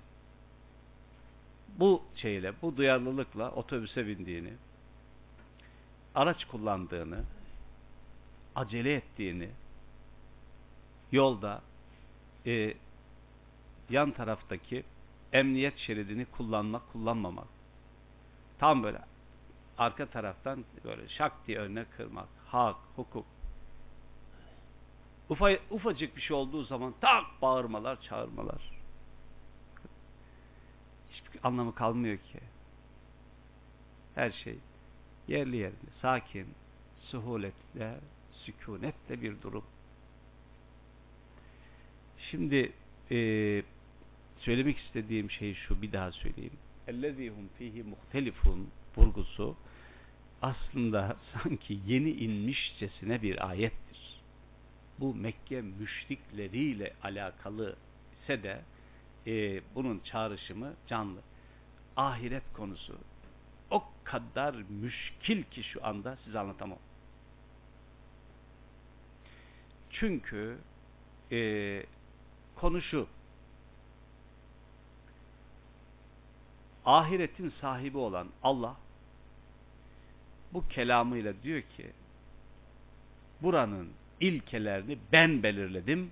Bu 1.79 2.03
şeyle, 2.17 2.53
bu 2.63 2.77
duyarlılıkla 2.77 3.51
otobüse 3.51 4.07
bindiğini, 4.07 4.53
araç 6.15 6.45
kullandığını, 6.45 7.25
acele 8.55 8.95
ettiğini, 8.95 9.51
yolda 11.13 11.63
e, 12.47 12.75
yan 13.91 14.11
taraftaki 14.11 14.85
emniyet 15.33 15.79
şeridini 15.79 16.25
kullanmak, 16.25 16.93
kullanmamak. 16.93 17.47
Tam 18.59 18.83
böyle 18.83 18.99
arka 19.79 20.07
taraftan 20.07 20.65
böyle 20.85 21.09
şak 21.09 21.47
diye 21.47 21.59
önüne 21.59 21.85
kırmak. 21.97 22.29
Hak, 22.47 22.77
hukuk. 22.97 23.27
Ufa, 25.29 25.51
ufacık 25.71 26.17
bir 26.17 26.21
şey 26.21 26.37
olduğu 26.37 26.65
zaman 26.65 26.95
tak 27.01 27.25
bağırmalar, 27.43 28.03
çağırmalar. 28.03 28.71
Hiçbir 31.11 31.41
anlamı 31.43 31.75
kalmıyor 31.75 32.19
ki. 32.19 32.41
Her 34.15 34.31
şey 34.31 34.59
yerli 35.28 35.58
yerinde, 35.58 35.92
sakin, 36.02 36.48
suhuletle, 37.02 38.00
sükunetle 38.32 39.22
bir 39.22 39.42
durum. 39.42 39.64
Şimdi 42.32 42.72
e, 43.12 43.18
söylemek 44.40 44.78
istediğim 44.78 45.32
şey 45.32 45.54
şu, 45.56 45.82
bir 45.82 45.92
daha 45.92 46.12
söyleyeyim. 46.12 46.58
اَلَّذ۪ي 46.88 47.32
هُمْ 47.32 47.48
ف۪يهِ 47.60 47.84
مُخْتَلِفُونَ 47.84 48.66
vurgusu 48.98 49.56
aslında 50.42 51.18
sanki 51.34 51.80
yeni 51.88 52.12
inmişçesine 52.12 53.22
bir 53.22 53.50
ayettir. 53.50 54.20
Bu 55.00 55.16
Mekke 55.16 55.62
müşrikleriyle 55.62 56.94
alakalı 57.04 57.76
ise 58.24 58.44
de 58.44 58.62
e, 59.28 59.62
bunun 59.76 60.00
çağrışımı 60.00 60.74
canlı. 60.88 61.20
Ahiret 61.96 62.44
konusu 62.54 62.96
o 63.75 63.85
kadar 64.05 64.55
müşkil 64.55 65.43
ki 65.43 65.63
şu 65.63 65.87
anda 65.87 66.17
size 66.25 66.39
anlatamam. 66.39 66.79
Çünkü 69.91 70.59
e, 71.33 71.39
konu 72.57 72.81
ahiretin 76.85 77.53
sahibi 77.61 77.99
olan 77.99 78.29
Allah 78.43 78.77
bu 80.53 80.69
kelamıyla 80.69 81.43
diyor 81.43 81.63
ki 81.63 81.93
buranın 83.43 83.93
ilkelerini 84.21 84.99
ben 85.13 85.43
belirledim 85.43 86.11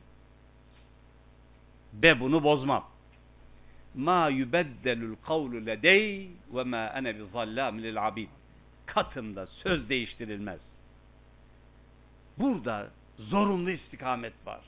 ve 1.94 2.20
bunu 2.20 2.44
bozmam. 2.44 2.91
Ma 3.94 4.28
yubeddelul 4.28 5.16
kavlu 5.26 5.66
ledey 5.66 6.30
ve 6.54 6.64
ma 6.64 6.86
ene 6.86 7.18
bi 7.18 7.22
zallam 7.32 7.78
lil 7.78 8.06
abid. 8.06 8.28
Katımda 8.86 9.46
söz 9.46 9.88
değiştirilmez. 9.88 10.60
Burada 12.38 12.90
zorunlu 13.18 13.70
istikamet 13.70 14.46
var. 14.46 14.60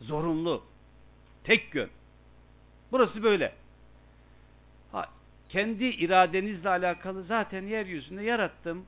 Zorunlu. 0.00 0.62
Tek 1.44 1.74
yön. 1.74 1.90
Burası 2.92 3.22
böyle. 3.22 3.52
Ha, 4.92 5.08
kendi 5.48 5.84
iradenizle 5.84 6.68
alakalı 6.68 7.22
zaten 7.22 7.62
yeryüzünde 7.62 8.22
yarattım. 8.22 8.86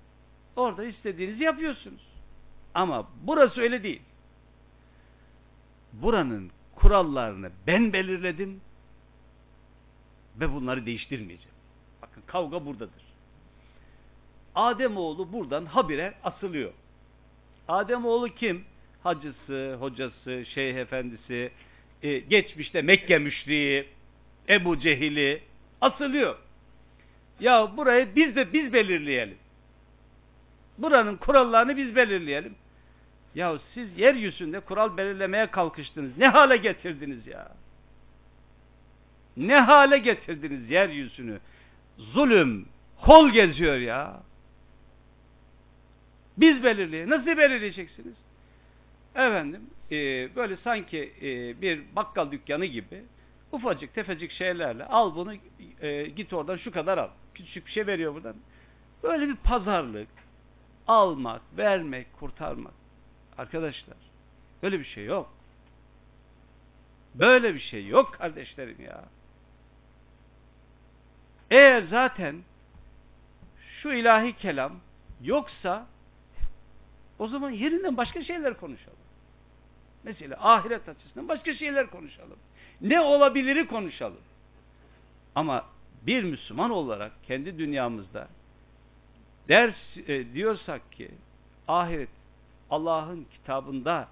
Orada 0.56 0.84
istediğinizi 0.84 1.44
yapıyorsunuz. 1.44 2.08
Ama 2.74 3.08
burası 3.22 3.60
öyle 3.60 3.82
değil. 3.82 4.02
Buranın 5.92 6.50
kurallarını 6.78 7.50
ben 7.66 7.92
belirledim 7.92 8.60
ve 10.40 10.52
bunları 10.52 10.86
değiştirmeyeceğim. 10.86 11.54
Bakın 12.02 12.22
kavga 12.26 12.66
buradadır. 12.66 13.02
Ademoğlu 14.54 15.32
buradan 15.32 15.66
habire 15.66 16.14
asılıyor. 16.24 16.72
Ademoğlu 17.68 18.28
kim? 18.28 18.64
Hacısı, 19.02 19.76
hocası, 19.80 20.44
şeyh 20.54 20.76
efendisi, 20.76 21.50
e, 22.02 22.18
geçmişte 22.18 22.82
Mekke 22.82 23.18
müşriği, 23.18 23.86
Ebu 24.48 24.78
Cehil'i 24.78 25.42
asılıyor. 25.80 26.36
Ya 27.40 27.76
burayı 27.76 28.08
biz 28.16 28.36
de 28.36 28.52
biz 28.52 28.72
belirleyelim. 28.72 29.38
Buranın 30.78 31.16
kurallarını 31.16 31.76
biz 31.76 31.96
belirleyelim. 31.96 32.54
Ya 33.34 33.58
siz 33.74 33.98
yeryüzünde 33.98 34.60
kural 34.60 34.96
belirlemeye 34.96 35.46
kalkıştınız. 35.46 36.18
Ne 36.18 36.28
hale 36.28 36.56
getirdiniz 36.56 37.26
ya? 37.26 37.48
Ne 39.36 39.60
hale 39.60 39.98
getirdiniz 39.98 40.70
yeryüzünü? 40.70 41.38
Zulüm, 41.98 42.68
hol 42.96 43.30
geziyor 43.30 43.76
ya. 43.76 44.20
Biz 46.36 46.64
belirleyelim. 46.64 47.10
Nasıl 47.10 47.26
belirleyeceksiniz? 47.26 48.14
Efendim, 49.14 49.60
e, 49.90 49.96
böyle 50.36 50.56
sanki 50.56 51.12
e, 51.22 51.60
bir 51.62 51.82
bakkal 51.96 52.30
dükkanı 52.30 52.64
gibi 52.64 53.02
ufacık 53.52 53.94
tefecik 53.94 54.32
şeylerle 54.32 54.84
al 54.84 55.14
bunu 55.14 55.34
e, 55.80 56.06
git 56.06 56.32
oradan 56.32 56.56
şu 56.56 56.72
kadar 56.72 56.98
al. 56.98 57.08
Küçük 57.34 57.66
bir 57.66 57.72
şey 57.72 57.86
veriyor 57.86 58.14
buradan. 58.14 58.36
Böyle 59.02 59.28
bir 59.28 59.36
pazarlık, 59.36 60.08
almak, 60.86 61.42
vermek, 61.56 62.06
kurtarmak. 62.12 62.77
Arkadaşlar, 63.38 63.96
böyle 64.62 64.80
bir 64.80 64.84
şey 64.84 65.04
yok. 65.04 65.32
Böyle 67.14 67.54
bir 67.54 67.60
şey 67.60 67.86
yok 67.86 68.14
kardeşlerim 68.14 68.80
ya. 68.80 69.04
Eğer 71.50 71.82
zaten 71.82 72.36
şu 73.82 73.92
ilahi 73.92 74.36
kelam 74.36 74.72
yoksa 75.22 75.86
o 77.18 77.28
zaman 77.28 77.50
yerinden 77.50 77.96
başka 77.96 78.24
şeyler 78.24 78.56
konuşalım. 78.56 78.98
Mesela 80.04 80.36
ahiret 80.40 80.88
açısından 80.88 81.28
başka 81.28 81.54
şeyler 81.54 81.90
konuşalım. 81.90 82.38
Ne 82.80 83.00
olabiliri 83.00 83.66
konuşalım. 83.66 84.20
Ama 85.34 85.64
bir 86.02 86.22
Müslüman 86.22 86.70
olarak 86.70 87.12
kendi 87.26 87.58
dünyamızda 87.58 88.28
ders 89.48 89.96
e, 90.06 90.34
diyorsak 90.34 90.92
ki 90.92 91.10
ahiret 91.68 92.08
Allah'ın 92.70 93.26
kitabında 93.32 94.08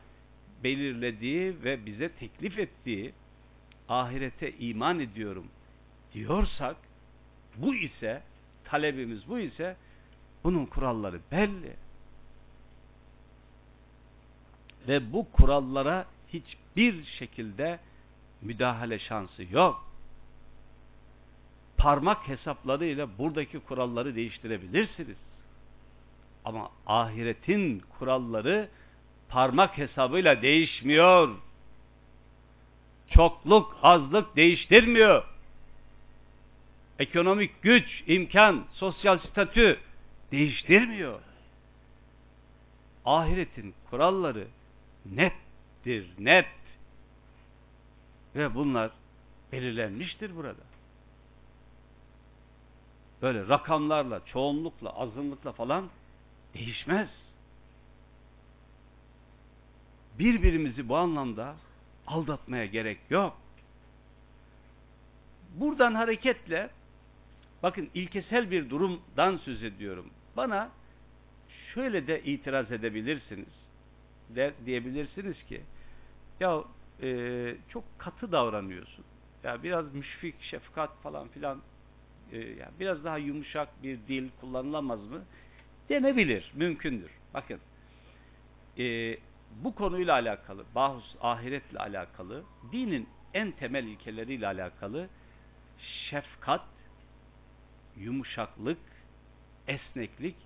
belirlediği 0.65 1.65
ve 1.65 1.87
bize 1.87 2.09
teklif 2.09 2.59
ettiği 2.59 3.13
ahirete 3.89 4.53
iman 4.53 5.01
ediyorum 5.01 5.47
diyorsak 6.15 6.77
bu 7.57 7.75
ise 7.75 8.23
talebimiz 8.65 9.29
bu 9.29 9.39
ise 9.39 9.77
bunun 10.45 10.67
kuralları 10.67 11.21
belli. 11.33 11.77
Ve 14.89 15.13
bu 15.13 15.31
kurallara 15.33 16.07
hiçbir 16.33 17.05
şekilde 17.05 17.79
müdahale 18.43 18.99
şansı 18.99 19.45
yok. 19.51 19.87
parmak 21.77 22.29
hesaplarıyla 22.29 23.19
buradaki 23.19 23.61
kuralları 23.61 24.15
değiştirebilirsiniz. 24.15 25.17
Ama 26.47 26.71
ahiretin 26.87 27.83
kuralları 27.99 28.69
parmak 29.29 29.79
hesabıyla 29.79 30.43
değişmiyor. 30.43 31.37
Çokluk, 33.11 33.77
azlık 33.83 34.37
değiştirmiyor. 34.37 35.25
Ekonomik 36.99 37.63
güç, 37.63 38.03
imkan, 38.07 38.65
sosyal 38.71 39.19
statü 39.19 39.81
değiştirmiyor. 40.33 41.21
Ahiretin 43.05 43.75
kuralları 43.91 44.47
nettir, 45.07 46.07
net. 46.19 46.47
Ve 48.37 48.55
bunlar 48.55 48.91
belirlenmiştir 49.53 50.37
burada. 50.37 50.63
Böyle 53.23 53.49
rakamlarla, 53.49 54.21
çoğunlukla, 54.27 54.91
azınlıkla 54.91 55.53
falan 55.53 55.89
değişmez. 56.59 57.09
Birbirimizi 60.19 60.89
bu 60.89 60.97
anlamda 60.97 61.57
aldatmaya 62.07 62.67
gerek 62.67 62.99
yok. 63.11 63.37
Buradan 65.55 65.95
hareketle 65.95 66.71
bakın 67.63 67.91
ilkesel 67.95 68.51
bir 68.51 68.71
durumdan 68.71 69.37
söz 69.37 69.63
ediyorum. 69.63 70.11
Bana 70.37 70.71
şöyle 71.75 72.07
de 72.07 72.23
itiraz 72.23 72.73
edebilirsiniz. 72.73 73.67
De, 74.29 74.55
diyebilirsiniz 74.67 75.45
ki 75.45 75.61
ya 76.41 76.65
e, 77.03 77.57
çok 77.69 77.85
katı 77.99 78.33
davranıyorsun. 78.33 79.05
Ya 79.45 79.63
biraz 79.63 79.95
müşfik, 79.95 80.43
şefkat 80.43 81.03
falan 81.03 81.29
filan 81.29 81.63
e, 82.33 82.39
ya 82.39 82.71
biraz 82.81 83.05
daha 83.05 83.19
yumuşak 83.19 83.83
bir 83.83 83.99
dil 84.09 84.29
kullanılamaz 84.41 85.07
mı? 85.07 85.23
Denebilir, 85.89 86.53
mümkündür. 86.55 87.11
Bakın 87.35 87.61
e, 88.79 89.17
bu 89.63 89.75
konuyla 89.75 90.15
alakalı, 90.15 90.65
bahus 90.75 91.15
ahiretle 91.21 91.79
alakalı, 91.79 92.45
dinin 92.73 93.09
en 93.35 93.53
temel 93.53 93.85
ilkeleriyle 93.85 94.47
alakalı 94.47 95.09
şefkat, 96.11 96.65
yumuşaklık, 97.97 98.79
esneklik 99.69 100.37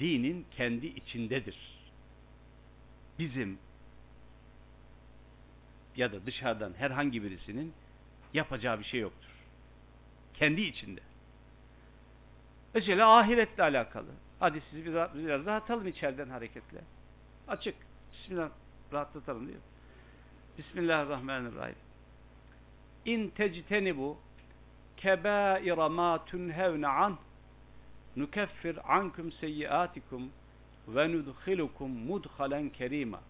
dinin 0.00 0.46
kendi 0.56 0.86
içindedir. 0.86 1.56
Bizim 3.18 3.58
ya 5.96 6.12
da 6.12 6.26
dışarıdan 6.26 6.74
herhangi 6.74 7.22
birisinin 7.22 7.72
yapacağı 8.34 8.78
bir 8.78 8.84
şey 8.84 9.00
yoktur. 9.00 9.30
Kendi 10.34 10.60
içinde. 10.60 11.00
Mesela 12.74 13.18
ahiretle 13.18 13.62
alakalı. 13.62 14.10
Hadi 14.44 14.62
sizi 14.70 14.86
biraz, 14.86 15.14
biraz 15.14 15.46
daha 15.46 15.56
atalım 15.56 15.86
içeriden 15.86 16.28
hareketle. 16.28 16.80
Açık. 17.48 17.74
Bismillah 18.12 18.50
rahatlatalım 18.92 19.48
diyor. 19.48 19.58
Bismillahirrahmanirrahim. 20.58 21.74
İn 23.04 23.28
tectenibu 23.28 24.16
kebaira 24.96 25.88
ma 25.88 26.24
tunhevne 26.24 26.88
an 26.88 27.18
nukeffir 28.16 28.96
ankum 28.96 29.32
seyyiatikum 29.32 30.30
ve 30.88 31.12
nudkhilukum 31.12 31.90
mudhalen 31.90 32.68
kerima. 32.68 33.20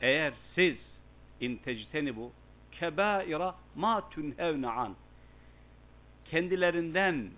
Eğer 0.00 0.34
siz 0.54 0.76
in 1.40 1.56
tectenibu 1.56 2.32
kebaira 2.72 3.54
ma 3.76 4.10
tunhevne 4.10 4.68
an 4.68 4.94
kendilerinden 6.24 7.30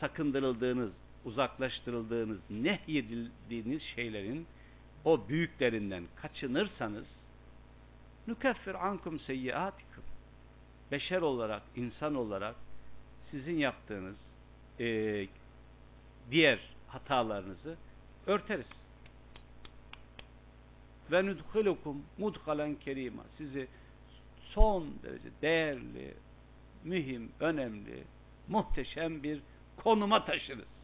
sakındırıldığınız, 0.00 0.92
uzaklaştırıldığınız, 1.26 2.38
nehyedildiğiniz 2.50 3.82
şeylerin 3.82 4.46
o 5.04 5.28
büyüklerinden 5.28 6.04
kaçınırsanız 6.16 7.04
nükeffir 8.26 8.86
ankum 8.86 9.20
seyyiatikum 9.20 10.04
beşer 10.92 11.22
olarak, 11.22 11.62
insan 11.76 12.14
olarak 12.14 12.56
sizin 13.30 13.58
yaptığınız 13.58 14.16
e, 14.80 15.26
diğer 16.30 16.58
hatalarınızı 16.88 17.76
örteriz. 18.26 18.66
Ve 21.12 21.26
nudkhilukum 21.26 22.02
mudhalen 22.18 22.74
kerima 22.74 23.22
sizi 23.38 23.68
son 24.40 24.86
derece 25.02 25.28
değerli, 25.42 26.14
mühim, 26.84 27.32
önemli, 27.40 28.04
muhteşem 28.48 29.22
bir 29.22 29.40
konuma 29.76 30.24
taşırız. 30.24 30.75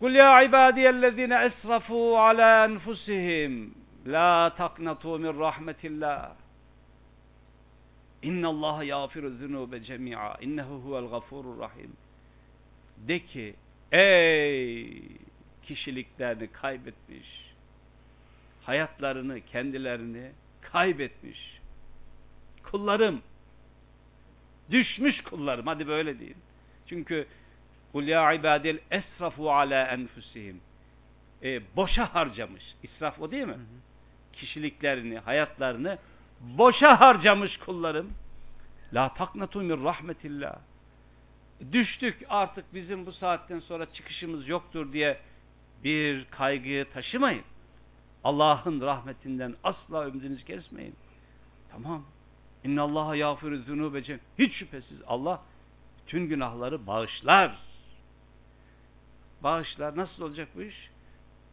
Kul 0.00 0.14
ya 0.14 0.42
ibadiyellezine 0.42 1.44
esrafu 1.44 2.18
ala 2.18 2.64
enfusihim 2.64 3.74
la 4.06 4.54
taknatu 4.56 5.18
min 5.18 5.40
rahmetillah. 5.40 6.32
İnna 8.22 8.48
Allah 8.48 8.84
yağfiru 8.84 9.30
zunube 9.30 9.82
cemi'a. 9.82 10.36
İnnehu 10.40 10.74
huvel 10.74 11.10
gafurur 11.10 11.58
rahim. 11.58 11.92
De 13.08 13.18
ki 13.18 13.54
ey 13.92 15.02
kişiliklerini 15.62 16.46
kaybetmiş, 16.46 17.28
hayatlarını, 18.62 19.40
kendilerini 19.40 20.30
kaybetmiş 20.60 21.60
kullarım, 22.70 23.22
düşmüş 24.70 25.22
kullarım, 25.22 25.66
hadi 25.66 25.88
böyle 25.88 26.20
deyin. 26.20 26.36
Çünkü 26.86 27.26
kul 27.94 28.08
ya 28.08 28.32
ibadil 28.32 28.78
esrafu 28.90 29.52
ala 29.52 29.86
enfusihim 29.86 30.60
e, 31.42 31.76
boşa 31.76 32.14
harcamış. 32.14 32.62
İsraf 32.82 33.20
o 33.20 33.30
değil 33.30 33.46
mi? 33.46 33.52
Hı 33.52 33.56
hı. 33.56 33.80
Kişiliklerini, 34.32 35.18
hayatlarını 35.18 35.98
boşa 36.40 37.00
harcamış 37.00 37.56
kullarım. 37.56 38.12
La 38.92 39.14
taknatu 39.14 39.60
min 39.60 39.84
rahmetillah. 39.84 40.56
Düştük 41.72 42.26
artık 42.28 42.74
bizim 42.74 43.06
bu 43.06 43.12
saatten 43.12 43.60
sonra 43.60 43.92
çıkışımız 43.92 44.48
yoktur 44.48 44.92
diye 44.92 45.18
bir 45.84 46.24
kaygıyı 46.24 46.90
taşımayın. 46.90 47.44
Allah'ın 48.24 48.80
rahmetinden 48.80 49.54
asla 49.64 50.08
ümidinizi 50.08 50.44
kesmeyin. 50.44 50.94
Tamam. 51.72 52.04
İnna 52.64 52.82
Allaha 52.82 53.16
yağfiru 53.16 53.58
zunube 53.58 54.02
cem. 54.02 54.20
Hiç 54.38 54.54
şüphesiz 54.54 54.98
Allah 55.06 55.42
bütün 56.02 56.28
günahları 56.28 56.86
bağışlar. 56.86 57.58
Bağışlar. 59.44 59.96
Nasıl 59.96 60.22
olacak 60.22 60.48
bu 60.54 60.62
iş? 60.62 60.90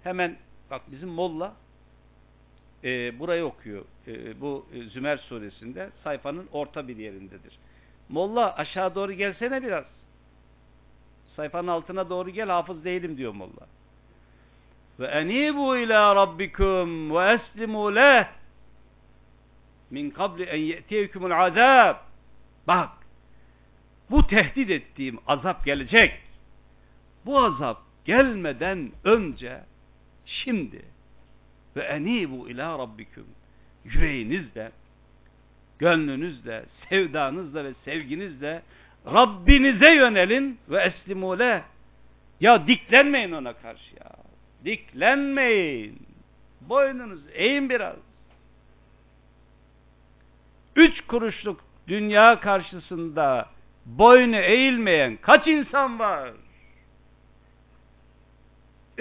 Hemen 0.04 0.38
bak 0.72 0.82
bizim 0.92 1.10
Molla 1.10 1.54
e, 2.84 3.20
burayı 3.20 3.46
okuyor. 3.46 3.86
E, 4.08 4.42
bu 4.42 4.66
e, 4.74 4.84
Zümer 4.84 5.18
suresinde 5.18 5.90
sayfanın 6.04 6.48
orta 6.52 6.88
bir 6.88 6.98
yerindedir. 6.98 7.60
Molla 8.10 8.56
aşağı 8.56 8.96
doğru 8.96 9.14
gelsene 9.14 9.64
biraz. 9.64 9.86
Sayfanın 11.36 11.68
altına 11.68 12.10
doğru 12.10 12.30
gel 12.30 12.50
hafız 12.50 12.86
değilim 12.86 13.18
diyor 13.18 13.34
Molla. 13.34 13.68
Ve 15.00 15.08
enibu 15.08 15.78
ila 15.78 16.16
rabbikum 16.16 17.16
ve 17.16 17.32
eslimu 17.32 17.96
leh 17.96 18.28
min 19.90 20.10
kabli 20.10 20.44
en 20.44 20.60
ye'tiyekumul 20.60 21.32
azab. 21.32 21.96
Bak 22.68 22.90
bu 24.12 24.28
tehdit 24.28 24.70
ettiğim 24.70 25.20
azap 25.28 25.66
gelecek. 25.66 26.31
Bu 27.26 27.40
azap 27.40 27.78
gelmeden 28.06 28.92
önce 29.04 29.62
şimdi. 30.26 30.86
Ve 31.76 31.82
enibu 31.82 32.50
ila 32.50 32.80
rabbikum. 32.80 33.28
Yüreğinizle 33.86 34.72
gönlünüzle 35.80 36.66
sevdanızla 36.90 37.64
ve 37.64 37.74
sevginizle 37.86 38.62
Rabbinize 39.06 39.96
yönelin 39.96 40.60
ve 40.70 40.82
eslimule 40.82 41.64
ya 42.40 42.68
diklenmeyin 42.68 43.32
ona 43.32 43.54
karşı 43.54 43.96
ya. 43.96 44.12
Diklenmeyin. 44.66 46.00
Boynunuz 46.62 47.22
eğin 47.34 47.70
biraz. 47.70 47.96
Üç 50.76 51.02
kuruşluk 51.02 51.62
dünya 51.88 52.40
karşısında 52.40 53.50
boynu 53.86 54.36
eğilmeyen 54.36 55.18
kaç 55.22 55.48
insan 55.48 56.00
var 56.00 56.32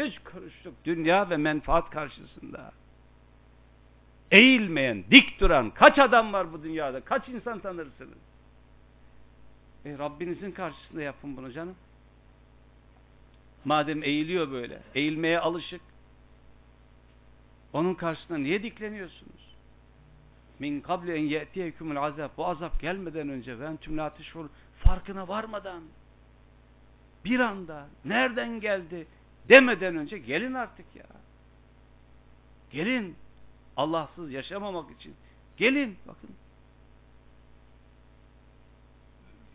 üç 0.00 0.18
kuruşluk 0.18 0.74
dünya 0.84 1.30
ve 1.30 1.36
menfaat 1.36 1.90
karşısında 1.90 2.72
eğilmeyen, 4.30 5.04
dik 5.10 5.40
duran 5.40 5.70
kaç 5.70 5.98
adam 5.98 6.32
var 6.32 6.52
bu 6.52 6.62
dünyada? 6.62 7.00
Kaç 7.00 7.28
insan 7.28 7.58
tanırsınız? 7.58 8.18
E 9.84 9.98
Rabbinizin 9.98 10.52
karşısında 10.52 11.02
yapın 11.02 11.36
bunu 11.36 11.52
canım. 11.52 11.74
Madem 13.64 14.02
eğiliyor 14.02 14.50
böyle, 14.50 14.82
eğilmeye 14.94 15.40
alışık. 15.40 15.80
Onun 17.72 17.94
karşısında 17.94 18.38
niye 18.38 18.62
dikleniyorsunuz? 18.62 19.50
min 20.60 20.80
kabli 20.80 21.12
en 21.12 21.22
ye'tiyekumul 21.22 21.96
azab 21.96 22.30
bu 22.36 22.46
azap 22.46 22.80
gelmeden 22.80 23.28
önce 23.28 23.58
ve 23.58 23.66
entüm 23.66 23.98
la 23.98 24.14
teş'ur 24.14 24.46
farkına 24.76 25.28
varmadan 25.28 25.82
bir 27.24 27.40
anda 27.40 27.86
nereden 28.04 28.60
geldi 28.60 29.06
demeden 29.50 29.96
önce 29.96 30.18
gelin 30.18 30.54
artık 30.54 30.86
ya. 30.96 31.06
Gelin. 32.70 33.16
Allahsız 33.76 34.32
yaşamamak 34.32 34.90
için. 34.90 35.14
Gelin 35.56 35.96
bakın. 36.08 36.30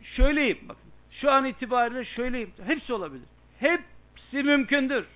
Şöyleyim 0.02 0.58
bakın. 0.68 0.90
Şu 1.10 1.30
an 1.30 1.44
itibariyle 1.44 2.04
şöyleyim. 2.04 2.52
Hepsi 2.64 2.92
olabilir. 2.92 3.26
Hepsi 3.58 4.42
mümkündür. 4.42 5.06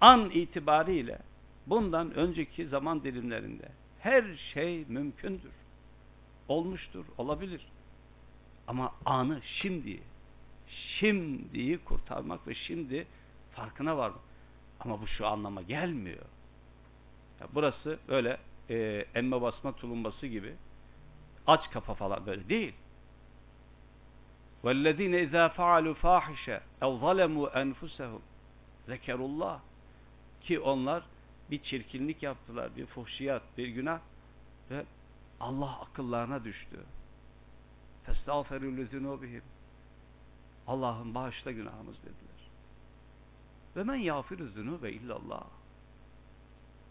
An 0.00 0.30
itibariyle 0.30 1.18
bundan 1.66 2.14
önceki 2.14 2.66
zaman 2.66 3.04
dilimlerinde 3.04 3.68
her 4.00 4.24
şey 4.54 4.84
mümkündür. 4.88 5.52
Olmuştur, 6.48 7.04
olabilir. 7.18 7.66
Ama 8.66 8.92
anı 9.04 9.40
şimdi, 9.42 10.00
şimdiyi 10.69 11.77
kurtarmak 11.77 12.47
ve 12.47 12.55
şimdi 12.55 13.07
farkına 13.51 13.97
varmak. 13.97 14.19
Ama 14.79 15.01
bu 15.01 15.07
şu 15.07 15.27
anlama 15.27 15.61
gelmiyor. 15.61 16.25
Ya 17.39 17.47
burası 17.53 17.99
böyle 18.07 18.37
e, 18.69 19.05
emme 19.15 19.41
basma 19.41 19.71
tulumbası 19.71 20.27
gibi 20.27 20.55
aç 21.47 21.69
kafa 21.71 21.93
falan 21.93 22.25
böyle 22.25 22.49
değil. 22.49 22.73
وَالَّذ۪ينَ 24.63 25.13
اِذَا 25.25 25.49
فَعَلُوا 25.49 25.93
فَاحِشَ 25.93 26.59
اَوْ 26.81 26.91
ظَلَمُوا 26.99 27.49
اَنْفُسَهُمْ 27.61 28.19
ذَكَرُوا 28.87 29.57
Ki 30.41 30.59
onlar 30.59 31.03
bir 31.51 31.63
çirkinlik 31.63 32.23
yaptılar, 32.23 32.75
bir 32.77 32.85
fuhşiyat, 32.85 33.41
bir 33.57 33.67
günah 33.67 33.99
ve 34.71 34.85
Allah 35.39 35.81
akıllarına 35.81 36.43
düştü. 36.43 36.79
فَاسْتَغْفَرُوا 38.07 38.87
لِذُنُوبِهِمْ 38.87 39.41
Allah'ım 40.70 41.14
bağışla 41.14 41.50
günahımız 41.50 41.96
dediler. 41.96 42.40
Ve 43.76 43.82
men 43.82 43.94
yağfiru 43.94 44.46
zunube 44.48 44.92
illallah. 44.92 45.44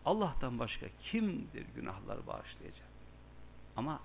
Allah'tan 0.05 0.59
başka 0.59 0.88
kimdir 1.11 1.65
günahları 1.75 2.27
bağışlayacak? 2.27 2.88
Ama 3.77 3.99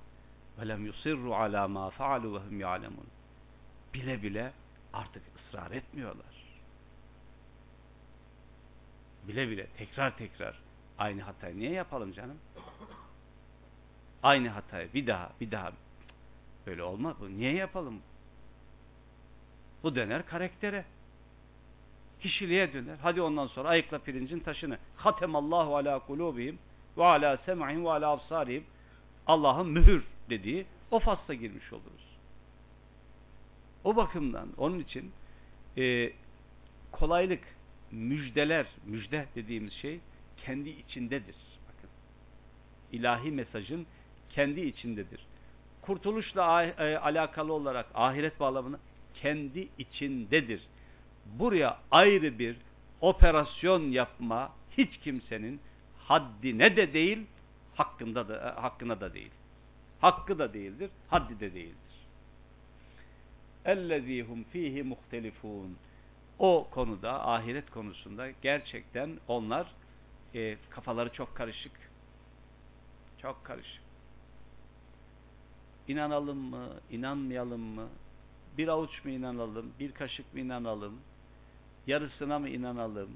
velem 0.59 0.87
yusirru 0.87 1.35
ala 1.35 1.68
ma 1.68 1.91
faalu 1.91 2.35
ve 2.35 2.39
hum 2.39 2.61
ya'lemun. 2.61 3.07
Bile 3.95 4.22
bile 4.22 4.53
artık 4.93 5.22
ısrar 5.37 5.70
etmiyorlar. 5.70 6.45
Bile 9.29 9.49
bile 9.49 9.66
tekrar 9.66 10.16
tekrar 10.16 10.61
aynı 10.99 11.22
hatayı 11.22 11.59
niye 11.59 11.70
yapalım 11.70 12.12
canım? 12.12 12.39
Aynı 14.22 14.49
hatayı 14.49 14.93
bir 14.93 15.07
daha 15.07 15.33
bir 15.41 15.51
daha 15.51 15.72
böyle 16.66 16.83
olmaz 16.83 17.16
bu. 17.20 17.29
Niye 17.31 17.55
yapalım? 17.55 18.03
Bu 19.85 19.95
döner 19.95 20.26
karaktere. 20.26 20.85
Kişiliğe 22.20 22.72
döner. 22.72 22.97
Hadi 23.03 23.22
ondan 23.22 23.47
sonra 23.47 23.68
ayıkla 23.68 23.99
pirincin 23.99 24.41
taşını. 24.41 24.78
Hatemallahu 24.97 25.76
ala 25.76 25.99
kulubihim 25.99 26.59
ve 26.97 27.05
ala 27.05 27.37
sem'ihim 27.37 27.85
ve 27.85 27.91
ala 27.91 28.11
absarihim. 28.11 28.64
Allah'ın 29.26 29.68
mühür 29.68 30.05
dediği 30.30 30.66
o 30.91 30.99
fasla 30.99 31.35
girmiş 31.35 31.72
oluruz. 31.72 32.16
O 33.85 33.97
bakımdan 33.97 34.49
onun 34.57 34.78
için 34.78 35.12
e, 35.76 36.12
kolaylık, 36.93 37.43
müjdeler, 37.91 38.66
müjde 38.87 39.26
dediğimiz 39.35 39.72
şey 39.72 40.01
kendi 40.37 40.70
içindedir. 40.70 41.37
Bakın. 41.68 41.91
İlahi 42.93 43.30
mesajın 43.30 43.87
kendi 44.30 44.61
içindedir. 44.61 45.20
Kurtuluşla 45.82 46.64
e, 46.64 46.99
alakalı 46.99 47.53
olarak 47.53 47.87
ahiret 47.95 48.41
bağlamını 48.41 48.78
kendi 49.15 49.69
içindedir. 49.79 50.61
Buraya 51.27 51.79
ayrı 51.91 52.39
bir 52.39 52.57
operasyon 53.01 53.91
yapma 53.91 54.53
hiç 54.79 54.99
kimsenin 54.99 55.61
haddine 55.99 56.77
de 56.77 56.93
değil, 56.93 57.27
hakkında 57.75 58.29
da 58.29 58.37
e, 58.37 58.61
hakkına 58.61 59.01
da 59.01 59.15
değil. 59.15 59.31
Hakkı 60.01 60.39
da 60.39 60.55
değildir, 60.55 60.91
haddi 61.09 61.41
de 61.41 61.55
değildir. 61.55 61.95
Ellezihum 63.65 64.45
fihi 64.45 64.83
muhtelifun. 64.83 65.77
O 66.39 66.69
konuda, 66.71 67.29
ahiret 67.29 67.71
konusunda 67.71 68.31
gerçekten 68.31 69.11
onlar 69.29 69.67
e, 70.35 70.57
kafaları 70.71 71.12
çok 71.12 71.37
karışık. 71.37 71.73
Çok 73.23 73.45
karışık. 73.45 73.83
İnanalım 75.89 76.39
mı, 76.39 76.69
inanmayalım 76.91 77.61
mı? 77.61 77.89
Bir 78.59 78.69
avuç 78.69 79.05
mu 79.05 79.11
inanalım, 79.11 79.73
bir 79.81 79.93
kaşık 79.93 80.35
mı 80.35 80.41
inanalım? 80.41 81.01
Yarısına 81.87 82.39
mı 82.39 82.49
inanalım? 82.49 83.11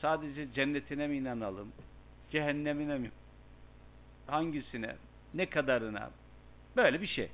Sadece 0.00 0.52
cennetine 0.52 1.06
mi 1.06 1.16
inanalım? 1.16 1.72
Cehennemine 2.30 2.98
mi? 2.98 3.10
Hangisine? 4.26 4.96
Ne 5.34 5.46
kadarına? 5.46 6.10
Böyle 6.76 7.00
bir 7.00 7.06
şey. 7.06 7.30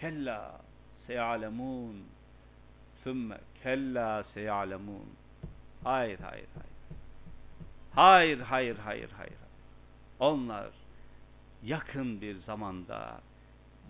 Kella 0.00 0.60
seyalemun 1.06 2.04
sümme 3.04 3.38
kella 3.62 4.24
seyalemun 4.34 5.08
hayır 5.84 6.18
hayır 6.18 6.46
hayır 7.94 8.40
hayır 8.40 8.40
hayır 8.40 8.78
hayır 8.78 9.10
hayır 9.16 9.38
onlar 10.20 10.70
yakın 11.62 12.20
bir 12.20 12.36
zamanda 12.36 13.20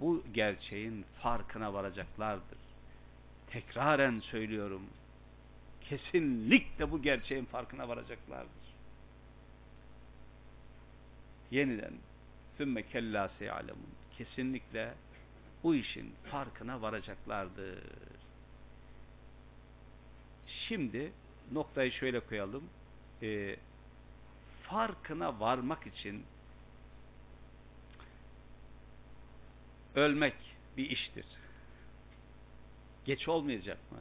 bu 0.01 0.25
gerçeğin 0.35 1.05
farkına 1.23 1.75
varacaklardır. 1.75 2.59
Tekraren 3.51 4.21
söylüyorum. 4.21 4.83
Kesinlikle 5.81 6.91
bu 6.91 7.03
gerçeğin 7.03 7.45
farkına 7.45 7.89
varacaklardır. 7.89 8.69
Yeniden 11.51 11.93
sümme 12.57 12.83
kella 12.83 13.31
seyalemun 13.39 13.89
kesinlikle 14.19 14.95
bu 15.63 15.75
işin 15.75 16.15
farkına 16.31 16.83
varacaklardır. 16.83 17.79
Şimdi 20.47 21.13
noktayı 21.53 21.93
şöyle 21.93 22.21
koyalım. 22.21 22.65
E, 23.23 23.57
farkına 24.63 25.41
varmak 25.41 25.87
için 25.87 26.25
ölmek 29.95 30.35
bir 30.77 30.91
iştir. 30.91 31.27
Geç 33.05 33.29
olmayacak 33.29 33.79
mı? 33.93 33.99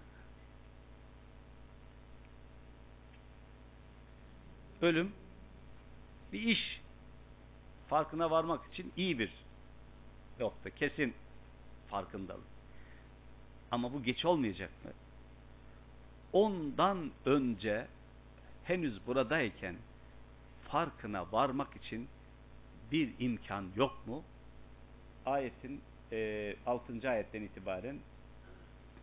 Ölüm 4.82 5.12
bir 6.34 6.42
iş. 6.42 6.82
Farkına 7.88 8.32
varmak 8.32 8.74
için 8.74 8.94
iyi 8.98 9.20
bir 9.20 9.34
nokta. 10.40 10.70
Kesin 10.70 11.14
farkındalık. 11.90 12.44
Ama 13.72 13.94
bu 13.94 14.04
geç 14.04 14.26
olmayacak 14.26 14.72
mı? 14.86 14.92
Ondan 16.34 17.12
önce 17.26 17.88
henüz 18.64 19.08
buradayken 19.08 19.76
farkına 20.68 21.32
varmak 21.32 21.76
için 21.76 22.08
bir 22.92 23.14
imkan 23.20 23.66
yok 23.76 24.08
mu? 24.08 24.24
Ayetin 25.28 25.82
e, 26.12 26.56
6. 26.66 27.10
ayetten 27.10 27.42
itibaren 27.42 28.00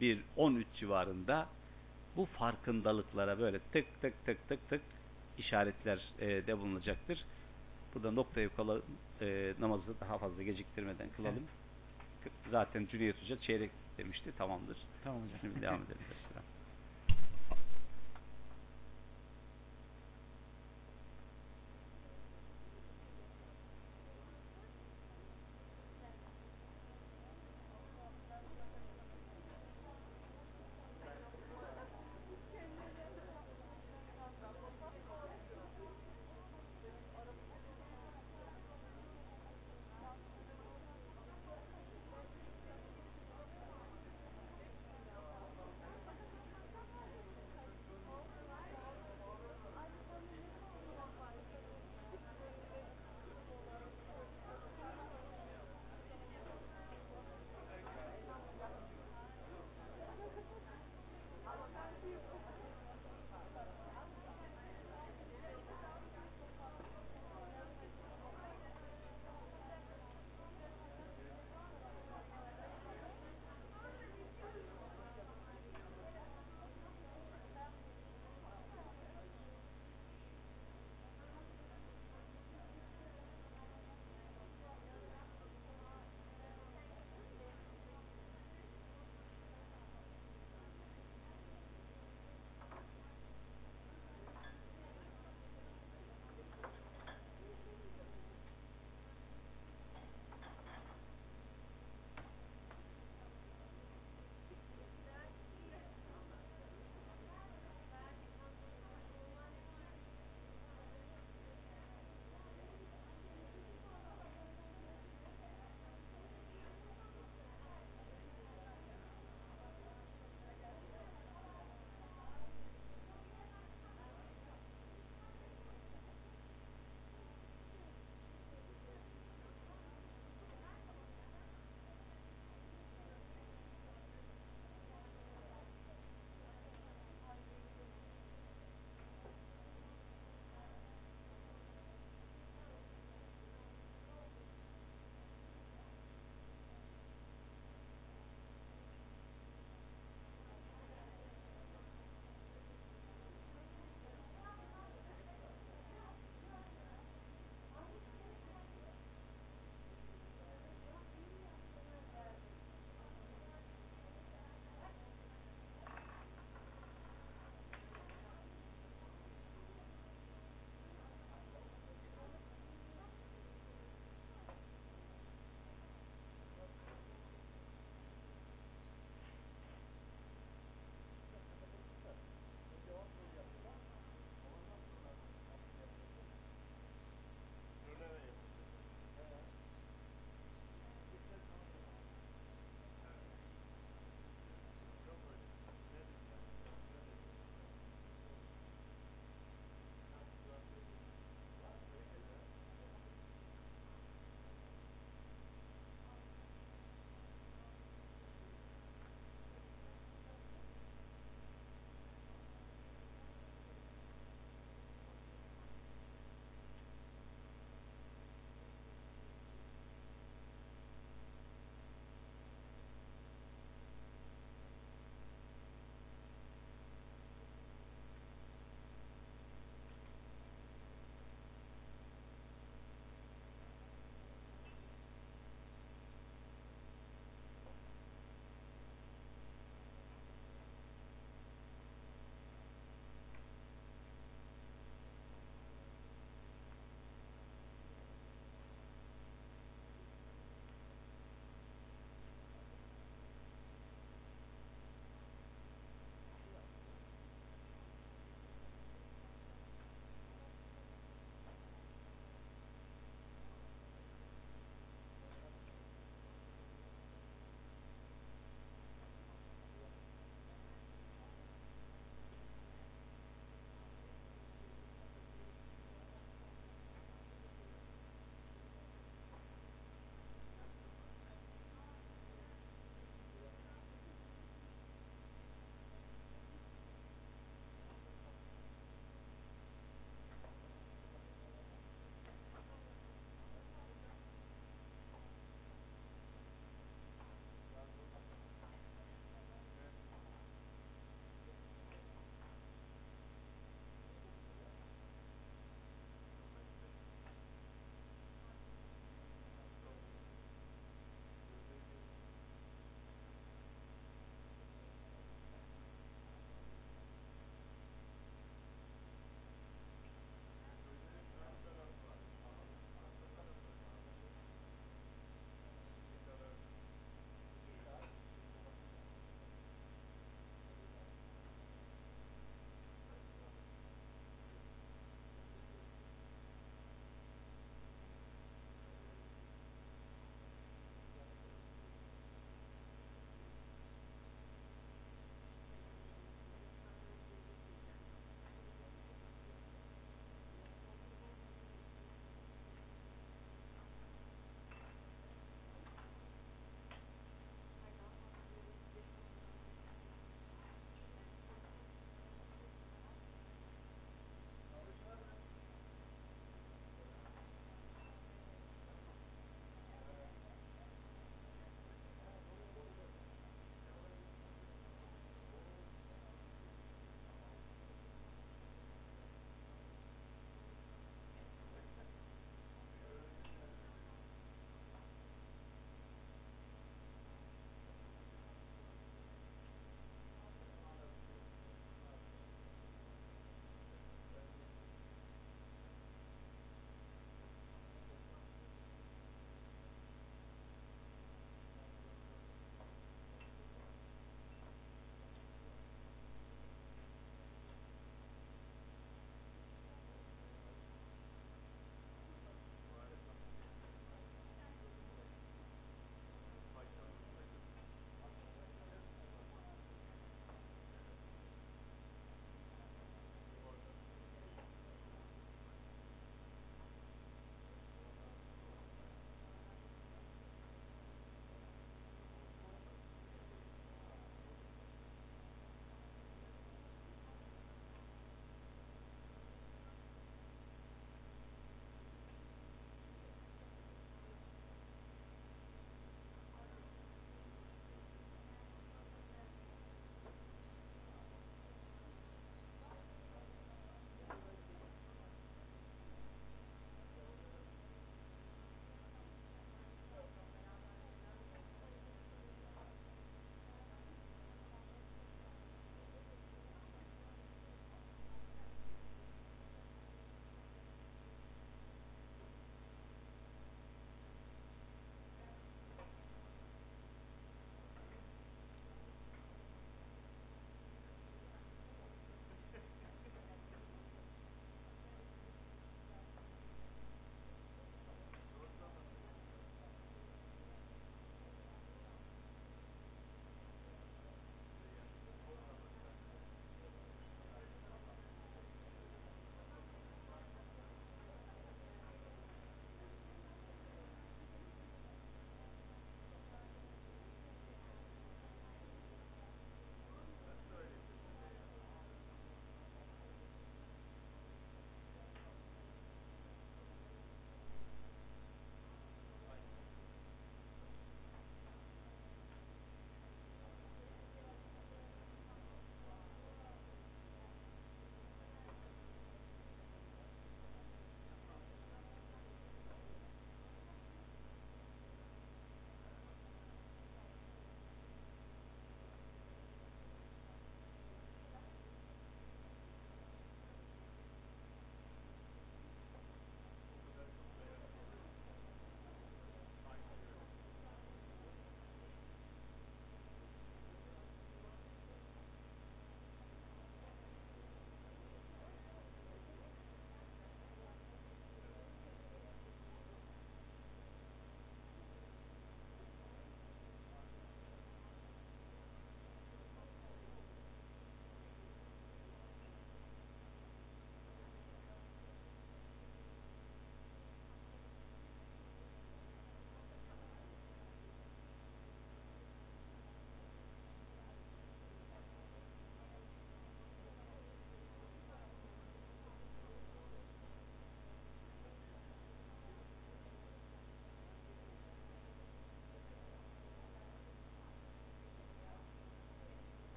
bir 0.00 0.22
13 0.36 0.66
civarında 0.74 1.48
bu 2.16 2.24
farkındalıklara 2.24 3.38
böyle 3.38 3.58
tık 3.72 4.00
tık 4.00 4.26
tık 4.26 4.48
tık 4.48 4.68
tık 4.68 4.82
işaretler 5.38 6.12
e, 6.18 6.46
de 6.46 6.58
bulunacaktır. 6.58 7.24
Burada 7.94 8.10
noktayı 8.10 8.48
koyalım, 8.48 8.82
e, 9.20 9.54
namazı 9.60 10.00
daha 10.00 10.18
fazla 10.18 10.42
geciktirmeden 10.42 11.08
kılalım. 11.16 11.46
Evet. 12.22 12.32
Zaten 12.50 12.86
Cüneyt 12.86 13.22
Hoca 13.22 13.38
çeyrek 13.38 13.70
demişti. 13.98 14.32
Tamamdır. 14.38 14.78
Tamam 15.04 15.22
hocam. 15.22 15.38
Şimdi 15.40 15.62
devam 15.62 15.82
edelim. 15.82 16.00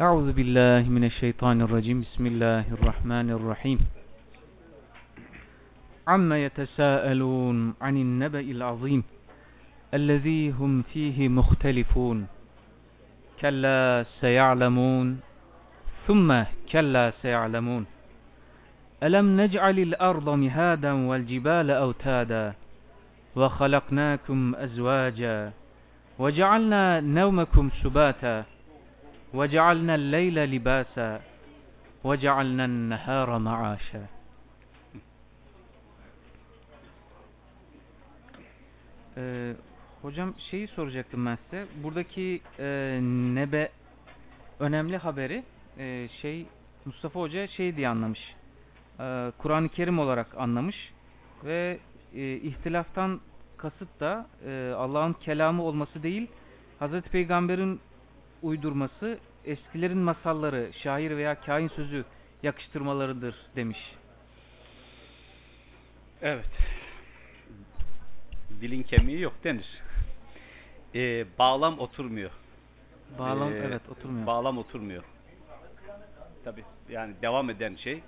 أعوذ 0.00 0.32
بالله 0.32 0.88
من 0.88 1.04
الشيطان 1.04 1.60
الرجيم. 1.60 2.00
بسم 2.00 2.26
الله 2.26 2.64
الرحمن 2.72 3.30
الرحيم. 3.30 3.78
عما 6.08 6.44
يتساءلون 6.44 7.74
عن 7.80 7.96
النبأ 7.96 8.40
العظيم 8.40 9.04
الذي 9.94 10.50
هم 10.50 10.82
فيه 10.82 11.28
مختلفون. 11.28 12.26
كلا 13.40 14.04
سيعلمون. 14.20 15.20
ثم 16.08 16.42
كلا 16.72 17.12
سيعلمون. 17.22 17.86
ألم 19.02 19.40
نجعل 19.40 19.78
الأرض 19.78 20.28
مهادا 20.28 20.92
والجبال 20.92 21.70
أوتادا 21.70 22.54
وخلقناكم 23.36 24.54
أزواجا 24.54 25.52
وجعلنا 26.18 27.00
نومكم 27.00 27.70
سباتا 27.82 28.44
وجعلنا 29.33 29.95
الليل 29.95 30.37
لباسا 30.53 31.21
وجعلنا 32.03 32.65
النهار 32.65 33.29
معاشا 33.39 34.05
Ee, 39.17 39.53
hocam 40.01 40.33
şeyi 40.51 40.67
soracaktım 40.67 41.25
ben 41.25 41.37
size. 41.45 41.65
Buradaki 41.83 42.41
e, 42.59 42.99
nebe 43.35 43.69
önemli 44.59 44.97
haberi 44.97 45.43
e, 45.77 46.07
şey 46.21 46.45
Mustafa 46.85 47.19
Hoca 47.19 47.47
şey 47.47 47.75
diye 47.75 47.87
anlamış. 47.87 48.35
E, 48.99 49.31
Kur'an-ı 49.37 49.69
Kerim 49.69 49.99
olarak 49.99 50.37
anlamış 50.37 50.75
ve 51.43 51.79
e, 52.15 52.33
ihtilaftan 52.33 53.19
kasıt 53.57 53.99
da 53.99 54.27
e, 54.47 54.73
Allah'ın 54.77 55.13
kelamı 55.13 55.63
olması 55.63 56.03
değil, 56.03 56.27
Hazreti 56.79 57.09
Peygamber'in 57.09 57.79
uydurması, 58.42 59.18
eskilerin 59.44 59.98
masalları, 59.98 60.70
şair 60.82 61.16
veya 61.16 61.40
kain 61.40 61.68
sözü 61.68 62.04
yakıştırmalarıdır 62.42 63.34
demiş. 63.56 63.78
Evet. 66.22 66.50
Dilin 68.60 68.82
kemiği 68.82 69.20
yok 69.20 69.34
denir. 69.44 69.82
Ee, 70.94 71.26
bağlam 71.38 71.78
oturmuyor. 71.78 72.30
Bağlam 73.18 73.52
Ee, 73.52 73.56
evet 73.56 73.88
oturmuyor. 73.88 74.26
Bağlam 74.26 74.58
oturmuyor. 74.58 75.04
Tabi 76.44 76.64
yani 76.88 77.14
devam 77.22 77.50
eden 77.50 77.76
şey 77.76 78.02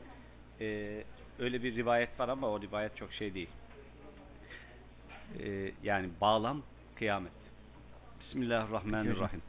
e, 0.60 1.04
öyle 1.38 1.62
bir 1.62 1.76
rivayet 1.76 2.20
var 2.20 2.28
ama 2.28 2.48
o 2.48 2.60
rivayet 2.60 2.96
çok 2.96 3.12
şey 3.12 3.34
değil. 3.34 3.50
Ee, 5.38 5.72
yani 5.82 6.08
bağlam 6.20 6.62
kıyamet. 6.94 7.32
Bismillahirrahmanirrahim. 8.20 9.42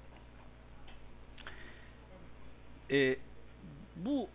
Ee, 2.92 3.16
bu 3.96 4.30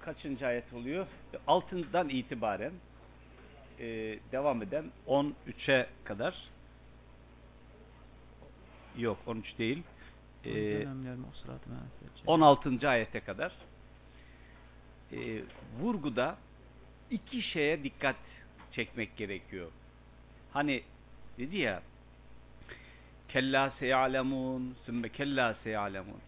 kaçıncı 0.00 0.46
ayet 0.46 0.72
oluyor? 0.72 1.06
Altından 1.46 2.08
itibaren 2.08 2.72
e, 3.78 3.84
devam 4.32 4.62
eden 4.62 4.84
13'e 5.06 5.86
kadar 6.04 6.48
yok 8.98 9.18
13 9.26 9.58
değil 9.58 9.82
e, 10.44 10.86
16. 12.26 12.88
ayete 12.88 13.20
kadar 13.20 13.52
e, 15.12 15.42
vurguda 15.80 16.36
iki 17.10 17.42
şeye 17.42 17.84
dikkat 17.84 18.16
çekmek 18.72 19.16
gerekiyor. 19.16 19.70
Hani 20.52 20.82
dedi 21.38 21.56
ya 21.56 21.82
kella 23.28 23.70
seyalemun 23.70 24.76
sümme 24.86 25.08
kella 25.08 25.54
seyalemun 25.54 26.20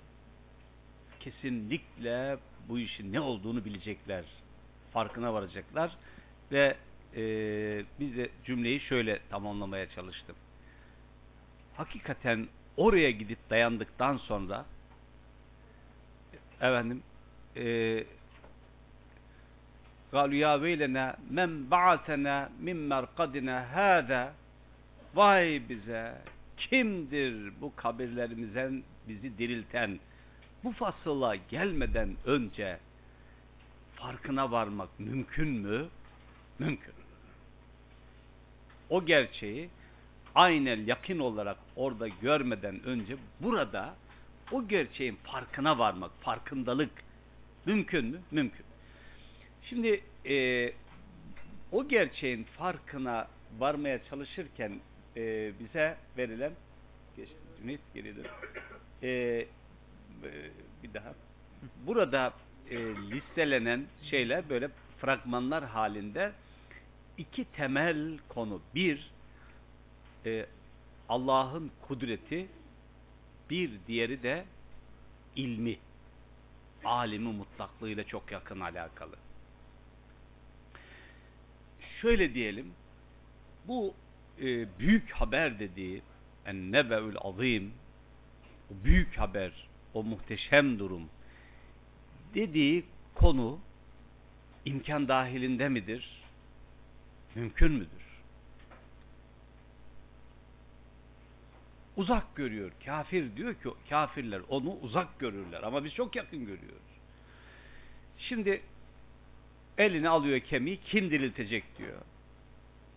kesinlikle 1.24 2.38
bu 2.70 2.80
işin 2.80 3.14
ne 3.14 3.20
olduğunu 3.20 3.66
bilecekler. 3.66 4.26
Farkına 4.94 5.34
varacaklar 5.34 5.98
ve 6.52 6.78
e, 7.16 7.22
biz 8.00 8.18
de 8.18 8.30
cümleyi 8.46 8.80
şöyle 8.80 9.20
tamamlamaya 9.30 9.90
çalıştım. 9.90 10.36
Hakikaten 11.78 12.48
oraya 12.78 13.12
gidip 13.12 13.50
dayandıktan 13.50 14.18
sonra 14.18 14.66
efendim 16.62 17.04
e, 17.56 18.04
قالوا 20.14 20.40
يا 20.46 20.54
ويلنا 20.64 21.06
من 21.38 21.52
بعثنا 21.76 22.36
من 22.66 22.78
مرقدنا 22.92 23.56
هذا 23.78 24.34
vay 25.16 25.70
bize 25.70 26.14
kimdir 26.58 27.62
bu 27.62 27.76
kabirlerimizden 27.76 28.84
bizi 29.08 29.38
dirilten 29.38 30.00
bu 30.65 30.73
fasıla 30.73 31.37
gelmeden 31.37 32.17
önce 32.25 32.79
farkına 33.95 34.51
varmak 34.51 35.01
mümkün 35.01 35.49
mü? 35.49 35.89
Mümkün. 36.59 36.95
O 38.91 39.05
gerçeği 39.05 39.69
aynen 40.35 40.87
yakın 40.87 41.19
olarak 41.19 41.57
orada 41.77 42.09
görmeden 42.09 42.83
önce 42.85 43.17
burada 43.41 43.95
o 44.53 44.69
gerçeğin 44.69 45.17
farkına 45.25 45.79
varmak, 45.79 46.11
farkındalık 46.21 46.91
mümkün 47.67 48.05
mü? 48.05 48.21
Mümkün. 48.31 48.65
Şimdi 49.63 50.01
e, 50.29 50.67
o 51.73 51.89
gerçeğin 51.89 52.45
farkına 52.45 53.29
varmaya 53.59 54.05
çalışırken 54.05 54.81
e, 55.17 55.53
bize 55.61 55.97
verilen 56.17 56.53
geçti, 57.17 57.37
Cüneyt 57.59 57.81
geriye 57.95 58.17
dön. 58.17 58.27
E, 59.03 59.47
bir 60.83 60.95
daha. 60.95 61.15
Burada 61.87 62.33
e, 62.71 62.77
listelenen 63.11 63.87
şeyler 64.11 64.49
böyle 64.49 64.69
fragmanlar 65.01 65.65
halinde 65.65 66.33
iki 67.19 67.45
temel 67.45 68.19
konu. 68.29 68.61
Bir, 68.75 69.11
e, 70.27 70.47
Allah'ın 71.09 71.71
kudreti, 71.89 72.47
bir 73.51 73.71
diğeri 73.87 74.23
de 74.23 74.45
ilmi, 75.37 75.77
alimi 76.85 77.33
mutlaklığıyla 77.33 78.05
çok 78.05 78.33
yakın 78.33 78.61
alakalı. 78.61 79.17
Şöyle 82.01 82.35
diyelim, 82.35 82.73
bu 83.69 83.95
e, 84.39 84.79
büyük 84.79 85.11
haber 85.11 85.59
dediği 85.59 86.03
en-nebe'ül 86.47 87.17
azim, 87.21 87.73
o 88.71 88.85
büyük 88.85 89.19
haber, 89.19 89.69
o 89.95 90.03
muhteşem 90.03 90.79
durum 90.79 91.09
dediği 92.35 92.85
konu 93.15 93.59
imkan 94.65 95.09
dahilinde 95.09 95.69
midir? 95.69 96.23
Mümkün 97.35 97.73
müdür? 97.73 98.05
Uzak 101.97 102.37
görüyor. 102.37 102.73
Kafir 102.85 103.37
diyor 103.37 103.55
ki 103.55 103.69
kafirler 103.89 104.41
onu 104.49 104.77
uzak 104.83 105.19
görürler 105.19 105.63
ama 105.63 105.85
biz 105.85 105.95
çok 105.95 106.17
yakın 106.17 106.41
görüyoruz. 106.41 106.95
Şimdi 108.19 108.63
elini 109.79 110.09
alıyor 110.09 110.41
kemiği 110.41 110.81
kim 110.81 111.11
diriltecek 111.11 111.79
diyor. 111.79 112.01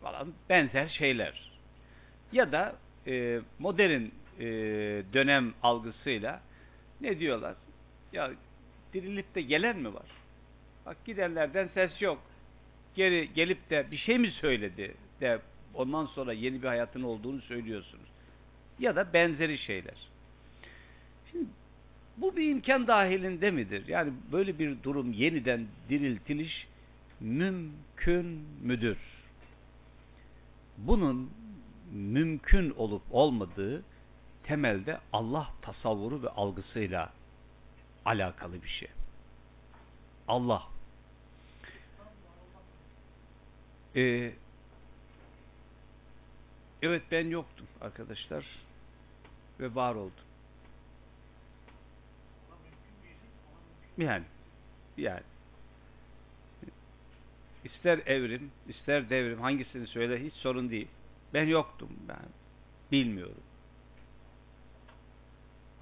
Falan 0.01 0.33
benzer 0.49 0.87
şeyler. 0.87 1.51
Ya 2.31 2.51
da 2.51 2.75
e, 3.07 3.39
modern 3.59 4.01
e, 4.39 4.45
dönem 5.13 5.53
algısıyla 5.63 6.41
ne 7.01 7.19
diyorlar? 7.19 7.55
Ya 8.13 8.31
dirilip 8.93 9.35
de 9.35 9.41
gelen 9.41 9.77
mi 9.77 9.93
var? 9.93 10.05
Bak 10.85 10.97
gidenlerden 11.05 11.69
ses 11.73 12.01
yok. 12.01 12.21
Geri 12.95 13.33
gelip 13.33 13.69
de 13.69 13.91
bir 13.91 13.97
şey 13.97 14.17
mi 14.17 14.31
söyledi 14.31 14.93
de 15.21 15.39
ondan 15.73 16.05
sonra 16.05 16.33
yeni 16.33 16.61
bir 16.63 16.67
hayatın 16.67 17.03
olduğunu 17.03 17.41
söylüyorsunuz. 17.41 18.05
Ya 18.79 18.95
da 18.95 19.13
benzeri 19.13 19.57
şeyler. 19.57 19.95
Şimdi 21.31 21.45
bu 22.17 22.35
bir 22.35 22.49
imkan 22.49 22.87
dahilinde 22.87 23.51
midir? 23.51 23.87
Yani 23.87 24.13
böyle 24.31 24.59
bir 24.59 24.83
durum 24.83 25.13
yeniden 25.13 25.67
diriltiliş 25.89 26.67
mümkün 27.19 28.25
müdür? 28.63 28.97
Bunun 30.77 31.29
mümkün 31.93 32.69
olup 32.69 33.01
olmadığı 33.11 33.83
temelde 34.47 34.99
Allah 35.13 35.51
tasavvuru 35.61 36.23
ve 36.23 36.29
algısıyla 36.29 37.13
alakalı 38.05 38.63
bir 38.63 38.69
şey. 38.69 38.89
Allah. 40.27 40.67
Ee, 43.95 44.33
evet 46.81 47.03
ben 47.11 47.27
yoktum 47.27 47.67
arkadaşlar 47.81 48.45
ve 49.59 49.75
var 49.75 49.95
oldum. 49.95 50.13
Yani 53.97 54.23
yani 54.97 55.23
ister 57.65 57.97
evrim, 58.05 58.51
ister 58.67 59.09
devrim 59.09 59.41
hangisini 59.41 59.87
söyle 59.87 60.25
hiç 60.25 60.33
sorun 60.33 60.69
değil. 60.69 60.87
Ben 61.33 61.47
yoktum 61.47 61.89
ben. 62.07 62.29
Bilmiyorum. 62.91 63.43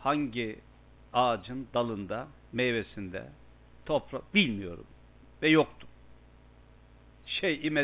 Hangi 0.06 0.60
ağacın 1.14 1.68
dalında, 1.74 2.28
meyvesinde, 2.54 3.24
toprak 3.86 4.34
bilmiyorum 4.34 4.86
ve 5.42 5.50
yoktu. 5.50 5.88
Şey-i. 7.26 7.76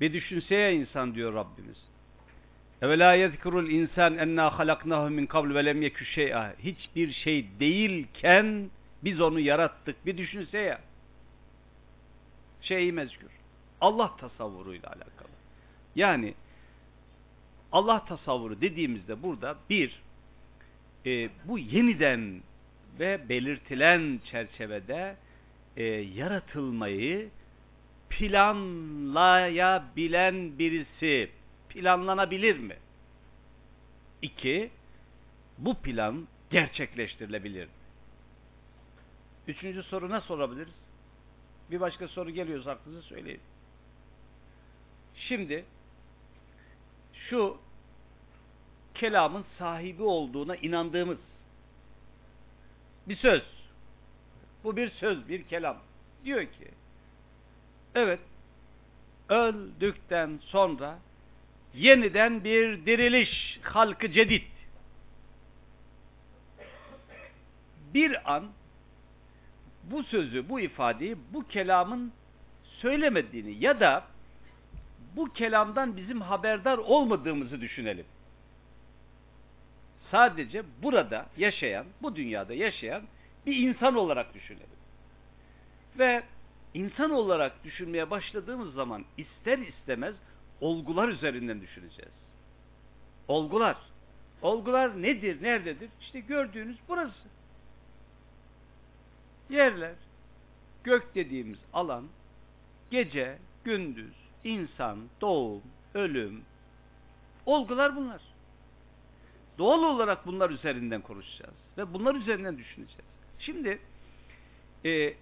Bir 0.00 0.12
düşünseye 0.12 0.74
insan 0.74 1.14
diyor 1.14 1.34
Rabbimiz. 1.34 1.78
Evela 2.82 3.14
yezkurul 3.14 3.68
insan 3.68 4.18
enna 4.18 4.58
halaknahu 4.58 5.10
min 5.10 5.26
kabl 5.26 5.54
ve 5.54 5.64
lem 5.64 5.82
yekü 5.82 6.04
şey'a. 6.04 6.54
Hiçbir 6.58 7.12
şey 7.12 7.46
değilken 7.60 8.70
biz 9.04 9.20
onu 9.20 9.40
yarattık. 9.40 10.06
Bir 10.06 10.16
düşünseye. 10.16 10.78
Şey-i 12.62 12.92
mezkür. 12.92 13.30
Allah 13.80 14.16
tasavvuruyla 14.16 14.88
alakalı. 14.88 15.28
Yani 15.96 16.34
Allah 17.72 18.04
tasavvuru 18.04 18.60
dediğimizde 18.60 19.22
burada 19.22 19.56
bir 19.70 20.00
e, 21.06 21.30
bu 21.44 21.58
yeniden 21.58 22.42
ve 22.98 23.28
belirtilen 23.28 24.20
çerçevede 24.30 25.16
e, 25.76 25.84
yaratılmayı 25.84 27.28
planlayabilen 28.10 30.58
birisi 30.58 31.30
planlanabilir 31.68 32.58
mi? 32.58 32.76
İki, 34.22 34.70
bu 35.58 35.74
plan 35.74 36.28
gerçekleştirilebilir 36.50 37.64
mi? 37.64 37.70
Üçüncü 39.48 39.82
soru 39.82 40.10
ne 40.10 40.20
sorabiliriz? 40.20 40.74
Bir 41.70 41.80
başka 41.80 42.08
soru 42.08 42.30
geliyorsa 42.30 42.70
aklınıza 42.70 43.02
söyleyin. 43.02 43.40
Şimdi 45.14 45.64
şu 47.30 47.56
kelamın 48.94 49.44
sahibi 49.58 50.02
olduğuna 50.02 50.56
inandığımız 50.56 51.18
bir 53.08 53.16
söz. 53.16 53.42
Bu 54.64 54.76
bir 54.76 54.90
söz, 54.90 55.28
bir 55.28 55.42
kelam. 55.42 55.76
Diyor 56.24 56.42
ki 56.42 56.68
evet 57.94 58.20
öldükten 59.28 60.40
sonra 60.42 60.98
yeniden 61.74 62.44
bir 62.44 62.86
diriliş 62.86 63.60
halkı 63.62 64.12
cedid. 64.12 64.42
Bir 67.94 68.34
an 68.34 68.48
bu 69.84 70.02
sözü, 70.02 70.48
bu 70.48 70.60
ifadeyi 70.60 71.16
bu 71.32 71.48
kelamın 71.48 72.12
söylemediğini 72.64 73.64
ya 73.64 73.80
da 73.80 74.04
bu 75.16 75.32
kelamdan 75.32 75.96
bizim 75.96 76.20
haberdar 76.20 76.78
olmadığımızı 76.78 77.60
düşünelim. 77.60 78.06
Sadece 80.10 80.62
burada 80.82 81.26
yaşayan, 81.36 81.86
bu 82.02 82.16
dünyada 82.16 82.54
yaşayan 82.54 83.02
bir 83.46 83.56
insan 83.56 83.94
olarak 83.94 84.34
düşünelim. 84.34 84.78
Ve 85.98 86.22
insan 86.74 87.10
olarak 87.10 87.64
düşünmeye 87.64 88.10
başladığımız 88.10 88.74
zaman 88.74 89.04
ister 89.16 89.58
istemez 89.58 90.14
olgular 90.60 91.08
üzerinden 91.08 91.60
düşüneceğiz. 91.60 92.12
Olgular. 93.28 93.76
Olgular 94.42 95.02
nedir, 95.02 95.42
nerededir? 95.42 95.90
İşte 96.00 96.20
gördüğünüz 96.20 96.76
burası. 96.88 97.28
Yerler, 99.50 99.94
gök 100.84 101.14
dediğimiz 101.14 101.58
alan, 101.72 102.04
gece, 102.90 103.38
gündüz, 103.64 104.14
insan, 104.44 104.98
doğum, 105.20 105.62
ölüm, 105.94 106.42
olgular 107.46 107.96
bunlar. 107.96 108.20
Doğal 109.58 109.82
olarak 109.82 110.26
bunlar 110.26 110.50
üzerinden 110.50 111.00
konuşacağız 111.00 111.54
ve 111.78 111.94
bunlar 111.94 112.14
üzerinden 112.14 112.58
düşüneceğiz. 112.58 113.04
Şimdi 113.38 113.78
e, 114.84 115.14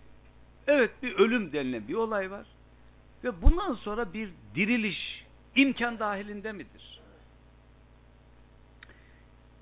evet 0.67 0.91
bir 1.03 1.13
ölüm 1.13 1.53
denilen 1.53 1.89
bir 1.89 1.95
olay 1.95 2.31
var 2.31 2.47
ve 3.25 3.43
bundan 3.43 3.75
sonra 3.75 4.13
bir 4.13 4.31
diriliş 4.55 5.25
imkan 5.57 5.99
dahilinde 5.99 6.53
midir? 6.53 7.01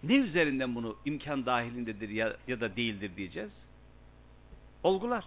Ne 0.02 0.16
üzerinden 0.16 0.74
bunu 0.74 0.96
imkan 1.04 1.46
dahilindedir 1.46 2.08
ya, 2.08 2.36
ya 2.48 2.60
da 2.60 2.76
değildir 2.76 3.10
diyeceğiz? 3.16 3.52
Olgular. 4.82 5.24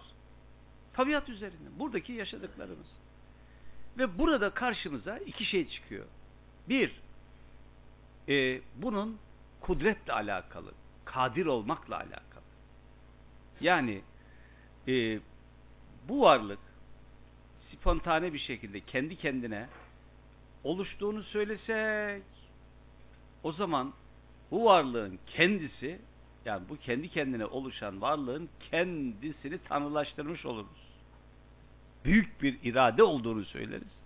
Tabiat 0.92 1.28
üzerinden. 1.28 1.78
Buradaki 1.78 2.12
yaşadıklarımız. 2.12 2.86
Ve 3.98 4.18
burada 4.18 4.50
karşımıza 4.50 5.18
iki 5.18 5.44
şey 5.44 5.68
çıkıyor. 5.68 6.06
Bir, 6.68 6.92
e, 8.28 8.60
bunun 8.76 9.18
kudretle 9.60 10.12
alakalı, 10.12 10.72
kadir 11.04 11.46
olmakla 11.46 11.96
alakalı. 11.96 12.44
Yani 13.60 14.02
e, 14.88 15.20
bu 16.08 16.20
varlık 16.20 16.58
spontane 17.72 18.32
bir 18.32 18.38
şekilde 18.38 18.80
kendi 18.80 19.16
kendine 19.16 19.68
oluştuğunu 20.64 21.22
söylesek 21.22 22.22
o 23.42 23.52
zaman 23.52 23.92
bu 24.50 24.64
varlığın 24.64 25.18
kendisi 25.26 26.00
yani 26.44 26.68
bu 26.68 26.76
kendi 26.76 27.08
kendine 27.08 27.46
oluşan 27.46 28.00
varlığın 28.00 28.48
kendisini 28.70 29.58
tanrılaştırmış 29.58 30.46
oluruz. 30.46 30.87
Büyük 32.04 32.42
bir 32.42 32.58
irade 32.62 33.02
olduğunu 33.02 33.44
söyleriz. 33.44 33.98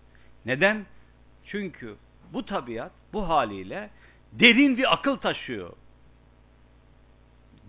Neden? 0.46 0.86
Çünkü 1.46 1.96
bu 2.32 2.46
tabiat 2.46 2.92
bu 3.12 3.28
haliyle 3.28 3.90
derin 4.32 4.76
bir 4.76 4.92
akıl 4.92 5.16
taşıyor. 5.16 5.72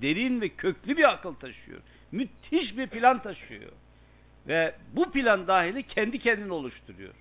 Derin 0.02 0.42
ve 0.42 0.50
köklü 0.50 0.98
bir 0.98 1.10
akıl 1.14 1.34
taşıyor. 1.34 1.82
Müthiş 2.12 2.78
bir 2.78 2.88
plan 2.88 3.22
taşıyor. 3.22 3.72
Ve 4.48 4.76
bu 4.94 5.12
plan 5.12 5.48
dahili 5.48 5.84
kendi 5.84 6.20
kendini 6.20 6.54
oluşturuyor. 6.54 7.14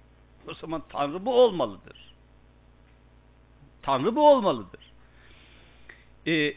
O 0.49 0.55
zaman 0.55 0.83
Tanrı 0.89 1.25
bu 1.25 1.35
olmalıdır. 1.35 2.15
Tanrı 3.83 4.17
bu 4.17 4.31
olmalıdır. 4.31 4.93
Ee, 6.27 6.55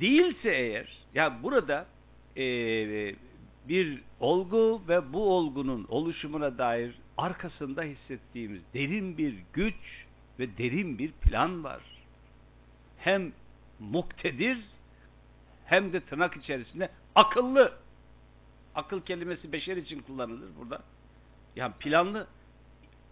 değilse 0.00 0.50
eğer, 0.50 0.98
yani 1.14 1.42
burada 1.42 1.86
e, 2.36 2.44
bir 3.68 4.02
olgu 4.20 4.82
ve 4.88 5.12
bu 5.12 5.36
olgunun 5.36 5.86
oluşumuna 5.88 6.58
dair 6.58 6.94
arkasında 7.16 7.82
hissettiğimiz 7.82 8.62
derin 8.74 9.18
bir 9.18 9.34
güç 9.52 10.06
ve 10.38 10.58
derin 10.58 10.98
bir 10.98 11.12
plan 11.12 11.64
var. 11.64 11.80
Hem 12.98 13.32
muktedir 13.78 14.58
hem 15.64 15.92
de 15.92 16.00
tırnak 16.00 16.36
içerisinde 16.36 16.90
akıllı. 17.14 17.72
Akıl 18.74 19.00
kelimesi 19.00 19.52
beşer 19.52 19.76
için 19.76 20.00
kullanılır 20.00 20.48
burada. 20.58 20.82
Yani 21.56 21.72
planlı, 21.80 22.26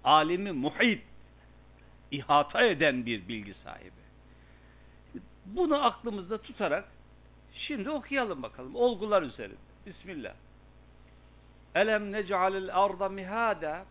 alemi 0.05 0.53
muhit, 0.53 1.03
ihata 2.11 2.63
eden 2.63 3.07
bir 3.07 3.29
bilgi 3.29 3.55
sahibi. 3.65 4.03
Bunu 5.47 5.85
aklımızda 5.85 6.43
tutarak 6.43 6.89
şimdi 7.53 7.91
okuyalım 7.91 8.43
bakalım 8.43 8.75
olgular 8.75 9.23
üzerinde. 9.23 9.72
Bismillah. 9.87 10.35
Elem 11.75 12.13
nec'alil 12.13 12.75
arda 12.75 13.09
mihada 13.09 13.85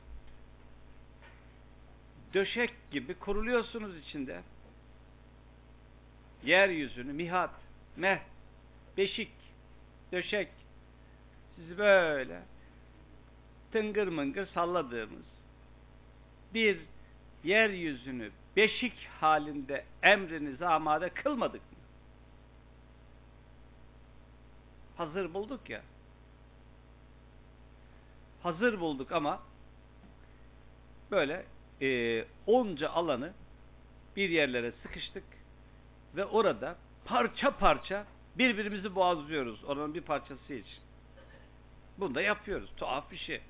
döşek 2.34 2.74
gibi 2.92 3.14
kuruluyorsunuz 3.14 3.98
içinde. 3.98 4.42
Yeryüzünü 6.44 7.14
mihat, 7.14 7.50
meh, 7.98 8.20
beşik, 8.98 9.32
döşek 10.12 10.48
sizi 11.56 11.78
böyle 11.78 12.42
tıngır 13.72 14.08
mıngır 14.08 14.48
salladığımız 14.48 15.26
bir 16.54 16.80
yeryüzünü 17.44 18.32
beşik 18.56 19.08
halinde 19.20 19.86
emrinize 20.04 20.68
amade 20.68 21.10
kılmadık 21.10 21.62
mı? 21.72 21.78
Hazır 25.02 25.34
bulduk 25.34 25.70
ya. 25.70 25.82
Hazır 28.44 28.80
bulduk 28.80 29.12
ama 29.12 29.40
böyle 31.12 31.46
e, 31.82 32.26
onca 32.48 32.90
alanı 32.90 33.34
bir 34.16 34.30
yerlere 34.30 34.72
sıkıştık 34.72 35.24
ve 36.16 36.26
orada 36.26 36.76
parça 37.06 37.58
parça 37.58 38.06
birbirimizi 38.36 38.96
boğazlıyoruz 38.96 39.64
oranın 39.64 39.94
bir 39.94 40.02
parçası 40.02 40.54
için. 40.54 40.80
Bunu 41.98 42.16
da 42.16 42.22
yapıyoruz. 42.22 42.70
Tuhaf 42.78 43.12
bir 43.12 43.18
şey. 43.18 43.42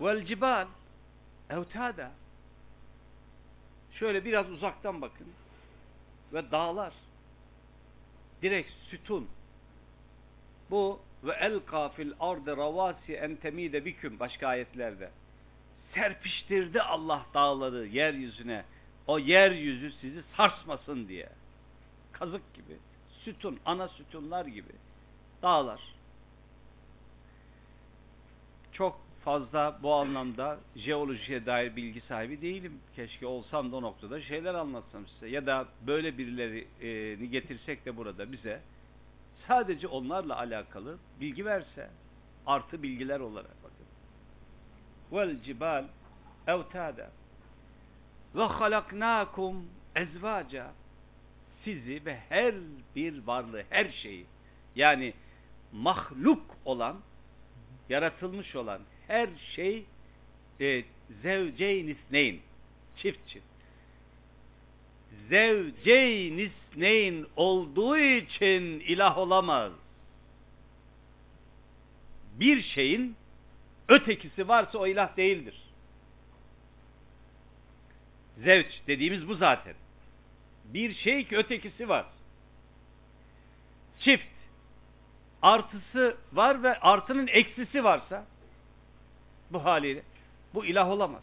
Vel 0.00 0.26
cibal 0.26 0.66
evtada 1.50 2.12
şöyle 3.92 4.24
biraz 4.24 4.50
uzaktan 4.50 5.02
bakın 5.02 5.26
ve 6.32 6.50
dağlar 6.50 6.92
direkt 8.42 8.70
sütun 8.90 9.28
bu 10.70 11.00
ve 11.24 11.32
elqa 11.32 11.88
fil 11.88 12.12
ardı 12.20 12.56
ravasi 12.56 13.14
en 13.14 13.36
temide 13.36 13.84
biküm 13.84 14.20
başka 14.20 14.48
ayetlerde 14.48 15.10
serpiştirdi 15.94 16.82
Allah 16.82 17.26
dağları 17.34 17.86
yeryüzüne 17.86 18.64
O 19.08 19.18
yeryüzü 19.18 19.92
sizi 20.00 20.22
sarsmasın 20.36 21.08
diye. 21.08 21.28
Kazık 22.12 22.54
gibi. 22.54 22.76
Sütun, 23.24 23.60
ana 23.64 23.88
sütunlar 23.88 24.46
gibi. 24.46 24.72
Dağlar. 25.42 25.80
Çok 28.72 29.00
fazla 29.28 29.78
bu 29.82 29.94
anlamda 29.94 30.58
jeolojiye 30.76 31.46
dair 31.46 31.76
bilgi 31.76 32.00
sahibi 32.00 32.42
değilim. 32.42 32.80
Keşke 32.96 33.26
olsam 33.26 33.72
da 33.72 33.76
o 33.76 33.82
noktada 33.82 34.20
şeyler 34.22 34.54
anlatsam 34.54 35.06
size. 35.06 35.28
Ya 35.28 35.46
da 35.46 35.66
böyle 35.86 36.18
birilerini 36.18 37.30
getirsek 37.30 37.86
de 37.86 37.96
burada 37.96 38.32
bize 38.32 38.60
sadece 39.48 39.86
onlarla 39.86 40.38
alakalı 40.38 40.98
bilgi 41.20 41.44
verse. 41.44 41.90
Artı 42.46 42.82
bilgiler 42.82 43.20
olarak 43.20 43.56
bakın. 43.64 43.86
Vel 45.12 45.42
cibal 45.42 45.84
evtada 46.46 47.10
ve 48.34 48.42
halaknakum 48.42 49.66
ezvaca 49.96 50.72
sizi 51.64 52.04
ve 52.04 52.16
her 52.28 52.54
bir 52.96 53.26
varlığı, 53.26 53.62
her 53.70 53.88
şeyi 53.88 54.26
yani 54.76 55.14
mahluk 55.72 56.56
olan, 56.64 56.96
yaratılmış 57.88 58.56
olan 58.56 58.80
her 59.08 59.28
şey 59.54 59.84
e, 60.60 60.84
zevceyn 61.22 61.88
isneyn 61.88 62.40
çift 62.96 63.28
çift 63.28 63.48
zevceyn 65.28 66.38
isneyn 66.38 67.26
olduğu 67.36 67.98
için 67.98 68.80
ilah 68.80 69.18
olamaz. 69.18 69.72
Bir 72.34 72.62
şeyin 72.62 73.16
ötekisi 73.88 74.48
varsa 74.48 74.78
o 74.78 74.86
ilah 74.86 75.16
değildir. 75.16 75.54
Zevç 78.38 78.80
dediğimiz 78.86 79.28
bu 79.28 79.34
zaten. 79.34 79.74
Bir 80.64 80.94
şey 80.94 81.24
ki 81.24 81.36
ötekisi 81.36 81.88
var. 81.88 82.06
Çift. 83.98 84.24
Artısı 85.42 86.16
var 86.32 86.62
ve 86.62 86.80
artının 86.80 87.26
eksisi 87.26 87.84
varsa 87.84 88.26
bu 89.52 89.64
haliyle 89.64 90.02
bu 90.54 90.64
ilah 90.64 90.88
olamaz. 90.88 91.22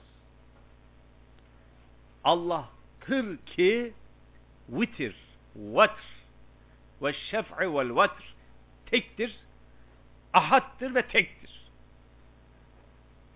Allah'tır 2.24 3.38
ki 3.38 3.94
vitir, 4.70 5.16
vatr 5.56 6.04
ve 7.02 7.14
şef'i 7.14 7.74
vel 7.74 7.96
vatr 7.96 8.36
tektir, 8.86 9.38
ahattır 10.34 10.96
ve 10.96 11.08
tektir. 11.08 11.66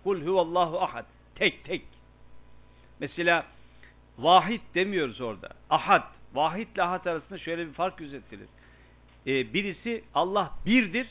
Kul 0.04 0.26
huvallahu 0.26 0.80
ahad. 0.80 1.04
Tek 1.34 1.64
tek. 1.64 1.82
Mesela 3.00 3.46
vahid 4.18 4.60
demiyoruz 4.74 5.20
orada. 5.20 5.48
Ahad. 5.70 6.02
Vahid 6.34 6.68
ile 6.74 6.82
ahad 6.82 7.06
arasında 7.06 7.38
şöyle 7.38 7.66
bir 7.66 7.72
fark 7.72 7.98
gözetilir. 7.98 8.48
Ee, 9.26 9.54
birisi 9.54 10.04
Allah 10.14 10.52
birdir, 10.66 11.08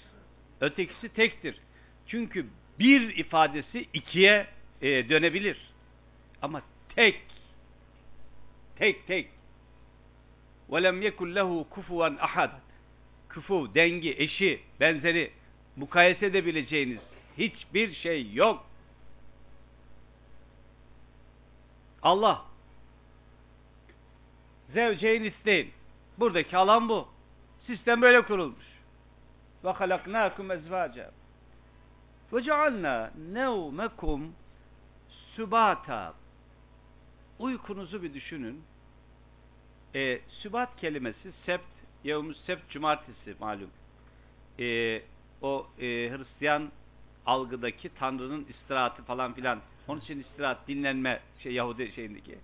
ötekisi 0.61 1.09
tektir. 1.09 1.59
Çünkü 2.07 2.47
bir 2.78 3.16
ifadesi 3.16 3.86
ikiye 3.92 4.46
e, 4.82 5.08
dönebilir. 5.08 5.56
Ama 6.42 6.62
tek, 6.96 7.20
tek 8.76 9.06
tek. 9.06 9.30
وَلَمْ 10.70 11.02
يَكُنْ 11.02 11.34
لَهُ 11.38 11.64
كُفُوًا 11.74 12.18
ahad. 12.20 12.50
Kufu, 13.34 13.74
dengi, 13.74 14.14
eşi, 14.18 14.60
benzeri 14.80 15.30
mukayese 15.76 16.26
edebileceğiniz 16.26 17.00
hiçbir 17.38 17.94
şey 17.94 18.32
yok. 18.32 18.66
Allah 22.02 22.44
zevceyn 24.74 25.24
isteyin. 25.24 25.72
Buradaki 26.18 26.56
alan 26.56 26.88
bu. 26.88 27.08
Sistem 27.66 28.02
böyle 28.02 28.22
kurulmuş. 28.22 28.64
Ve 29.64 29.70
halaknakum 29.70 30.50
ezvaca. 30.50 31.10
ve 32.33 32.41
cealna 32.41 33.11
nevmekum 33.31 34.33
sübata. 35.35 36.13
Uykunuzu 37.39 38.03
bir 38.03 38.13
düşünün. 38.13 38.63
E, 39.95 40.19
sübat 40.29 40.77
kelimesi 40.77 41.31
sept, 41.45 41.63
yevmüs 42.03 42.37
sept 42.45 42.69
cumartesi 42.69 43.35
malum. 43.39 43.69
E, 44.59 45.01
o 45.41 45.67
e, 45.79 45.85
Hristiyan 45.85 46.71
algıdaki 47.25 47.89
Tanrı'nın 47.99 48.45
istirahatı 48.49 49.03
falan 49.03 49.33
filan. 49.33 49.59
Onun 49.87 49.99
için 49.99 50.19
istirahat, 50.19 50.67
dinlenme 50.67 51.19
şey 51.43 51.53
Yahudi 51.53 51.91
şeyindeki. 51.95 52.37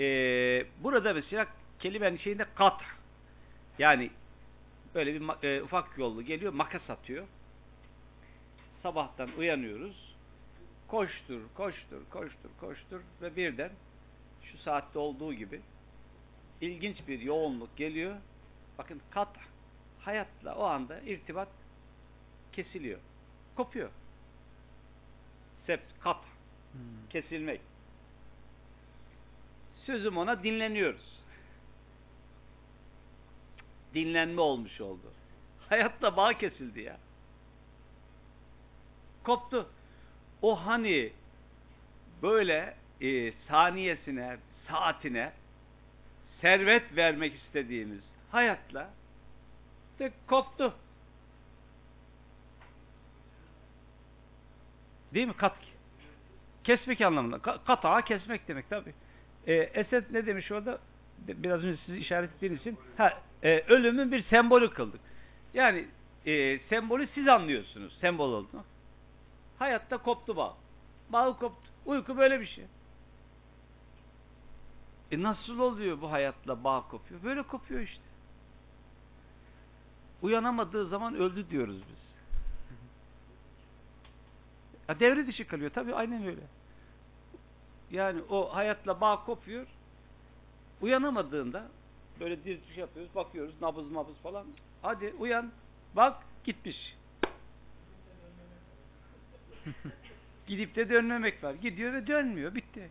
Ee, 0.00 0.66
burada 0.82 1.12
mesela 1.12 1.46
kelimenin 1.78 2.16
şeyinde 2.16 2.46
kat. 2.54 2.80
Yani 3.78 4.10
böyle 4.94 5.14
bir 5.14 5.48
e, 5.48 5.62
ufak 5.62 5.98
yollu 5.98 6.22
geliyor, 6.22 6.52
makas 6.52 6.90
atıyor. 6.90 7.26
Sabahtan 8.82 9.28
uyanıyoruz. 9.38 10.14
Koştur, 10.88 11.40
koştur, 11.54 12.02
koştur, 12.10 12.50
koştur 12.60 13.00
ve 13.22 13.36
birden 13.36 13.70
şu 14.42 14.58
saatte 14.58 14.98
olduğu 14.98 15.34
gibi 15.34 15.60
ilginç 16.60 16.96
bir 17.08 17.20
yoğunluk 17.20 17.76
geliyor. 17.76 18.16
Bakın 18.78 19.00
kat 19.10 19.36
hayatla 20.00 20.54
o 20.54 20.64
anda 20.64 21.00
irtibat 21.00 21.48
kesiliyor. 22.52 22.98
Kopuyor. 23.56 23.90
Sept, 25.66 26.00
kat 26.00 26.20
Hmm. 26.72 26.80
kesilmek. 27.10 27.60
Sözüm 29.86 30.16
ona 30.18 30.42
dinleniyoruz. 30.42 31.18
Dinlenme 33.94 34.40
olmuş 34.40 34.80
oldu. 34.80 35.12
Hayatla 35.68 36.16
bağ 36.16 36.38
kesildi 36.38 36.80
ya. 36.80 36.96
Koptu. 39.28 39.66
O 40.42 40.66
hani 40.66 41.12
böyle 42.22 42.74
e, 43.00 43.32
saniyesine, 43.48 44.36
saatine 44.68 45.32
servet 46.40 46.96
vermek 46.96 47.34
istediğimiz 47.34 48.00
hayatla 48.32 48.90
tık 49.98 50.12
koptu. 50.28 50.74
Değil 55.14 55.26
mi? 55.26 55.36
Kat 55.36 55.56
kesmek 56.64 57.00
anlamında. 57.00 57.36
Ka- 57.36 57.64
Katağı 57.64 58.02
kesmek 58.02 58.48
demek 58.48 58.70
tabi. 58.70 58.94
Ee, 59.46 59.52
Esed 59.54 60.04
ne 60.10 60.26
demiş 60.26 60.52
orada? 60.52 60.78
Bi- 61.18 61.42
Biraz 61.42 61.64
önce 61.64 61.80
sizi 61.86 61.98
işaret 61.98 62.30
ettiğiniz 62.30 62.60
için. 62.60 62.78
Ha, 62.96 63.20
e, 63.42 63.60
ölümün 63.68 64.12
bir 64.12 64.22
sembolü 64.22 64.70
kıldık. 64.70 65.00
Yani 65.54 65.84
e, 66.26 66.58
sembolü 66.58 67.08
siz 67.14 67.28
anlıyorsunuz. 67.28 67.98
Sembol 68.00 68.32
olduğunu. 68.32 68.64
Hayatta 69.58 69.98
koptu 69.98 70.36
bağ. 70.36 70.56
Bağ 71.10 71.38
koptu. 71.38 71.70
Uyku 71.86 72.16
böyle 72.16 72.40
bir 72.40 72.46
şey. 72.46 72.64
E 75.10 75.22
nasıl 75.22 75.58
oluyor 75.58 76.00
bu 76.00 76.12
hayatla 76.12 76.64
bağ 76.64 76.88
kopuyor? 76.88 77.22
Böyle 77.22 77.42
kopuyor 77.42 77.80
işte. 77.80 78.02
Uyanamadığı 80.22 80.88
zaman 80.88 81.14
öldü 81.14 81.50
diyoruz 81.50 81.76
biz. 81.76 82.08
Ya 84.88 85.00
devre 85.00 85.26
dışı 85.26 85.46
kalıyor. 85.46 85.70
Tabii 85.74 85.94
aynen 85.94 86.26
öyle. 86.26 86.40
Yani 87.90 88.22
o 88.30 88.54
hayatla 88.54 89.00
bağ 89.00 89.24
kopuyor. 89.24 89.66
Uyanamadığında 90.80 91.68
böyle 92.20 92.44
diz 92.44 92.58
düş 92.68 92.76
yapıyoruz, 92.76 93.14
bakıyoruz, 93.14 93.54
nabız 93.60 93.90
mabız 93.90 94.16
falan. 94.16 94.46
Hadi 94.82 95.14
uyan, 95.18 95.50
bak 95.96 96.22
gitmiş. 96.44 96.96
Gidip 100.46 100.76
de 100.76 100.88
dönmemek 100.88 101.44
var. 101.44 101.54
Gidiyor 101.54 101.92
ve 101.92 102.06
dönmüyor. 102.06 102.54
Bitti. 102.54 102.90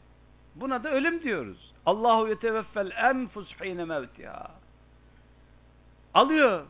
Buna 0.55 0.83
da 0.83 0.91
ölüm 0.91 1.23
diyoruz. 1.23 1.73
Allahu 1.85 2.27
yeteveffel 2.27 2.91
enfus 2.91 3.59
hine 3.63 3.85
mevtiha. 3.85 4.51
Alıyor. 6.13 6.65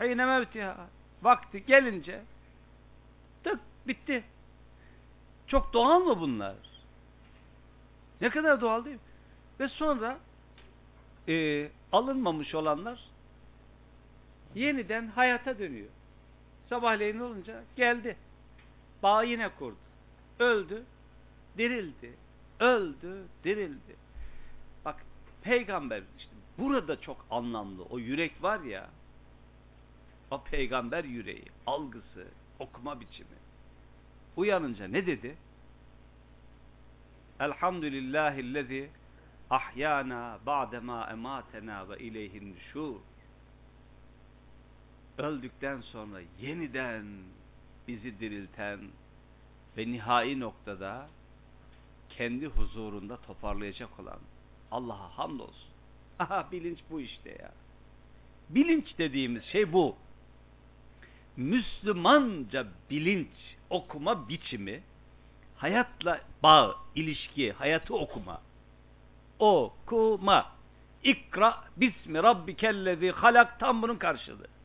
Hine 0.00 0.24
mevtiha. 0.24 0.86
Vakti 1.22 1.66
gelince 1.66 2.22
tık 3.44 3.60
bitti. 3.86 4.24
Çok 5.46 5.72
doğal 5.72 6.00
mı 6.00 6.20
bunlar? 6.20 6.54
Ne 8.20 8.30
kadar 8.30 8.60
doğal 8.60 8.84
değil 8.84 8.96
mi? 8.96 9.02
Ve 9.60 9.68
sonra 9.68 10.18
e, 11.28 11.68
alınmamış 11.92 12.54
olanlar 12.54 13.04
yeniden 14.54 15.06
hayata 15.06 15.58
dönüyor. 15.58 15.88
Sabahleyin 16.70 17.20
olunca 17.20 17.64
geldi. 17.76 18.16
Bağ 19.02 19.22
yine 19.22 19.48
kurdu. 19.48 19.76
Öldü, 20.38 20.84
dirildi. 21.58 22.12
Öldü, 22.60 23.24
dirildi. 23.44 23.96
Bak 24.84 24.96
peygamber 25.42 26.02
işte 26.18 26.32
burada 26.58 27.00
çok 27.00 27.26
anlamlı. 27.30 27.82
O 27.84 27.98
yürek 27.98 28.42
var 28.42 28.60
ya 28.60 28.90
o 30.30 30.42
peygamber 30.42 31.04
yüreği, 31.04 31.44
algısı, 31.66 32.26
okuma 32.58 33.00
biçimi. 33.00 33.36
Uyanınca 34.36 34.88
ne 34.88 35.06
dedi? 35.06 35.36
Elhamdülillahillezî 37.40 38.90
ahyana 39.50 40.38
ba'dema 40.46 41.10
ematena 41.10 41.88
ve 41.88 41.98
ileyhin 41.98 42.54
nüşûr. 42.54 42.96
Öldükten 45.20 45.80
sonra 45.80 46.20
yeniden 46.40 47.06
bizi 47.88 48.20
dirilten 48.20 48.80
ve 49.76 49.92
nihai 49.92 50.40
noktada 50.40 51.08
kendi 52.10 52.46
huzurunda 52.46 53.16
toparlayacak 53.16 54.00
olan 54.00 54.18
Allah'a 54.70 55.18
hamdolsun. 55.18 55.70
Aha 56.18 56.48
bilinç 56.52 56.78
bu 56.90 57.00
işte 57.00 57.30
ya. 57.30 57.52
Bilinç 58.48 58.98
dediğimiz 58.98 59.44
şey 59.44 59.72
bu. 59.72 59.96
Müslümanca 61.36 62.66
bilinç 62.90 63.56
okuma 63.70 64.28
biçimi 64.28 64.82
hayatla 65.56 66.20
bağ, 66.42 66.76
ilişki, 66.94 67.52
hayatı 67.52 67.94
okuma. 67.94 68.40
Okuma. 69.38 70.52
İkra 71.04 71.64
bismi 71.76 72.22
rabbikellezi 72.22 73.10
halak 73.10 73.60
tam 73.60 73.82
bunun 73.82 73.96
karşılığı. 73.96 74.59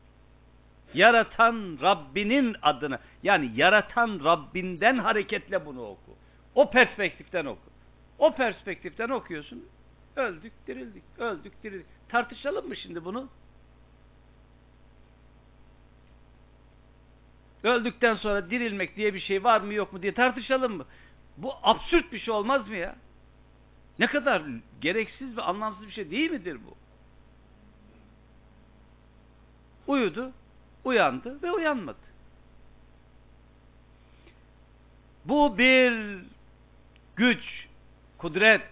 Yaratan 0.96 1.78
Rabbinin 1.82 2.56
adına 2.62 2.98
yani 3.22 3.52
yaratan 3.56 4.20
Rabbinden 4.24 4.98
hareketle 4.98 5.66
bunu 5.66 5.82
oku. 5.82 6.16
O 6.54 6.70
perspektiften 6.70 7.44
oku. 7.44 7.70
O 8.18 8.34
perspektiften 8.34 9.08
okuyorsun. 9.08 9.68
Öldük, 10.16 10.52
dirildik. 10.66 11.02
Öldük, 11.18 11.62
dirildik. 11.62 11.86
Tartışalım 12.08 12.68
mı 12.68 12.76
şimdi 12.76 13.04
bunu? 13.04 13.28
Öldükten 17.62 18.14
sonra 18.14 18.50
dirilmek 18.50 18.96
diye 18.96 19.14
bir 19.14 19.20
şey 19.20 19.44
var 19.44 19.60
mı 19.60 19.74
yok 19.74 19.92
mu 19.92 20.02
diye 20.02 20.14
tartışalım 20.14 20.76
mı? 20.76 20.84
Bu 21.36 21.52
absürt 21.62 22.12
bir 22.12 22.18
şey 22.18 22.34
olmaz 22.34 22.68
mı 22.68 22.76
ya? 22.76 22.96
Ne 23.98 24.06
kadar 24.06 24.42
gereksiz 24.80 25.36
ve 25.36 25.42
anlamsız 25.42 25.86
bir 25.86 25.92
şey 25.92 26.10
değil 26.10 26.30
midir 26.30 26.58
bu? 26.66 26.74
Uyudu, 29.92 30.32
uyandı 30.86 31.42
ve 31.42 31.52
uyanmadı. 31.52 31.98
Bu 35.24 35.58
bir 35.58 36.18
güç, 37.16 37.66
kudret, 38.18 38.62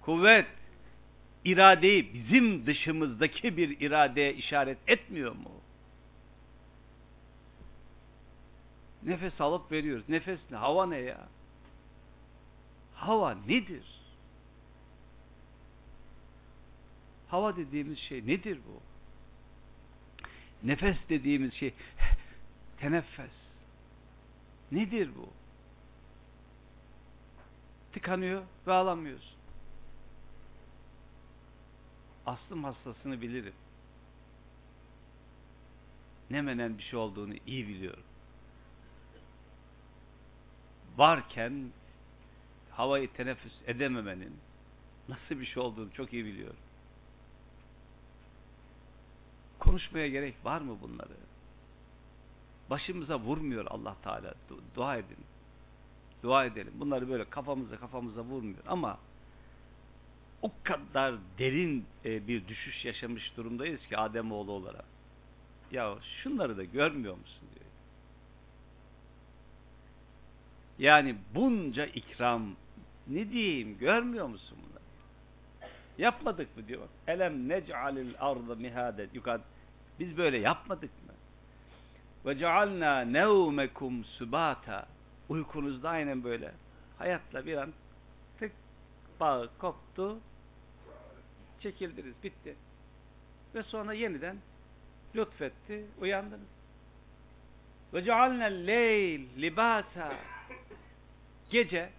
kuvvet, 0.00 0.46
iradeyi 1.44 2.14
bizim 2.14 2.66
dışımızdaki 2.66 3.56
bir 3.56 3.80
iradeye 3.80 4.34
işaret 4.34 4.78
etmiyor 4.86 5.32
mu? 5.32 5.50
Nefes 9.02 9.40
alıp 9.40 9.72
veriyoruz. 9.72 10.08
Nefes 10.08 10.40
ne? 10.50 10.56
Hava 10.56 10.86
ne 10.86 10.98
ya? 10.98 11.28
Hava 12.94 13.34
nedir? 13.34 13.84
Hava 17.28 17.56
dediğimiz 17.56 17.98
şey 17.98 18.26
nedir 18.26 18.58
bu? 18.68 18.91
Nefes 20.64 20.96
dediğimiz 21.08 21.54
şey 21.54 21.74
teneffes. 22.78 23.30
Nedir 24.72 25.10
bu? 25.16 25.28
Tıkanıyor 27.92 28.42
ve 28.66 28.72
alamıyorsun. 28.72 29.36
Aslım 32.26 32.64
hastasını 32.64 33.20
bilirim. 33.20 33.54
Ne 36.30 36.42
menen 36.42 36.78
bir 36.78 36.82
şey 36.82 36.98
olduğunu 36.98 37.34
iyi 37.46 37.68
biliyorum. 37.68 38.02
Varken 40.96 41.70
havayı 42.70 43.12
teneffüs 43.12 43.52
edememenin 43.66 44.36
nasıl 45.08 45.40
bir 45.40 45.46
şey 45.46 45.62
olduğunu 45.62 45.92
çok 45.92 46.12
iyi 46.12 46.24
biliyorum. 46.24 46.56
Konuşmaya 49.72 50.08
gerek 50.08 50.34
var 50.44 50.60
mı 50.60 50.78
bunları? 50.82 51.16
Başımıza 52.70 53.18
vurmuyor 53.18 53.66
Allah 53.66 53.96
Teala. 54.02 54.34
Du- 54.50 54.60
dua 54.76 54.96
edin. 54.96 55.16
Dua 56.22 56.44
edelim. 56.44 56.72
Bunları 56.74 57.08
böyle 57.08 57.30
kafamıza 57.30 57.76
kafamıza 57.76 58.22
vurmuyor 58.22 58.64
ama 58.66 58.98
o 60.42 60.52
kadar 60.64 61.14
derin 61.38 61.84
e, 62.04 62.28
bir 62.28 62.48
düşüş 62.48 62.84
yaşamış 62.84 63.36
durumdayız 63.36 63.80
ki 63.86 63.98
Ademoğlu 63.98 64.52
olarak. 64.52 64.84
Ya 65.70 65.94
şunları 66.22 66.56
da 66.56 66.64
görmüyor 66.64 67.16
musun 67.16 67.48
diyor. 67.54 67.70
Yani 70.78 71.16
bunca 71.34 71.86
ikram 71.86 72.54
ne 73.08 73.30
diyeyim 73.30 73.78
görmüyor 73.78 74.26
musun 74.26 74.58
bunları? 74.62 74.82
Yapmadık 75.98 76.56
mı 76.56 76.68
diyor. 76.68 76.88
Elem 77.06 77.48
nec'alil 77.48 78.14
arda 78.18 78.54
mihade. 78.54 79.08
Yukarı 79.14 79.42
biz 79.98 80.16
böyle 80.16 80.38
yapmadık 80.38 80.90
mı? 81.06 81.12
Ve 82.26 82.38
cealna 82.38 83.00
nevmekum 83.00 84.04
subata. 84.04 84.86
Uykunuzda 85.28 85.90
aynen 85.90 86.24
böyle. 86.24 86.52
Hayatla 86.98 87.46
bir 87.46 87.56
an 87.56 87.72
tık 88.38 88.52
bağı 89.20 89.50
koptu. 89.58 90.18
Çekildiniz. 91.60 92.14
Bitti. 92.22 92.56
Ve 93.54 93.62
sonra 93.62 93.92
yeniden 93.92 94.36
lütfetti. 95.16 95.86
Uyandınız. 96.00 96.48
Ve 97.94 98.04
cealna 98.04 98.44
leyl 98.44 99.20
libasa. 99.36 100.12
Gece 101.50 101.90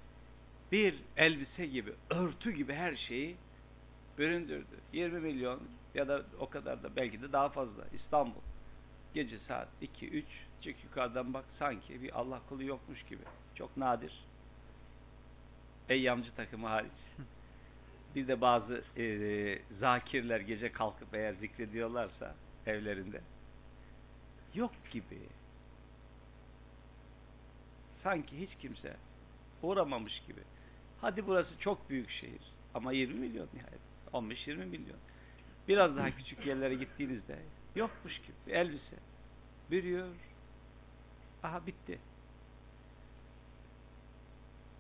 bir 0.72 0.96
elbise 1.18 1.66
gibi, 1.66 1.94
örtü 2.10 2.52
gibi 2.52 2.74
her 2.74 2.96
şeyi 2.96 3.36
büründürdü. 4.18 4.80
20 4.94 5.20
milyon 5.20 5.60
ya 5.96 6.08
da 6.08 6.24
o 6.40 6.50
kadar 6.50 6.84
da 6.84 6.96
belki 6.96 7.22
de 7.22 7.32
daha 7.32 7.50
fazla 7.50 7.84
İstanbul. 7.94 8.42
Gece 9.14 9.40
saat 9.48 9.68
2 9.82 10.10
3 10.10 10.26
çık 10.62 10.84
yukarıdan 10.84 11.34
bak 11.34 11.46
sanki 11.60 12.02
bir 12.02 12.20
Allah 12.20 12.42
kulu 12.50 12.64
yokmuş 12.64 13.04
gibi. 13.04 13.24
Çok 13.56 13.78
nadir. 13.78 14.24
Eyyamcı 15.90 16.36
takımı 16.36 16.68
hariç. 16.68 16.92
Bir 18.16 18.28
de 18.28 18.42
bazı 18.42 18.84
e, 18.98 19.60
zakirler 19.80 20.40
gece 20.40 20.72
kalkıp 20.72 21.14
eğer 21.14 21.34
zikrediyorlarsa 21.34 22.36
evlerinde 22.66 23.22
yok 24.54 24.72
gibi. 24.92 25.20
Sanki 28.04 28.42
hiç 28.42 28.50
kimse 28.62 28.98
uğramamış 29.64 30.22
gibi. 30.28 30.42
Hadi 31.02 31.28
burası 31.28 31.60
çok 31.60 31.90
büyük 31.90 32.10
şehir 32.10 32.42
ama 32.74 32.94
20 32.94 33.20
milyon 33.20 33.48
nihayet. 33.54 33.93
15-20 34.13 34.57
milyon. 34.57 34.99
Biraz 35.69 35.97
daha 35.97 36.11
küçük 36.11 36.47
yerlere 36.47 36.75
gittiğinizde 36.75 37.39
yokmuş 37.77 38.19
gibi 38.19 38.37
bir 38.47 38.53
elbise. 38.53 38.97
Bürüyor. 39.71 40.09
Aha 41.43 41.67
bitti. 41.67 41.99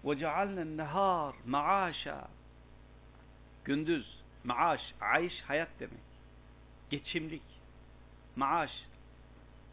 وَجَعَلْنَا 0.04 0.62
النَّهَارِ 0.62 1.32
مَعَاشًا 1.46 2.24
Gündüz, 3.64 4.20
maaş, 4.44 4.94
ayş 5.00 5.42
hayat 5.42 5.68
demek. 5.80 6.08
Geçimlik. 6.90 7.42
Maaş, 8.36 8.70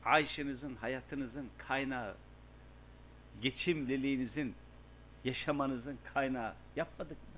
ayşınızın, 0.06 0.76
hayatınızın 0.76 1.49
kaynağı. 1.57 2.15
Geçimliliğinizin, 3.41 4.56
yaşamanızın 5.23 5.99
kaynağı. 6.14 6.53
Yapmadık 6.76 7.18
mı? 7.18 7.28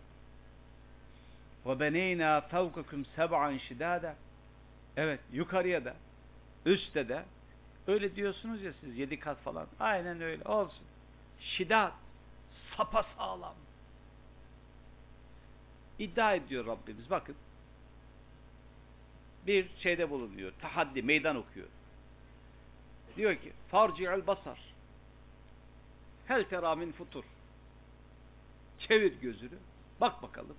وَبَنَيْنَا 1.66 2.40
فَوْقَكُمْ 2.40 3.04
سَبْعًا 3.18 3.60
شِدَادًا 3.60 4.14
Evet, 4.98 5.20
yukarıya 5.34 5.86
da, 5.86 5.96
üstte 6.66 7.10
de, 7.10 7.26
öyle 7.88 8.16
diyorsunuz 8.16 8.64
ya 8.64 8.74
siz 8.82 8.98
yedi 8.98 9.20
kat 9.20 9.38
falan. 9.38 9.68
Aynen 9.80 10.22
öyle, 10.22 10.44
olsun. 10.44 10.86
Şidat, 11.40 11.94
sapasağlam. 12.78 13.56
İddia 16.00 16.36
ediyor 16.36 16.66
Rabbimiz, 16.66 17.10
bakın. 17.10 17.36
Bir 19.48 19.70
şeyde 19.80 20.10
bulunuyor, 20.10 20.52
tahaddi, 20.62 21.02
meydan 21.02 21.36
okuyor. 21.36 21.68
Diyor 23.18 23.36
ki, 23.36 23.54
farci'el 23.72 24.28
basar. 24.28 24.60
Hel 26.28 26.44
tera 26.44 26.76
min 26.76 26.92
futur. 26.92 27.24
Çevir 28.80 29.22
gözünü, 29.22 29.58
bak 30.02 30.24
bakalım. 30.24 30.56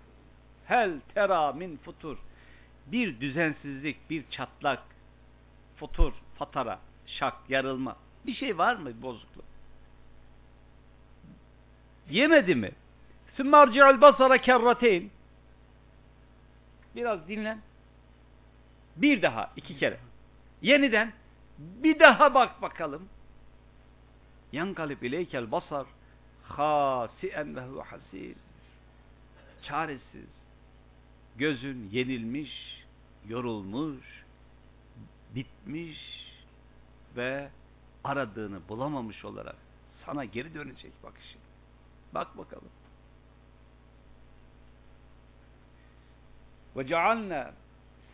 Hel 0.65 0.99
tera 1.13 1.51
min 1.51 1.77
futur. 1.77 2.17
Bir 2.87 3.19
düzensizlik, 3.19 4.09
bir 4.09 4.23
çatlak, 4.29 4.83
futur, 5.75 6.13
fatara, 6.37 6.79
şak, 7.07 7.33
yarılma. 7.49 7.95
Bir 8.25 8.33
şey 8.33 8.57
var 8.57 8.75
mı 8.75 9.01
bozukluk? 9.01 9.45
Yemedi 12.09 12.55
mi? 12.55 12.71
Sümmarci'al 13.35 14.01
basara 14.01 14.37
kerrateyn. 14.37 15.09
Biraz 16.95 17.27
dinlen. 17.27 17.61
Bir 18.95 19.21
daha, 19.21 19.51
iki 19.55 19.77
kere. 19.77 19.99
Yeniden 20.61 21.13
bir 21.57 21.99
daha 21.99 22.33
bak 22.33 22.61
bakalım. 22.61 23.09
Yankalib 24.51 25.01
ileykel 25.01 25.51
basar 25.51 25.85
hasi'en 26.43 27.55
ve 27.55 27.61
huve 27.61 27.81
hasir. 27.81 28.35
çaresiz, 29.63 30.29
gözün 31.37 31.89
yenilmiş, 31.91 32.83
yorulmuş, 33.27 34.23
bitmiş 35.35 35.99
ve 37.15 37.49
aradığını 38.03 38.59
bulamamış 38.69 39.25
olarak 39.25 39.55
sana 40.05 40.25
geri 40.25 40.53
dönecek 40.53 40.91
bakışın. 41.03 41.41
Bak 42.13 42.37
bakalım. 42.37 42.69
Ve 46.75 46.87
cealna 46.87 47.53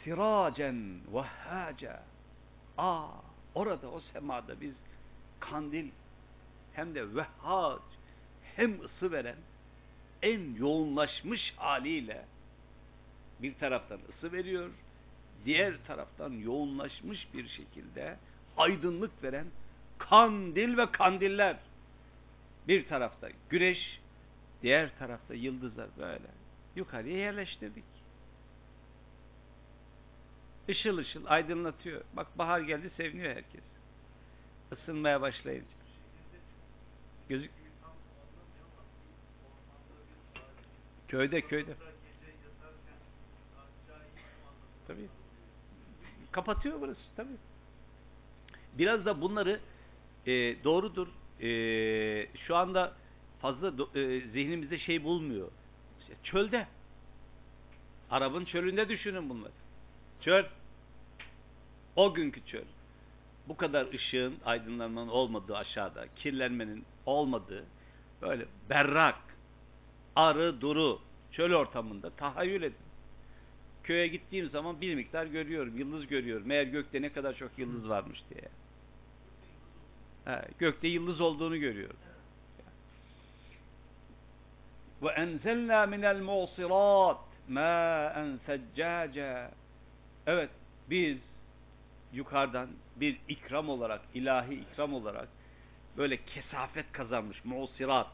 siracen 0.04 1.00
vehhaca. 1.14 2.04
Aa, 2.78 3.08
orada 3.56 3.88
o 3.91 4.00
semada 4.00 4.62
biz 4.62 4.74
kandil 5.40 5.90
hem 6.74 6.96
de 6.96 7.16
vehhac 7.16 7.82
hem 8.56 8.84
ısı 8.84 9.12
veren 9.12 9.38
en 10.22 10.56
yoğunlaşmış 10.56 11.54
haliyle 11.58 12.26
bir 13.41 13.53
taraftan 13.53 13.99
ısı 14.10 14.32
veriyor, 14.32 14.70
diğer 15.45 15.74
taraftan 15.88 16.32
yoğunlaşmış 16.32 17.28
bir 17.34 17.48
şekilde 17.48 18.18
aydınlık 18.57 19.24
veren 19.24 19.45
kandil 19.98 20.78
ve 20.78 20.91
kandiller. 20.91 21.57
Bir 22.68 22.88
tarafta 22.88 23.30
güneş, 23.49 23.99
diğer 24.61 24.99
tarafta 24.99 25.34
yıldızlar 25.34 25.88
böyle 25.98 26.28
yukarıya 26.76 27.18
yerleştirdik. 27.18 27.84
Işıl 30.68 30.98
ışıl 30.98 31.26
aydınlatıyor. 31.26 32.02
Bak 32.14 32.38
bahar 32.38 32.60
geldi 32.60 32.91
seviniyor 32.98 33.36
herkes. 33.36 33.61
Isınmaya 34.72 35.22
başlayınca. 35.22 35.68
Gözük 37.30 37.52
Köyde 41.10 41.41
köyde. 41.41 41.74
Tabii. 44.90 45.10
Kapatıyor 46.32 46.82
burası 46.82 47.02
tabii. 47.16 47.38
Biraz 48.74 49.06
da 49.06 49.22
bunları 49.22 49.60
e, 50.26 50.32
doğrudur. 50.64 51.07
E, 51.41 51.49
şu 52.48 52.56
anda 52.56 52.94
fazla 53.41 53.68
do- 53.68 53.99
e, 53.99 54.30
zihnimizde 54.30 54.80
şey 54.80 55.03
bulmuyor. 55.03 55.48
İşte 56.02 56.14
çölde. 56.24 56.68
Arap'ın 58.11 58.45
çölünde 58.45 58.90
düşünün 58.90 59.30
bunları. 59.30 59.52
Çöl. 60.22 60.45
O 61.95 62.14
günkü 62.14 62.45
çöl. 62.45 62.66
Bu 63.48 63.57
kadar 63.57 63.94
ışığın, 63.94 64.36
aydınlanmanın 64.45 65.07
olmadığı 65.07 65.57
aşağıda, 65.57 66.07
kirlenmenin 66.16 66.86
olmadığı, 67.06 67.66
böyle 68.22 68.45
berrak, 68.70 69.20
arı 70.16 70.61
duru, 70.61 71.02
çöl 71.32 71.53
ortamında 71.53 72.10
tahayyül 72.10 72.64
edin. 72.64 72.89
Köye 73.90 74.07
gittiğim 74.07 74.49
zaman 74.49 74.82
bir 74.82 74.95
miktar 74.95 75.26
görüyorum, 75.26 75.78
yıldız 75.78 76.07
görüyorum. 76.07 76.48
Meğer 76.48 76.64
gökte 76.64 77.02
ne 77.02 77.11
kadar 77.11 77.36
çok 77.36 77.52
yıldız 77.57 77.90
varmış 77.90 78.20
diye. 78.30 78.49
Ha, 80.26 80.45
gökte 80.60 80.88
yıldız 80.88 81.22
olduğunu 81.22 81.57
görüyorum. 81.57 81.95
Ve 85.02 85.10
enzelna 85.10 85.86
minel 85.86 86.22
mu'sirat 86.22 87.18
ma'en 87.48 88.40
seccaca. 88.45 89.52
Evet, 90.28 90.49
biz 90.90 91.18
yukarıdan 92.14 92.70
bir 92.95 93.20
ikram 93.28 93.70
olarak, 93.70 94.02
ilahi 94.14 94.53
ikram 94.53 94.94
olarak 94.94 95.28
böyle 95.98 96.18
kesafet 96.18 96.91
kazanmış, 96.91 97.45
musirat, 97.45 98.07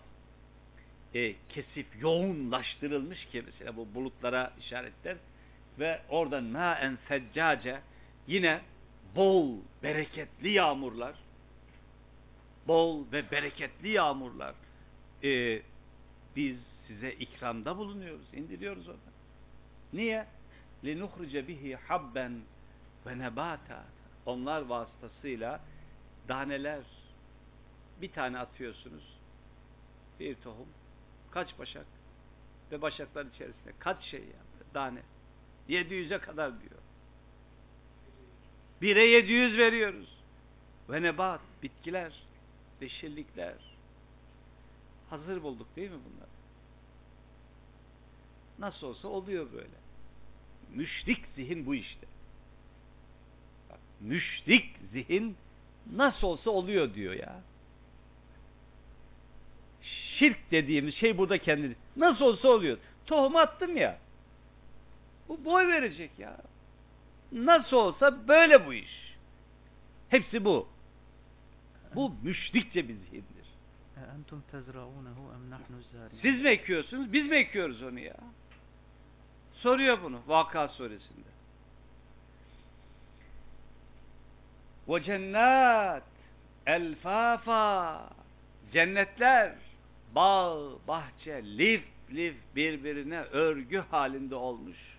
e, 1.16 1.36
kesif, 1.50 1.88
yoğunlaştırılmış 2.02 3.26
ki 3.26 3.44
mesela 3.46 3.78
bu 3.78 3.96
bulutlara 3.96 4.54
işaretler 4.60 5.18
ve 5.80 6.02
oradan 6.10 6.44
ma'en 6.44 6.98
seccace 7.08 7.82
yine 8.28 8.62
bol 9.16 9.58
bereketli 9.84 10.50
yağmurlar 10.50 11.16
bol 12.68 13.12
ve 13.12 13.32
bereketli 13.32 13.90
yağmurlar. 13.90 14.56
Ee, 15.24 15.62
biz 16.36 16.58
size 16.88 17.12
ikramda 17.12 17.78
bulunuyoruz 17.78 18.34
indiriyoruz 18.34 18.90
onu 18.90 18.98
niye? 19.94 20.26
linuhrice 20.84 21.48
bihi 21.48 21.76
habben 21.76 22.42
ve 23.06 23.20
nebata 23.20 23.84
onlar 24.26 24.62
vasıtasıyla 24.62 25.62
daneler 26.28 26.84
bir 28.02 28.12
tane 28.12 28.40
atıyorsunuz 28.40 29.18
bir 30.20 30.36
tohum 30.36 30.68
kaç 31.32 31.60
başak? 31.60 31.86
Ve 32.72 32.82
başaklar 32.82 33.26
içerisinde 33.26 33.74
kaç 33.80 34.04
şey 34.04 34.20
yani, 34.20 34.72
tane 34.74 35.02
700'e 35.70 36.18
kadar 36.18 36.62
diyor. 36.62 36.82
Bire 38.82 39.06
700 39.06 39.58
veriyoruz. 39.58 40.16
Ve 40.90 41.02
nebat, 41.02 41.42
bitkiler, 41.64 42.14
yeşillikler. 42.82 43.54
Hazır 45.10 45.44
bulduk 45.44 45.68
değil 45.76 45.92
mi 45.92 45.98
bunlar? 45.98 46.30
Nasıl 48.60 48.88
olsa 48.88 49.08
oluyor 49.08 49.54
böyle. 49.54 49.86
Müşrik 50.74 51.26
zihin 51.36 51.66
bu 51.66 51.76
işte. 51.76 52.08
Bak, 53.70 53.80
müşrik 54.02 54.76
zihin 54.92 55.36
nasıl 55.94 56.28
olsa 56.28 56.50
oluyor 56.50 56.94
diyor 56.94 57.14
ya. 57.14 57.42
Şirk 60.20 60.52
dediğimiz 60.52 60.96
şey 60.96 61.18
burada 61.18 61.38
kendi 61.38 61.76
nasıl 61.96 62.26
olsa 62.26 62.48
oluyor. 62.48 62.78
Tohum 63.06 63.36
attım 63.36 63.78
ya. 63.78 64.00
Bu 65.30 65.46
boy 65.46 65.68
verecek 65.68 66.20
ya. 66.20 66.38
Nasıl 67.32 67.78
olsa 67.78 68.28
böyle 68.28 68.66
bu 68.66 68.74
iş. 68.74 69.16
Hepsi 70.10 70.46
bu. 70.46 70.68
Bu 71.96 72.12
müşrikçe 72.24 72.88
bir 72.88 72.94
zihindir. 72.94 73.46
Siz 76.22 76.42
mi 76.42 76.50
ekiyorsunuz? 76.50 77.14
Biz 77.14 77.30
mi 77.30 77.36
ekiyoruz 77.36 77.84
onu 77.84 78.00
ya? 78.00 78.18
Soruyor 79.54 80.04
bunu 80.04 80.22
Vaka 80.28 80.68
suresinde. 80.68 81.36
Ve 84.88 85.04
cennet 85.04 86.04
elfafa 86.66 88.10
cennetler 88.74 89.56
bağ, 90.16 90.58
bahçe, 90.88 91.44
lif, 91.44 91.84
lif 92.12 92.36
birbirine 92.56 93.20
örgü 93.22 93.84
halinde 93.92 94.36
olmuş. 94.36 94.95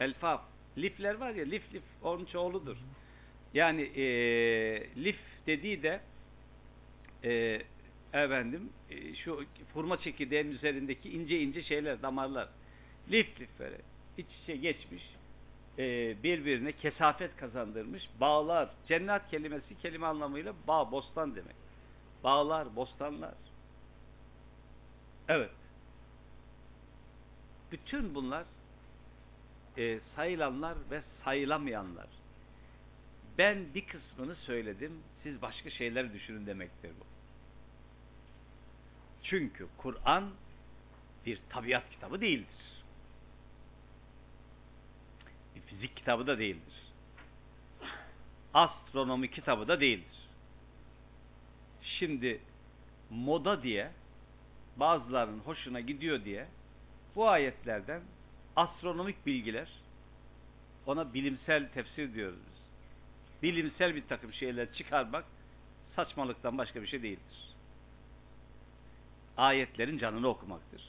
Elfaf. 0.00 0.40
Lifler 0.78 1.14
var 1.14 1.30
ya 1.30 1.44
lif 1.44 1.74
lif 1.74 1.82
onun 2.02 2.24
çoğuludur. 2.24 2.76
Yani 3.54 3.82
eee, 3.82 4.94
lif 4.96 5.18
dediği 5.46 5.82
de 5.82 6.00
eee 7.24 7.62
efendim 8.12 8.70
e, 8.90 9.14
şu 9.14 9.44
hurma 9.74 10.00
çekirdeğinin 10.00 10.52
üzerindeki 10.52 11.10
ince 11.10 11.40
ince 11.40 11.62
şeyler, 11.62 12.02
damarlar. 12.02 12.48
Lif 13.10 13.40
lif 13.40 13.48
böyle 13.58 13.76
iç 14.18 14.26
içe 14.42 14.56
geçmiş 14.56 15.02
e, 15.78 16.16
birbirine 16.22 16.72
kesafet 16.72 17.36
kazandırmış 17.36 18.08
bağlar. 18.20 18.70
Cennet 18.88 19.28
kelimesi 19.30 19.78
kelime 19.82 20.06
anlamıyla 20.06 20.54
bağ, 20.68 20.92
bostan 20.92 21.36
demek. 21.36 21.56
Bağlar, 22.24 22.76
bostanlar. 22.76 23.34
Evet. 25.28 25.50
Bütün 27.72 28.14
bunlar 28.14 28.44
e, 29.78 30.00
sayılanlar 30.16 30.76
ve 30.90 31.02
sayılamayanlar. 31.24 32.06
Ben 33.38 33.74
bir 33.74 33.86
kısmını 33.86 34.34
söyledim, 34.34 34.92
siz 35.22 35.42
başka 35.42 35.70
şeyler 35.70 36.12
düşünün 36.12 36.46
demektir 36.46 36.90
bu. 37.00 37.04
Çünkü 39.22 39.66
Kur'an 39.78 40.30
bir 41.26 41.40
tabiat 41.48 41.90
kitabı 41.90 42.20
değildir. 42.20 42.84
Bir 45.56 45.60
fizik 45.60 45.96
kitabı 45.96 46.26
da 46.26 46.38
değildir. 46.38 46.74
Astronomi 48.54 49.30
kitabı 49.30 49.68
da 49.68 49.80
değildir. 49.80 50.28
Şimdi 51.82 52.40
moda 53.10 53.62
diye 53.62 53.90
bazılarının 54.76 55.40
hoşuna 55.40 55.80
gidiyor 55.80 56.24
diye 56.24 56.48
bu 57.16 57.28
ayetlerden 57.28 58.02
astronomik 58.56 59.26
bilgiler 59.26 59.68
ona 60.86 61.14
bilimsel 61.14 61.68
tefsir 61.68 62.14
diyoruz. 62.14 62.38
Bilimsel 63.42 63.94
bir 63.94 64.06
takım 64.08 64.32
şeyler 64.32 64.72
çıkarmak 64.72 65.24
saçmalıktan 65.96 66.58
başka 66.58 66.82
bir 66.82 66.86
şey 66.86 67.02
değildir 67.02 67.50
ayetlerin 69.40 69.98
canını 69.98 70.28
okumaktır. 70.28 70.82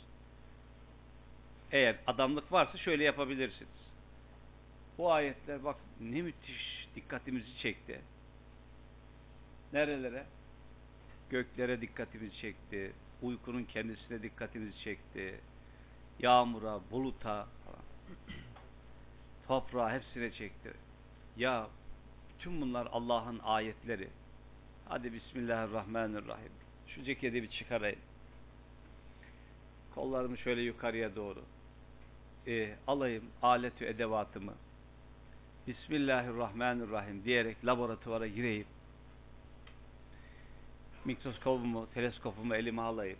Eğer 1.71 1.95
adamlık 2.07 2.51
varsa 2.51 2.77
şöyle 2.77 3.03
yapabilirsiniz. 3.03 3.91
Bu 4.97 5.11
ayetler 5.11 5.63
bak 5.63 5.77
ne 6.01 6.21
müthiş 6.21 6.87
dikkatimizi 6.95 7.57
çekti. 7.57 8.01
Nerelere? 9.73 10.25
Göklere 11.29 11.81
dikkatimizi 11.81 12.37
çekti. 12.37 12.91
Uykunun 13.21 13.63
kendisine 13.63 14.23
dikkatimizi 14.23 14.79
çekti. 14.79 15.39
Yağmura, 16.21 16.79
buluta. 16.91 17.47
Toprağa 19.47 19.93
hepsine 19.93 20.31
çekti. 20.31 20.73
Ya 21.37 21.67
tüm 22.39 22.61
bunlar 22.61 22.87
Allah'ın 22.91 23.39
ayetleri. 23.39 24.09
Hadi 24.85 25.13
Bismillahirrahmanirrahim. 25.13 26.51
Şu 26.87 27.03
ceketi 27.03 27.43
bir 27.43 27.49
çıkarayım. 27.49 27.99
Kollarımı 29.95 30.37
şöyle 30.37 30.61
yukarıya 30.61 31.15
doğru. 31.15 31.41
E, 32.47 32.75
alayım 32.87 33.23
aletü 33.41 33.85
edevatımı. 33.85 34.53
Bismillahirrahmanirrahim 35.67 37.23
diyerek 37.23 37.65
laboratuvara 37.65 38.27
gireyim. 38.27 38.67
Mikroskobumu, 41.05 41.87
teleskopumu 41.93 42.55
elime 42.55 42.81
alayım. 42.81 43.19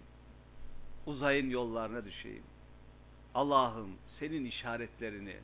Uzayın 1.05 1.49
yollarına 1.49 2.05
düşeyim. 2.05 2.43
Allah'ım 3.35 3.97
senin 4.19 4.45
işaretlerini, 4.45 5.35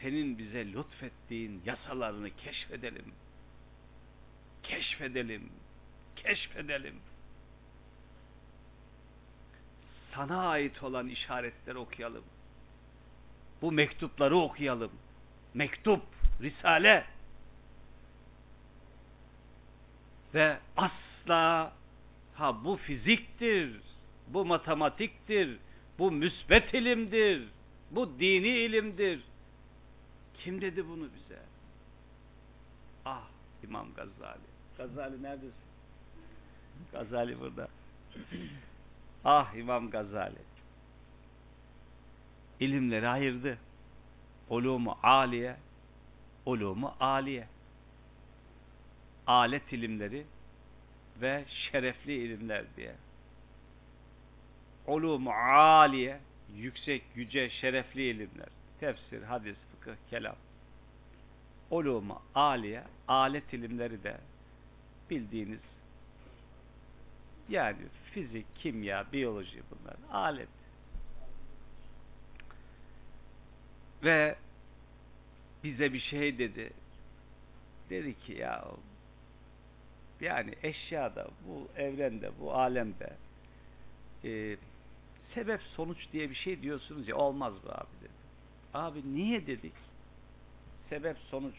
senin 0.00 0.38
bize 0.38 0.72
lütfettiğin 0.72 1.62
yasalarını 1.64 2.30
keşfedelim. 2.30 3.12
Keşfedelim. 4.62 5.52
Keşfedelim. 6.16 7.00
Sana 10.14 10.48
ait 10.48 10.82
olan 10.82 11.08
işaretleri 11.08 11.78
okuyalım. 11.78 12.24
Bu 13.62 13.72
mektupları 13.72 14.36
okuyalım. 14.36 14.92
Mektup, 15.54 16.02
risale. 16.40 17.04
Ve 20.34 20.58
asla 20.76 21.72
ha 22.34 22.64
bu 22.64 22.76
fiziktir, 22.76 23.80
bu 24.28 24.44
matematiktir, 24.44 25.58
bu 25.98 26.10
müsbet 26.10 26.74
ilimdir, 26.74 27.48
bu 27.90 28.18
dini 28.18 28.48
ilimdir. 28.48 29.20
Kim 30.34 30.60
dedi 30.60 30.88
bunu 30.88 31.08
bize? 31.14 31.42
Ah 33.04 33.24
İmam 33.64 33.94
Gazali. 33.94 34.42
Gazali 34.78 35.22
neredesin? 35.22 35.52
Gazali 36.92 37.40
burada. 37.40 37.68
ah 39.24 39.54
İmam 39.54 39.90
Gazali. 39.90 40.38
İlimleri 42.60 43.08
ayırdı. 43.08 43.58
Ulumu 44.50 44.98
aliye, 45.02 45.56
ulumu 46.46 46.94
aliye. 47.00 47.48
Alet 49.26 49.72
ilimleri 49.72 50.26
ve 51.20 51.44
şerefli 51.48 52.12
ilimler 52.14 52.64
diye. 52.76 52.94
Ulumu 54.86 55.30
aliye, 55.30 56.18
yüksek, 56.56 57.02
yüce, 57.14 57.50
şerefli 57.50 58.02
ilimler. 58.02 58.48
Tefsir, 58.80 59.22
hadis, 59.22 59.56
fıkıh, 59.70 59.96
kelam. 60.10 60.36
Ulumu 61.70 62.22
aliye, 62.34 62.82
alet 63.08 63.52
ilimleri 63.52 64.04
de 64.04 64.16
bildiğiniz 65.10 65.60
yani 67.48 67.76
fizik, 68.12 68.46
kimya, 68.56 69.12
biyoloji 69.12 69.62
bunlar 69.70 69.96
alet. 70.12 70.48
Ve 74.04 74.36
bize 75.64 75.92
bir 75.92 76.00
şey 76.00 76.38
dedi. 76.38 76.70
Dedi 77.90 78.20
ki 78.20 78.32
ya 78.32 78.64
yani 80.20 80.54
eşyada, 80.62 81.28
bu 81.48 81.68
evrende, 81.76 82.30
bu 82.40 82.54
alemde 82.54 83.12
e, 84.24 84.56
sebep 85.34 85.62
sonuç 85.62 85.98
diye 86.12 86.30
bir 86.30 86.34
şey 86.34 86.62
diyorsunuz 86.62 87.08
ya 87.08 87.16
olmaz 87.16 87.54
bu 87.64 87.70
abi 87.70 88.00
dedi. 88.00 88.12
Abi 88.74 89.14
niye 89.14 89.46
dedik? 89.46 89.74
Sebep 90.88 91.16
sonuç. 91.18 91.54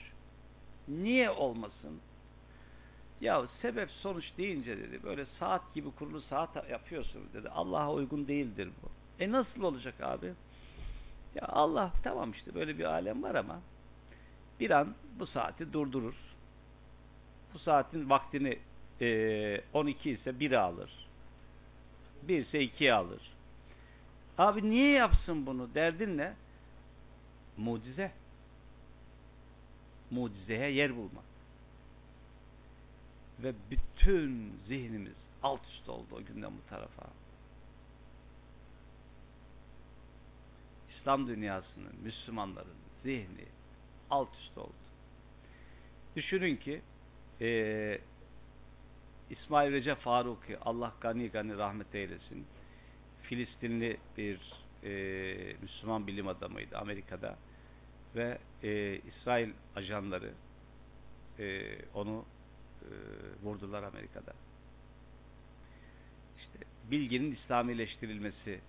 Niye 0.88 1.30
olmasın? 1.30 2.00
Ya 3.22 3.48
sebep 3.62 3.92
sonuç 3.92 4.26
deyince 4.38 4.78
dedi 4.78 5.04
böyle 5.04 5.26
saat 5.40 5.74
gibi 5.74 5.92
kurulu 5.92 6.22
saat 6.22 6.70
yapıyorsunuz 6.70 7.34
dedi. 7.34 7.50
Allah'a 7.50 7.94
uygun 7.94 8.28
değildir 8.28 8.70
bu. 8.84 8.90
E 9.24 9.32
nasıl 9.32 9.64
olacak 9.64 10.02
abi? 10.02 10.34
Ya 11.36 11.48
Allah 11.48 11.92
tamam 12.04 12.32
işte 12.32 12.56
böyle 12.56 12.78
bir 12.78 12.84
alem 12.84 13.24
var 13.24 13.36
ama 13.36 13.60
bir 14.60 14.72
an 14.72 14.96
bu 15.20 15.28
saati 15.28 15.74
durdurur. 15.74 16.16
Bu 17.54 17.60
saatin 17.60 18.10
vaktini 18.10 18.60
e, 19.02 19.62
12 19.74 20.12
ise 20.12 20.30
1'e 20.30 20.58
alır. 20.58 20.92
1 22.24 22.46
ise 22.46 22.64
2'ye 22.64 22.94
alır. 22.94 23.33
Abi 24.38 24.70
niye 24.70 24.92
yapsın 24.92 25.46
bunu? 25.46 25.74
Derdin 25.76 26.18
ne? 26.18 26.34
Mucize. 27.58 28.12
Mucizeye 30.12 30.72
yer 30.72 30.96
bulmak. 30.96 31.24
Ve 33.44 33.54
bütün 33.72 34.54
zihnimiz 34.68 35.14
alt 35.44 35.62
üst 35.68 35.90
oldu 35.90 36.08
o 36.12 36.24
günden 36.24 36.52
bu 36.52 36.70
tarafa. 36.70 37.04
İslam 40.90 41.28
dünyasının, 41.28 41.96
Müslümanların 42.04 42.76
zihni 43.04 43.46
alt 44.10 44.30
üst 44.36 44.58
oldu. 44.58 44.74
Düşünün 46.16 46.56
ki 46.56 46.82
e, 47.42 48.00
İsmail 49.30 49.72
Recep 49.72 49.98
Faruki 49.98 50.60
Allah 50.60 50.94
gani 51.02 51.30
gani 51.30 51.58
rahmet 51.58 51.96
eylesin 51.96 52.46
Filistinli 53.34 53.98
bir 54.18 54.40
e, 54.84 55.56
Müslüman 55.62 56.08
bilim 56.08 56.28
adamıydı 56.28 56.78
Amerika'da 56.78 57.38
ve 58.16 58.38
e, 58.64 59.00
İsrail 59.00 59.50
ajanları 59.76 60.32
e, 61.40 61.76
onu 61.94 62.26
e, 62.82 62.90
vurdular 63.44 63.84
Amerika'da. 63.84 64.34
İşte 66.38 66.60
bilginin 66.92 67.36
İslamileştirilmesi 67.36 68.60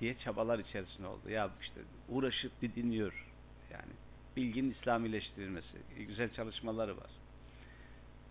diye 0.00 0.18
çabalar 0.18 0.58
içerisinde 0.58 1.06
oldu. 1.06 1.30
Ya 1.30 1.50
işte 1.60 1.80
uğraşıp 2.08 2.62
bir 2.62 2.74
dinliyor 2.74 3.26
yani 3.72 3.92
bilginin 4.36 4.70
İslamileştirilmesi. 4.70 5.78
Güzel 6.08 6.34
çalışmaları 6.34 6.96
var. 6.96 7.10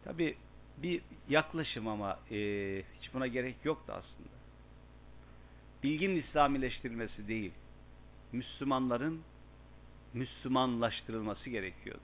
Tabi 0.04 0.38
bir 0.78 1.02
yaklaşım 1.30 1.88
ama 1.88 2.20
e, 2.32 2.38
hiç 3.02 3.14
buna 3.14 3.28
gerek 3.28 3.56
yoktu 3.64 3.94
aslında. 3.94 4.37
Bilginin 5.88 6.22
İslamileştirilmesi 6.22 7.28
değil, 7.28 7.52
Müslümanların 8.32 9.22
Müslümanlaştırılması 10.14 11.50
gerekiyordu. 11.50 12.02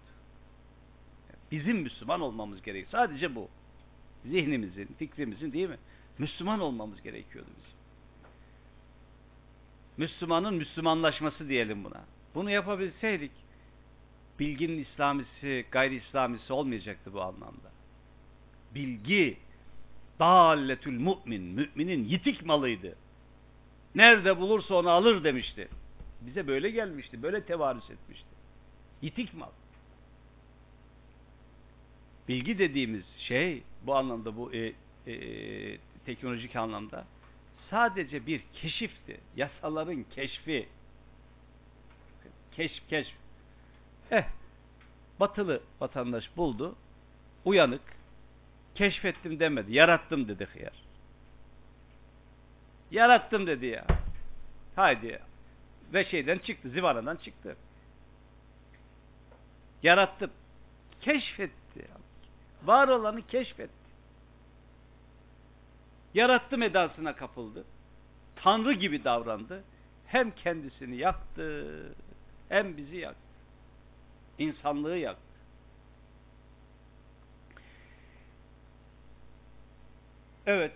Bizim 1.52 1.78
Müslüman 1.78 2.22
olmamız 2.22 2.62
gerekiyor. 2.62 2.92
Sadece 2.92 3.36
bu. 3.36 3.50
Zihnimizin, 4.26 4.90
fikrimizin 5.00 5.54
değil 5.54 5.70
mi? 5.70 5.78
Müslüman 6.18 6.60
olmamız 6.60 7.02
gerekiyordu 7.02 7.50
bizim. 7.58 7.78
Müslümanın 9.98 10.54
Müslümanlaşması 10.54 11.50
diyelim 11.50 11.84
buna. 11.84 12.06
Bunu 12.36 12.52
yapabilseydik 12.52 13.32
bilginin 14.40 14.84
İslamisi, 14.84 15.66
gayri 15.72 15.96
İslamisi 15.96 16.54
olmayacaktı 16.54 17.14
bu 17.14 17.22
anlamda. 17.22 17.72
Bilgi 18.76 19.38
dalletül 20.20 20.98
mümin, 20.98 21.44
müminin 21.44 22.04
yitik 22.04 22.46
malıydı. 22.46 23.03
Nerede 23.96 24.40
bulursa 24.40 24.76
onu 24.76 24.90
alır 24.90 25.24
demişti. 25.24 25.68
Bize 26.22 26.48
böyle 26.48 26.70
gelmişti, 26.70 27.24
böyle 27.24 27.44
tevarüs 27.44 27.90
etmişti. 27.90 28.30
Yitik 29.02 29.34
mal. 29.34 29.50
Bilgi 32.28 32.60
dediğimiz 32.60 33.04
şey 33.18 33.64
bu 33.84 33.96
anlamda 33.96 34.38
bu 34.38 34.54
e, 34.54 34.74
e, 35.08 35.78
teknolojik 36.06 36.56
anlamda 36.56 37.06
sadece 37.70 38.28
bir 38.28 38.44
keşifti. 38.54 39.20
Yasaların 39.36 40.06
keşfi. 40.16 40.68
Keşf, 42.56 42.90
keşf. 42.90 43.14
Eh, 44.12 44.24
batılı 45.20 45.62
vatandaş 45.82 46.38
buldu, 46.38 46.76
uyanık, 47.46 47.82
keşfettim 48.76 49.40
demedi, 49.40 49.74
yarattım 49.74 50.28
dedi 50.28 50.46
hıyar. 50.46 50.83
Yarattım 52.94 53.48
dedi 53.48 53.66
ya. 53.66 53.86
Haydi. 54.76 55.20
Ve 55.94 56.06
şeyden 56.06 56.38
çıktı, 56.38 56.70
zivanadan 56.70 57.16
çıktı. 57.16 57.56
Yarattım. 59.84 60.32
Keşfetti. 61.02 61.88
Var 62.64 62.88
olanı 62.88 63.28
keşfetti. 63.28 63.84
Yarattım 66.14 66.62
edasına 66.62 67.16
kapıldı. 67.16 67.66
Tanrı 68.36 68.74
gibi 68.74 69.04
davrandı. 69.04 69.64
Hem 70.08 70.32
kendisini 70.32 70.96
yaktı, 70.96 71.66
hem 72.50 72.78
bizi 72.78 72.98
yaktı. 72.98 73.22
İnsanlığı 74.38 74.98
yaktı. 74.98 75.24
Evet, 80.46 80.74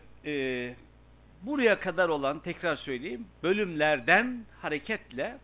buraya 1.41 1.79
kadar 1.79 2.09
olan 2.09 2.39
tekrar 2.39 2.75
söyleyeyim 2.75 3.27
bölümlerden 3.43 4.45
hareketle 4.61 5.37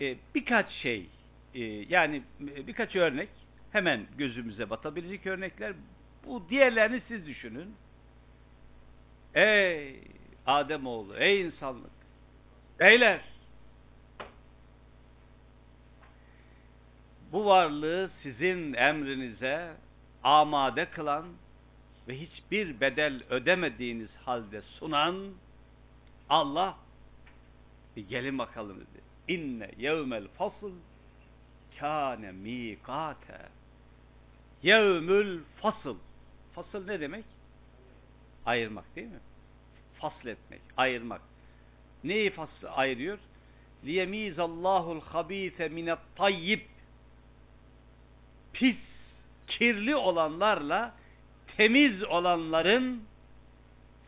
e, 0.00 0.16
birkaç 0.34 0.70
şey 0.70 1.06
e, 1.54 1.64
yani 1.64 2.22
e, 2.40 2.66
birkaç 2.66 2.96
örnek 2.96 3.28
hemen 3.72 4.06
gözümüze 4.18 4.70
batabilecek 4.70 5.26
örnekler 5.26 5.72
bu 6.26 6.48
diğerlerini 6.50 7.02
siz 7.08 7.26
düşünün. 7.26 7.74
Ey 9.34 10.00
Ademoğlu, 10.46 11.16
ey 11.16 11.40
insanlık. 11.40 11.90
Beyler. 12.80 13.20
Bu 17.32 17.46
varlığı 17.46 18.10
sizin 18.22 18.72
emrinize 18.72 19.74
amade 20.22 20.90
kılan 20.90 21.26
ve 22.10 22.20
hiçbir 22.20 22.80
bedel 22.80 23.22
ödemediğiniz 23.30 24.10
halde 24.24 24.62
sunan 24.62 25.34
Allah 26.28 26.78
bir 27.96 28.08
gelin 28.08 28.38
bakalım 28.38 28.76
dedi. 28.76 29.02
İnne 29.28 29.70
yevmel 29.78 30.28
fasıl 30.28 30.72
kâne 31.78 32.32
mikâte 32.32 33.48
yevmül 34.62 35.40
fasıl 35.62 35.96
fasıl 36.54 36.86
ne 36.86 37.00
demek? 37.00 37.24
Ayırmak 38.46 38.96
değil 38.96 39.06
mi? 39.06 39.20
Fasletmek, 39.98 40.60
ayırmak. 40.76 41.20
Neyi 42.04 42.30
fasl 42.30 42.66
ayırıyor? 42.66 43.18
liyemizallahul 43.84 45.00
habise 45.00 45.68
minet 45.68 45.98
tayyib 46.16 46.60
pis, 48.52 48.76
kirli 49.46 49.96
olanlarla 49.96 50.99
temiz 51.60 52.02
olanların 52.02 53.02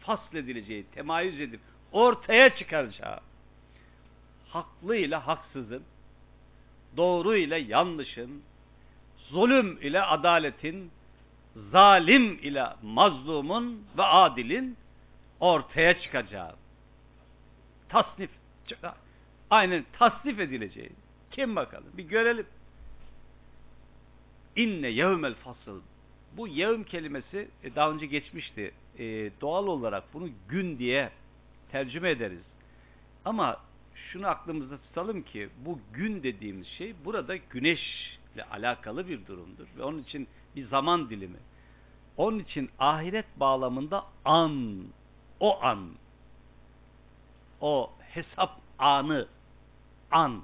fasledileceği, 0.00 0.84
temayüz 0.94 1.40
edip 1.40 1.60
ortaya 1.92 2.56
çıkaracağı 2.56 3.20
haklı 4.48 4.96
ile 4.96 5.16
haksızın, 5.16 5.82
doğru 6.96 7.36
ile 7.36 7.58
yanlışın, 7.58 8.42
zulüm 9.28 9.78
ile 9.82 10.02
adaletin, 10.02 10.90
zalim 11.56 12.38
ile 12.42 12.66
mazlumun 12.82 13.86
ve 13.98 14.02
adilin 14.02 14.76
ortaya 15.40 16.00
çıkacağı. 16.00 16.54
Tasnif. 17.88 18.30
Aynen 19.50 19.84
tasnif 19.98 20.40
edileceği. 20.40 20.92
Kim 21.30 21.56
bakalım? 21.56 21.90
Bir 21.92 22.04
görelim. 22.04 22.46
İnne 24.56 24.88
yevmel 24.88 25.34
fasıl. 25.34 25.80
Bu 26.36 26.48
yevm 26.48 26.84
kelimesi 26.84 27.48
e, 27.62 27.74
daha 27.74 27.90
önce 27.90 28.06
geçmişti. 28.06 28.72
E, 28.98 29.04
doğal 29.40 29.66
olarak 29.66 30.04
bunu 30.14 30.28
gün 30.48 30.78
diye 30.78 31.10
tercüme 31.72 32.10
ederiz. 32.10 32.42
Ama 33.24 33.60
şunu 33.94 34.26
aklımızda 34.26 34.78
tutalım 34.78 35.22
ki 35.22 35.48
bu 35.64 35.78
gün 35.92 36.22
dediğimiz 36.22 36.66
şey 36.66 36.94
burada 37.04 37.36
güneşle 37.36 38.44
alakalı 38.50 39.08
bir 39.08 39.26
durumdur. 39.26 39.66
Ve 39.78 39.82
onun 39.82 39.98
için 39.98 40.28
bir 40.56 40.66
zaman 40.66 41.10
dilimi. 41.10 41.38
Onun 42.16 42.38
için 42.38 42.70
ahiret 42.78 43.26
bağlamında 43.36 44.04
an, 44.24 44.84
o 45.40 45.62
an, 45.62 45.88
o 47.60 47.90
hesap 48.00 48.60
anı, 48.78 49.26
an. 50.10 50.42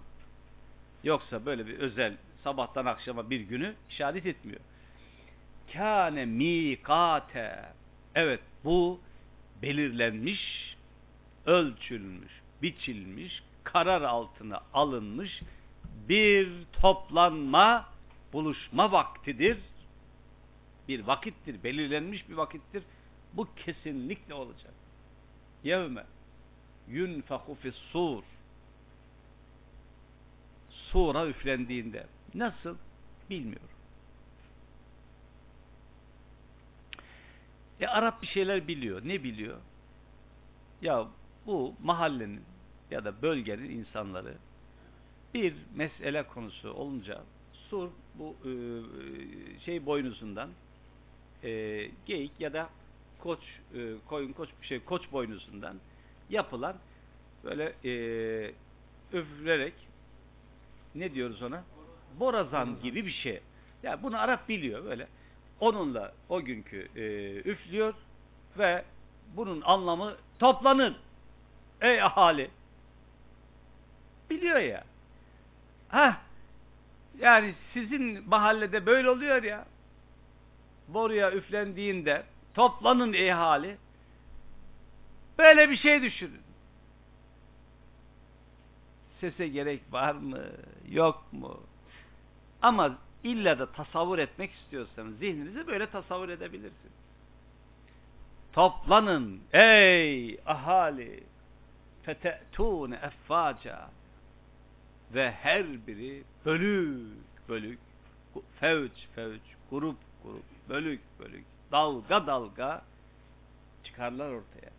Yoksa 1.04 1.46
böyle 1.46 1.66
bir 1.66 1.78
özel 1.78 2.16
sabahtan 2.44 2.86
akşama 2.86 3.30
bir 3.30 3.40
günü 3.40 3.74
işaret 3.90 4.26
etmiyor. 4.26 4.60
Kâne 5.72 6.24
mikate. 6.24 7.64
Evet 8.14 8.40
bu 8.64 9.00
belirlenmiş, 9.62 10.76
ölçülmüş, 11.46 12.32
biçilmiş, 12.62 13.42
karar 13.64 14.02
altına 14.02 14.60
alınmış 14.74 15.40
bir 16.08 16.64
toplanma, 16.72 17.88
buluşma 18.32 18.92
vaktidir. 18.92 19.58
Bir 20.88 21.06
vakittir, 21.06 21.62
belirlenmiş 21.64 22.28
bir 22.28 22.34
vakittir. 22.34 22.82
Bu 23.32 23.48
kesinlikle 23.56 24.34
olacak. 24.34 24.72
Yevme 25.64 26.04
yunfahu 26.88 27.56
sur 27.92 28.22
sura 30.70 31.26
üflendiğinde 31.26 32.06
nasıl 32.34 32.76
bilmiyorum. 33.30 33.77
E 37.80 37.86
Arap 37.86 38.22
bir 38.22 38.26
şeyler 38.26 38.68
biliyor. 38.68 39.00
Ne 39.04 39.24
biliyor? 39.24 39.56
Ya 40.82 41.08
bu 41.46 41.74
mahallenin 41.82 42.44
ya 42.90 43.04
da 43.04 43.22
bölgenin 43.22 43.70
insanları 43.70 44.34
bir 45.34 45.54
mesele 45.74 46.22
konusu 46.22 46.72
olunca 46.72 47.22
sur 47.52 47.88
bu 48.14 48.36
e, 48.44 48.50
şey 49.60 49.86
boynuzundan 49.86 50.50
e, 51.42 51.50
geyik 52.06 52.40
ya 52.40 52.52
da 52.52 52.70
koç 53.18 53.40
e, 53.74 53.94
koyun 54.06 54.32
koç 54.32 54.48
bir 54.62 54.66
şey 54.66 54.80
koç 54.80 55.12
boynuzundan 55.12 55.76
yapılan 56.30 56.76
böyle 57.44 57.74
e, 57.84 57.92
üflerek 59.12 59.74
ne 60.94 61.14
diyoruz 61.14 61.42
ona? 61.42 61.64
Borazan 62.20 62.80
gibi 62.82 63.06
bir 63.06 63.12
şey. 63.12 63.40
Yani 63.82 64.02
bunu 64.02 64.18
Arap 64.18 64.48
biliyor 64.48 64.84
böyle. 64.84 65.08
Onunla 65.60 66.12
o 66.28 66.42
günkü 66.42 66.88
e, 66.96 67.02
üflüyor 67.50 67.94
ve 68.58 68.84
bunun 69.36 69.60
anlamı 69.60 70.16
toplanın. 70.38 70.96
Ey 71.80 72.02
ahali. 72.02 72.50
Biliyor 74.30 74.58
ya. 74.58 74.84
Ha 75.88 76.20
yani 77.18 77.54
sizin 77.72 78.28
mahallede 78.28 78.86
böyle 78.86 79.10
oluyor 79.10 79.42
ya. 79.42 79.64
Boruya 80.88 81.32
üflendiğinde 81.32 82.22
toplanın 82.54 83.12
ey 83.12 83.32
ahali. 83.32 83.76
Böyle 85.38 85.70
bir 85.70 85.76
şey 85.76 86.02
düşünün. 86.02 86.42
Sese 89.20 89.48
gerek 89.48 89.80
var 89.92 90.14
mı? 90.14 90.44
Yok 90.90 91.32
mu? 91.32 91.60
Ama 92.62 92.98
illa 93.24 93.58
da 93.58 93.72
tasavvur 93.72 94.18
etmek 94.18 94.52
istiyorsanız 94.52 95.18
zihninizi 95.18 95.66
böyle 95.66 95.90
tasavvur 95.90 96.28
edebilirsiniz. 96.28 96.92
Toplanın 98.52 99.40
ey 99.52 100.40
ahali 100.46 101.24
fete'tûne 102.02 102.96
effaca 102.96 103.90
ve 105.14 105.32
her 105.32 105.86
biri 105.86 106.22
bölük 106.44 107.48
bölük 107.48 107.78
fevç 108.60 109.06
fevç 109.14 109.42
grup 109.70 109.96
grup 110.22 110.44
bölük 110.68 111.00
bölük 111.18 111.44
dalga 111.72 112.26
dalga 112.26 112.82
çıkarlar 113.84 114.28
ortaya. 114.28 114.70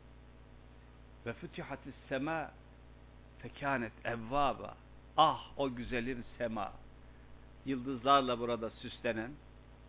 Ve 1.25 1.33
fütihatis 1.33 1.95
sema 2.09 2.51
fekânet 3.39 4.05
evvâba. 4.05 4.75
Ah 5.17 5.51
o 5.57 5.75
güzelim 5.75 6.23
sema 6.37 6.73
yıldızlarla 7.69 8.39
burada 8.39 8.69
süslenen 8.69 9.31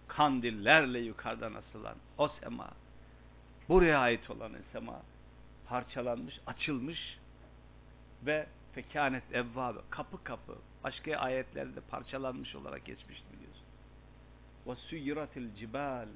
kandillerle 0.09 0.99
yukarıdan 0.99 1.55
asılan 1.55 1.97
o 2.19 2.29
sema 2.29 2.71
buraya 3.69 3.99
ait 3.99 4.31
olan 4.31 4.53
sema 4.73 5.03
parçalanmış, 5.67 6.41
açılmış 6.47 7.19
ve 8.27 8.47
fekânet 8.75 9.35
evvâbe 9.35 9.79
kapı 9.91 10.25
kapı 10.25 10.55
başka 10.85 11.17
ayetlerde 11.17 11.81
parçalanmış 11.81 12.55
olarak 12.55 12.85
geçmişti 12.85 13.27
biliyorsun. 13.33 13.65
Ve 14.67 14.75
suyiratil 14.75 15.55
cibal 15.55 16.07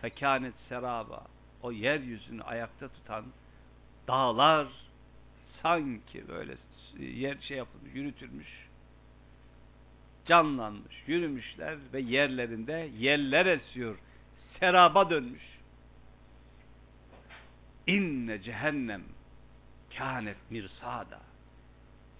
fekânet 0.00 0.54
seraba 0.68 1.26
o 1.62 1.72
yeryüzünü 1.72 2.42
ayakta 2.42 2.88
tutan 2.88 3.24
dağlar 4.08 4.68
sanki 5.62 6.28
böyle 6.28 6.56
yer 6.98 7.36
şey 7.40 7.56
yapılmış, 7.56 7.94
yürütülmüş, 7.94 8.68
canlanmış, 10.26 11.02
yürümüşler 11.06 11.78
ve 11.92 12.00
yerlerinde 12.00 12.90
yeller 12.98 13.46
esiyor, 13.46 13.98
seraba 14.60 15.10
dönmüş. 15.10 15.42
İnne 17.86 18.42
cehennem 18.42 19.02
kânet 19.98 20.50
mirsada. 20.50 21.20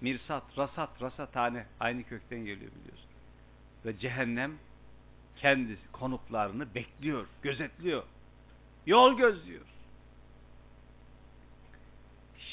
Mirsat, 0.01 0.59
rasat, 0.59 1.03
rasathane 1.03 1.67
aynı 1.81 2.05
kökten 2.05 2.39
geliyor 2.39 2.71
biliyorsun. 2.81 3.11
Ve 3.85 3.99
cehennem 3.99 4.53
kendi 5.37 5.77
konuklarını 5.93 6.75
bekliyor, 6.75 7.27
gözetliyor. 7.43 8.03
Yol 8.87 9.17
gözlüyor. 9.17 9.65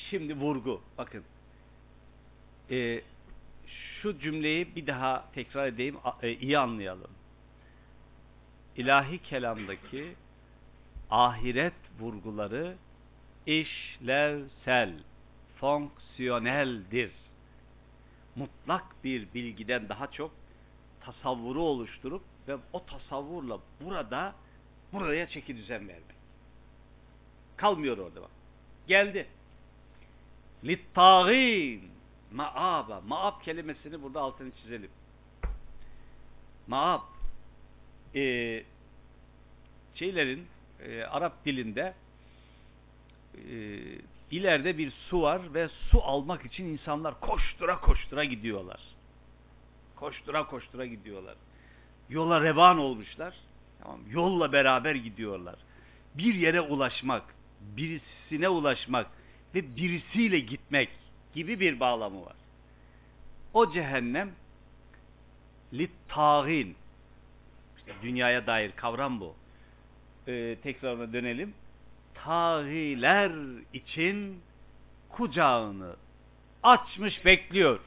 Şimdi 0.09 0.33
vurgu. 0.33 0.81
Bakın. 0.97 1.23
Ee, 2.71 3.01
şu 4.01 4.19
cümleyi 4.19 4.75
bir 4.75 4.87
daha 4.87 5.25
tekrar 5.33 5.67
edeyim. 5.67 5.97
E, 6.21 6.31
iyi 6.31 6.57
anlayalım. 6.57 7.11
İlahi 8.77 9.17
kelamdaki 9.17 10.15
ahiret 11.09 11.73
vurguları 11.99 12.75
işlevsel, 13.45 14.93
fonksiyoneldir. 15.55 17.11
Mutlak 18.35 19.03
bir 19.03 19.33
bilgiden 19.33 19.89
daha 19.89 20.11
çok 20.11 20.31
tasavvuru 21.01 21.61
oluşturup 21.61 22.21
ve 22.47 22.57
o 22.73 22.85
tasavvurla 22.85 23.59
burada 23.81 24.35
buraya 24.93 25.27
çeki 25.27 25.57
düzen 25.57 25.87
vermek. 25.87 26.19
Kalmıyor 27.57 27.97
orada 27.97 28.21
bak. 28.21 28.31
Geldi. 28.87 29.27
Littağin 30.63 31.98
maaba. 32.31 33.01
Maab 33.07 33.41
kelimesini 33.43 34.01
burada 34.01 34.21
altını 34.21 34.51
çizelim. 34.51 34.91
Maab 36.67 37.01
e, 38.15 38.63
şeylerin 39.95 40.47
e, 40.85 41.03
Arap 41.03 41.45
dilinde 41.45 41.93
e, 43.35 43.51
ileride 44.31 44.77
bir 44.77 44.91
su 44.91 45.21
var 45.21 45.53
ve 45.53 45.67
su 45.67 46.01
almak 46.03 46.45
için 46.45 46.65
insanlar 46.65 47.19
koştura 47.19 47.79
koştura 47.79 48.23
gidiyorlar. 48.23 48.79
Koştura 49.95 50.47
koştura 50.47 50.85
gidiyorlar. 50.85 51.35
Yola 52.09 52.41
revan 52.41 52.77
olmuşlar. 52.77 53.35
Tamam, 53.83 53.99
yolla 54.09 54.51
beraber 54.51 54.95
gidiyorlar. 54.95 55.55
Bir 56.15 56.33
yere 56.33 56.61
ulaşmak, 56.61 57.23
birisine 57.61 58.49
ulaşmak 58.49 59.07
ve 59.55 59.75
birisiyle 59.75 60.39
gitmek 60.39 60.89
gibi 61.33 61.59
bir 61.59 61.79
bağlamı 61.79 62.25
var. 62.25 62.35
O 63.53 63.71
cehennem 63.71 64.31
littağin 65.73 66.75
işte 67.77 67.91
dünyaya 68.01 68.47
dair 68.47 68.71
kavram 68.71 69.19
bu. 69.19 69.35
Ee, 70.27 70.57
tekrarına 70.63 71.13
dönelim. 71.13 71.53
Tağiler 72.13 73.31
için 73.73 74.41
kucağını 75.09 75.95
açmış 76.63 77.25
bekliyor. 77.25 77.79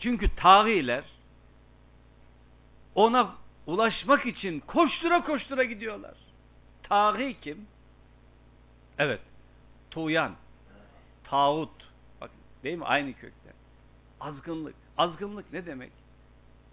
Çünkü 0.00 0.36
tağiler 0.36 1.04
ona 2.94 3.34
ulaşmak 3.66 4.26
için 4.26 4.60
koştura 4.60 5.24
koştura 5.24 5.64
gidiyorlar. 5.64 6.14
Taği 6.82 7.40
kim? 7.40 7.66
Evet. 8.98 9.20
Tuğyan. 9.90 10.34
Tağut. 11.24 11.92
Bak 12.20 12.30
değil 12.64 12.78
mi? 12.78 12.84
Aynı 12.84 13.12
kökten. 13.12 13.54
Azgınlık. 14.20 14.74
Azgınlık 14.98 15.52
ne 15.52 15.66
demek? 15.66 15.92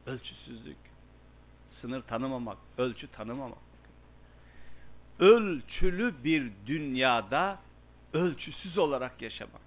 Ölçüsüzlük. 0.05 0.77
Sınır 1.81 2.01
tanımamak. 2.01 2.57
Ölçü 2.77 3.07
tanımamak. 3.07 3.57
Ölçülü 5.19 6.23
bir 6.23 6.51
dünyada 6.65 7.59
ölçüsüz 8.13 8.77
olarak 8.77 9.21
yaşamak. 9.21 9.61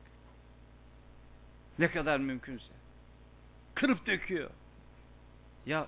Ne 1.78 1.90
kadar 1.90 2.18
mümkünse. 2.18 2.72
Kırıp 3.74 4.06
döküyor. 4.06 4.50
Ya 5.66 5.86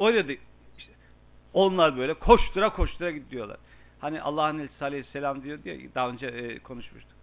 öyle 0.00 0.28
de 0.28 0.38
işte, 0.78 0.92
onlar 1.52 1.96
böyle 1.96 2.14
koştura 2.14 2.72
koştura 2.72 3.10
gidiyorlar. 3.10 3.58
Hani 4.00 4.22
Allah'ın 4.22 4.58
Elçisi 4.58 4.84
Aleyhisselam 4.84 5.42
diyor 5.42 5.64
diye 5.64 5.94
daha 5.94 6.08
önce 6.08 6.26
e, 6.26 6.58
konuşmuştuk. 6.58 7.18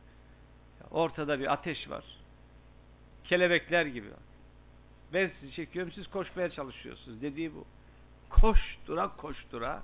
Ortada 0.91 1.39
bir 1.39 1.53
ateş 1.53 1.89
var. 1.89 2.03
Kelebekler 3.23 3.85
gibi. 3.85 4.07
Ben 5.14 5.31
sizi 5.39 5.53
çekiyorum 5.53 5.91
siz 5.91 6.07
koşmaya 6.07 6.49
çalışıyorsunuz 6.49 7.22
dediği 7.22 7.56
bu. 7.56 7.65
Koştura 8.30 9.15
koştura 9.18 9.84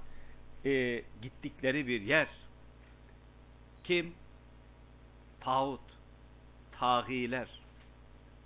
e, 0.65 1.03
gittikleri 1.21 1.87
bir 1.87 2.01
yer. 2.01 2.27
Kim? 3.83 4.13
Tağut. 5.39 5.81
Tağiler. 6.79 7.47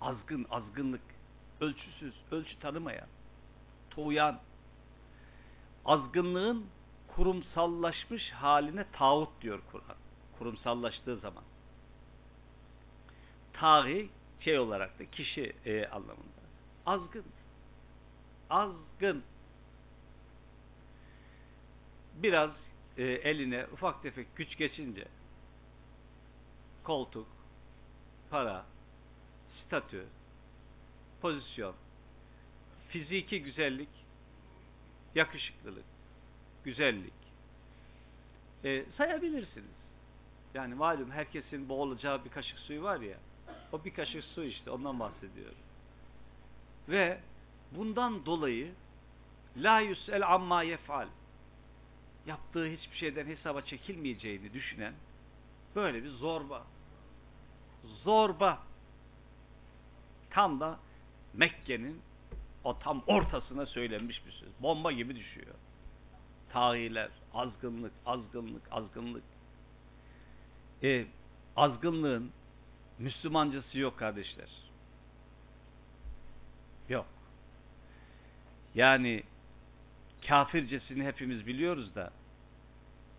Azgın, 0.00 0.46
azgınlık. 0.50 1.00
Ölçüsüz, 1.60 2.14
ölçü 2.30 2.58
tanımayan. 2.58 3.08
Tuğyan. 3.90 4.40
Azgınlığın 5.84 6.66
kurumsallaşmış 7.16 8.30
haline 8.30 8.86
tağut 8.92 9.42
diyor 9.42 9.60
Kur'an. 9.72 9.96
Kurumsallaştığı 10.38 11.16
zaman. 11.16 11.44
Taği 13.52 14.08
şey 14.40 14.58
olarak 14.58 14.98
da 14.98 15.10
kişi 15.10 15.52
e, 15.64 15.86
anlamında. 15.86 16.42
Azgın. 16.86 17.24
Azgın. 18.50 19.22
Biraz 22.14 22.50
e, 22.96 23.04
eline 23.04 23.66
ufak 23.72 24.02
tefek 24.02 24.36
güç 24.36 24.56
geçince 24.56 25.08
koltuk, 26.84 27.26
para, 28.30 28.66
statü, 29.66 30.06
pozisyon, 31.20 31.74
fiziki 32.88 33.42
güzellik, 33.42 33.88
yakışıklılık, 35.14 35.84
güzellik 36.66 37.12
e, 38.64 38.84
sayabilirsiniz. 38.96 39.76
Yani 40.54 40.74
malum 40.74 41.10
herkesin 41.10 41.68
boğulacağı 41.68 42.24
bir 42.24 42.30
kaşık 42.30 42.58
suyu 42.58 42.82
var 42.82 43.00
ya, 43.00 43.18
o 43.72 43.84
bir 43.84 43.94
kaşık 43.94 44.24
su 44.24 44.44
işte 44.44 44.70
ondan 44.70 45.00
bahsediyorum. 45.00 45.58
Ve 46.88 47.20
bundan 47.72 48.26
dolayı 48.26 48.72
la 49.56 49.80
yus'el 49.80 50.34
amma 50.34 50.62
yef'al 50.62 51.08
yaptığı 52.26 52.66
hiçbir 52.66 52.96
şeyden 52.96 53.26
hesaba 53.26 53.62
çekilmeyeceğini 53.62 54.52
düşünen 54.52 54.94
böyle 55.76 56.04
bir 56.04 56.10
zorba. 56.10 56.66
Zorba. 58.04 58.62
Tam 60.30 60.60
da 60.60 60.78
Mekke'nin 61.34 62.00
o 62.64 62.78
tam 62.78 63.02
ortasına 63.06 63.66
söylenmiş 63.66 64.26
bir 64.26 64.32
söz. 64.32 64.48
Bomba 64.60 64.92
gibi 64.92 65.16
düşüyor. 65.16 65.54
Tahiler, 66.52 67.08
azgınlık, 67.34 67.92
azgınlık, 68.06 68.62
azgınlık. 68.70 69.22
E, 70.82 71.06
azgınlığın 71.56 72.30
Müslümancası 72.98 73.78
yok 73.78 73.98
kardeşler. 73.98 74.48
Yok. 76.88 77.06
Yani 78.74 79.22
kafircesini 80.28 81.04
hepimiz 81.04 81.46
biliyoruz 81.46 81.94
da 81.94 82.10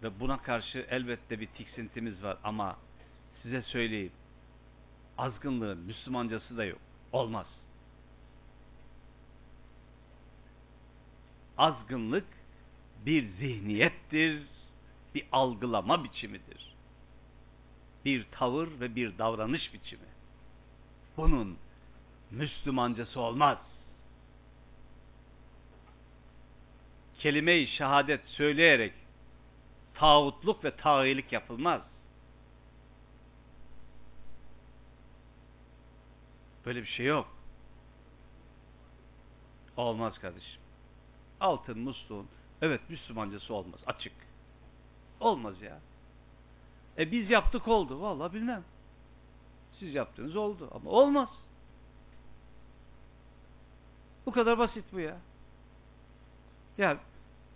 ve 0.04 0.20
buna 0.20 0.42
karşı 0.42 0.86
elbette 0.90 1.40
bir 1.40 1.48
tiksintimiz 1.48 2.24
var 2.24 2.38
ama 2.44 2.78
size 3.44 3.62
söyleyeyim 3.62 4.12
azgınlığın 5.18 5.78
Müslümancası 5.78 6.58
da 6.58 6.66
yok. 6.66 6.80
Olmaz. 7.12 7.46
Azgınlık 11.58 12.26
bir 13.06 13.30
zihniyettir, 13.30 14.44
bir 15.16 15.26
algılama 15.32 16.04
biçimidir. 16.04 16.76
Bir 18.06 18.26
tavır 18.32 18.80
ve 18.80 18.96
bir 18.96 19.18
davranış 19.18 19.74
biçimi. 19.74 20.08
Bunun 21.18 21.58
Müslümancası 22.32 23.22
olmaz. 23.22 23.58
kelime-i 27.20 27.68
şehadet 27.68 28.28
söyleyerek 28.28 28.94
tağutluk 29.94 30.64
ve 30.64 30.76
tağilik 30.76 31.32
yapılmaz. 31.32 31.82
Böyle 36.66 36.82
bir 36.82 36.88
şey 36.88 37.06
yok. 37.06 37.36
Olmaz 39.78 40.20
kardeşim. 40.20 40.62
Altın 41.40 41.80
musluğun 41.80 42.28
evet 42.62 42.82
Müslümancası 42.90 43.54
olmaz. 43.54 43.80
Açık. 43.88 44.14
Olmaz 45.20 45.62
ya. 45.62 45.80
E 46.98 47.12
biz 47.12 47.30
yaptık 47.30 47.68
oldu. 47.68 48.02
Vallahi 48.02 48.34
bilmem. 48.34 48.64
Siz 49.80 49.96
yaptınız 49.96 50.36
oldu 50.36 50.70
ama 50.72 50.90
olmaz. 50.90 51.30
Bu 54.26 54.32
kadar 54.32 54.58
basit 54.58 54.86
bu 54.92 55.00
ya. 55.00 55.18
Ya, 56.78 56.98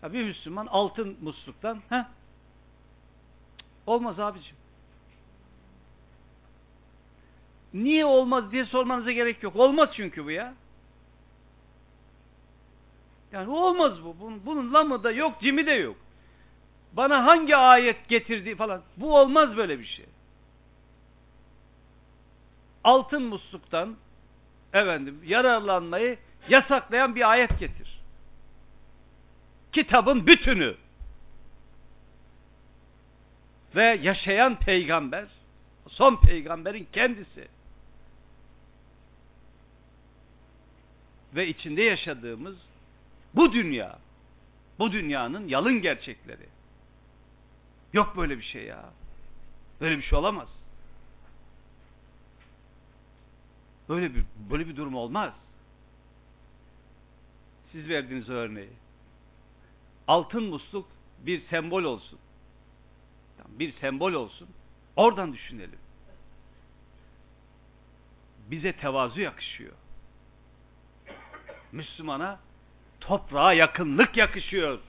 ya 0.04 0.14
bir 0.14 0.24
Müslüman 0.24 0.68
altın 0.68 1.18
musluktan 1.22 1.82
he? 1.90 2.06
Olmaz 3.86 4.20
abicim. 4.20 4.56
Niye 7.74 8.06
olmaz 8.06 8.52
diye 8.52 8.66
sormanıza 8.66 9.12
gerek 9.12 9.44
yok. 9.44 9.56
Olmaz 9.56 9.90
çünkü 9.94 10.26
bu 10.26 10.32
ya. 10.32 10.54
Yani 13.32 13.50
olmaz 13.50 14.04
bu. 14.04 14.16
Bunun, 14.20 14.46
bunun 14.46 14.74
lamı 14.74 15.04
da 15.04 15.12
yok, 15.12 15.42
cimi 15.42 15.66
de 15.66 15.72
yok. 15.72 15.96
Bana 16.94 17.26
hangi 17.26 17.56
ayet 17.56 18.10
getirdi 18.10 18.56
falan. 18.56 18.82
Bu 18.98 19.18
olmaz 19.18 19.58
böyle 19.58 19.80
bir 19.80 19.86
şey. 19.86 20.06
Altın 22.84 23.24
musluktan 23.24 23.96
efendim 24.74 25.22
yararlanmayı 25.26 26.18
yasaklayan 26.50 27.16
bir 27.16 27.30
ayet 27.32 27.60
getir 27.60 28.02
kitabın 29.72 30.28
bütünü. 30.28 30.76
ve 33.76 34.00
yaşayan 34.02 34.60
peygamber, 34.60 35.28
son 35.88 36.16
peygamberin 36.16 36.88
kendisi. 36.94 37.48
Ve 41.36 41.48
içinde 41.48 41.82
yaşadığımız 41.82 42.56
bu 43.36 43.54
dünya, 43.54 44.00
bu 44.80 44.92
dünyanın 44.92 45.48
yalın 45.48 45.82
gerçekleri. 45.82 46.50
Yok 47.94 48.18
böyle 48.18 48.38
bir 48.38 48.44
şey 48.44 48.64
ya. 48.64 48.90
Böyle 49.82 49.98
bir 49.98 50.04
şey 50.04 50.20
olamaz. 50.20 50.50
Böyle 53.90 54.16
bir 54.16 54.24
böyle 54.52 54.68
bir 54.68 54.76
durum 54.76 54.96
olmaz. 54.96 55.34
Siz 57.72 57.90
verdiğiniz 57.90 58.30
örneği. 58.30 58.74
Altın 60.08 60.44
musluk 60.44 60.88
bir 61.20 61.42
sembol 61.42 61.84
olsun. 61.84 62.20
Bir 63.48 63.74
sembol 63.74 64.14
olsun. 64.14 64.50
Oradan 64.96 65.34
düşünelim. 65.34 65.80
Bize 68.52 68.74
tevazu 68.74 69.22
yakışıyor. 69.22 69.74
Müslümana 71.72 72.40
toprağa 73.02 73.54
yakınlık 73.54 74.18
yakışıyor. 74.18 74.80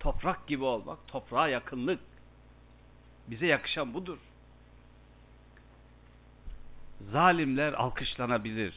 Toprak 0.00 0.46
gibi 0.46 0.64
olmak, 0.64 0.98
toprağa 1.08 1.48
yakınlık. 1.48 2.00
Bize 3.28 3.46
yakışan 3.46 3.94
budur. 3.94 4.18
Zalimler 7.12 7.72
alkışlanabilir. 7.72 8.74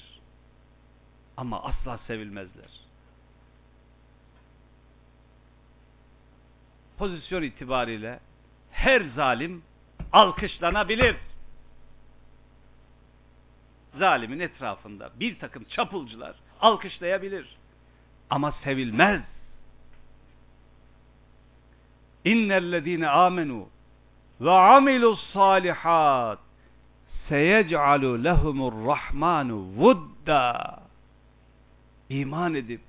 Ama 1.37 1.63
asla 1.63 1.97
sevilmezler. 1.97 2.69
Pozisyon 6.97 7.41
itibariyle 7.41 8.19
her 8.71 9.01
zalim 9.01 9.63
alkışlanabilir. 10.11 11.15
Zalimin 13.97 14.39
etrafında 14.39 15.11
bir 15.19 15.39
takım 15.39 15.63
çapulcular 15.63 16.35
alkışlayabilir. 16.63 17.55
Ama 18.29 18.51
sevilmez. 18.51 19.21
İnnellezine 22.25 23.07
amenu 23.09 23.67
ve 24.41 24.51
amilus 24.51 25.33
salihat 25.33 26.39
seyec'alu 27.29 28.23
lehumur 28.23 28.87
rahmanu 28.87 29.55
vudda 29.55 30.79
iman 32.09 32.53
edip 32.55 32.81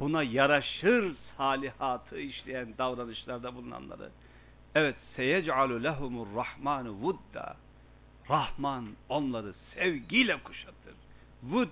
buna 0.00 0.22
yaraşır 0.22 1.14
salihatı 1.36 2.20
işleyen 2.20 2.68
davranışlarda 2.78 3.54
bulunanları 3.54 4.10
evet 4.74 4.96
seyec'alu 5.16 5.82
lehumur 5.84 6.26
rahmanu 6.36 6.90
vudda 6.90 7.56
Rahman 8.30 8.88
onları 9.08 9.52
sevgiyle 9.74 10.42
kuşatır. 10.42 10.94
Vud 11.42 11.68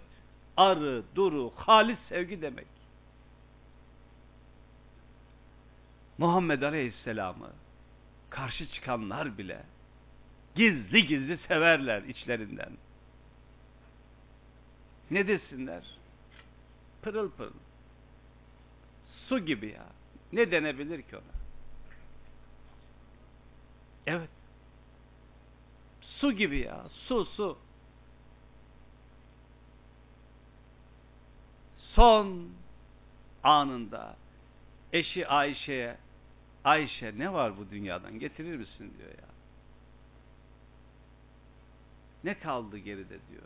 arı, 0.57 1.03
duru, 1.15 1.53
halis 1.57 1.99
sevgi 2.09 2.43
demek. 2.43 2.67
Muhammed 6.19 6.63
Aleyhisselam'ı 6.63 7.51
karşı 8.31 8.69
çıkanlar 8.69 9.39
bile 9.39 9.63
gizli 10.55 11.07
gizli 11.07 11.39
severler 11.39 12.03
içlerinden. 12.03 12.73
Ne 15.11 15.29
desinler? 15.29 15.85
Pırıl 17.03 17.31
pırıl. 17.31 17.53
Su 19.29 19.39
gibi 19.39 19.69
ya. 19.69 19.87
Ne 20.33 20.51
denebilir 20.51 21.03
ki 21.03 21.17
ona? 21.17 21.41
Evet. 24.07 24.31
Su 26.03 26.33
gibi 26.33 26.59
ya. 26.59 26.85
Su 27.09 27.25
su. 27.25 27.59
Son 31.95 32.49
anında 33.43 34.17
eşi 34.93 35.29
Ayşe'ye 35.29 35.97
Ayşe 36.65 37.19
ne 37.19 37.33
var 37.33 37.59
bu 37.59 37.71
dünyadan 37.71 38.19
getirir 38.19 38.57
misin 38.57 38.95
diyor 38.99 39.11
ya. 39.11 39.29
Ne 42.25 42.39
kaldı 42.39 42.79
geride 42.79 43.19
diyor. 43.31 43.43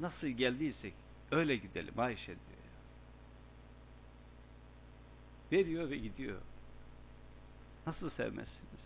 Nasıl 0.00 0.26
geldiysek 0.26 0.94
öyle 1.30 1.56
gidelim 1.56 1.98
Ayşe 1.98 2.26
diyor 2.26 2.38
ya. 2.64 2.72
Veriyor 5.52 5.90
ve 5.90 5.96
gidiyor. 5.96 6.40
Nasıl 7.86 8.10
sevmezsiniz? 8.10 8.82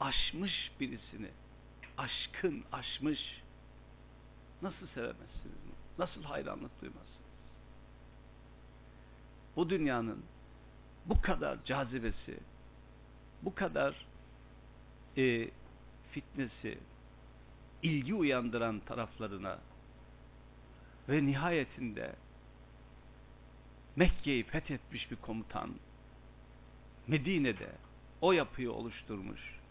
Aşmış 0.00 0.72
birisini. 0.80 1.30
Aşkın 1.98 2.64
aşmış. 2.72 3.42
Nasıl 4.62 4.86
sevemezsiniz? 4.86 5.62
Nasıl 5.98 6.22
hayranlık 6.22 6.80
duymazsınız? 6.80 7.12
Bu 9.56 9.70
dünyanın 9.70 10.24
bu 11.06 11.22
kadar 11.22 11.64
cazibesi, 11.64 12.38
bu 13.42 13.54
kadar 13.54 14.06
e, 15.16 15.48
fitnesi, 16.12 16.78
ilgi 17.82 18.14
uyandıran 18.14 18.80
taraflarına 18.80 19.58
ve 21.08 21.26
nihayetinde 21.26 22.14
Mekke'yi 23.96 24.42
fethetmiş 24.42 25.10
bir 25.10 25.16
komutan 25.16 25.70
Medine'de 27.06 27.72
o 28.20 28.32
yapıyı 28.32 28.72
oluşturmuş 28.72 29.61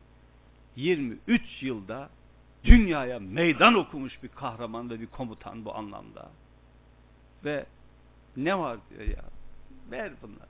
23 0.76 1.64
yılda 1.64 2.10
dünyaya 2.64 3.20
meydan 3.20 3.74
okumuş 3.74 4.24
bir 4.24 4.28
kahraman 4.28 4.90
ve 4.90 5.00
bir 5.00 5.08
komutan 5.08 5.66
bu 5.66 5.76
anlamda. 5.76 6.32
Ve 7.46 7.66
ne 8.38 8.60
var 8.60 8.80
diyor 8.90 9.02
ya? 9.02 9.24
Ver 9.92 10.12
bunları. 10.22 10.50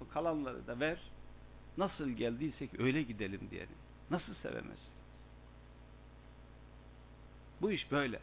Bu 0.00 0.08
kalanları 0.08 0.66
da 0.66 0.80
ver. 0.80 0.98
Nasıl 1.78 2.08
geldiysek 2.08 2.80
öyle 2.80 3.02
gidelim 3.02 3.40
diyelim. 3.50 3.76
Nasıl 4.10 4.34
sevemezsin 4.34 4.92
bu 7.62 7.72
iş 7.72 7.90
böyle. 7.90 8.20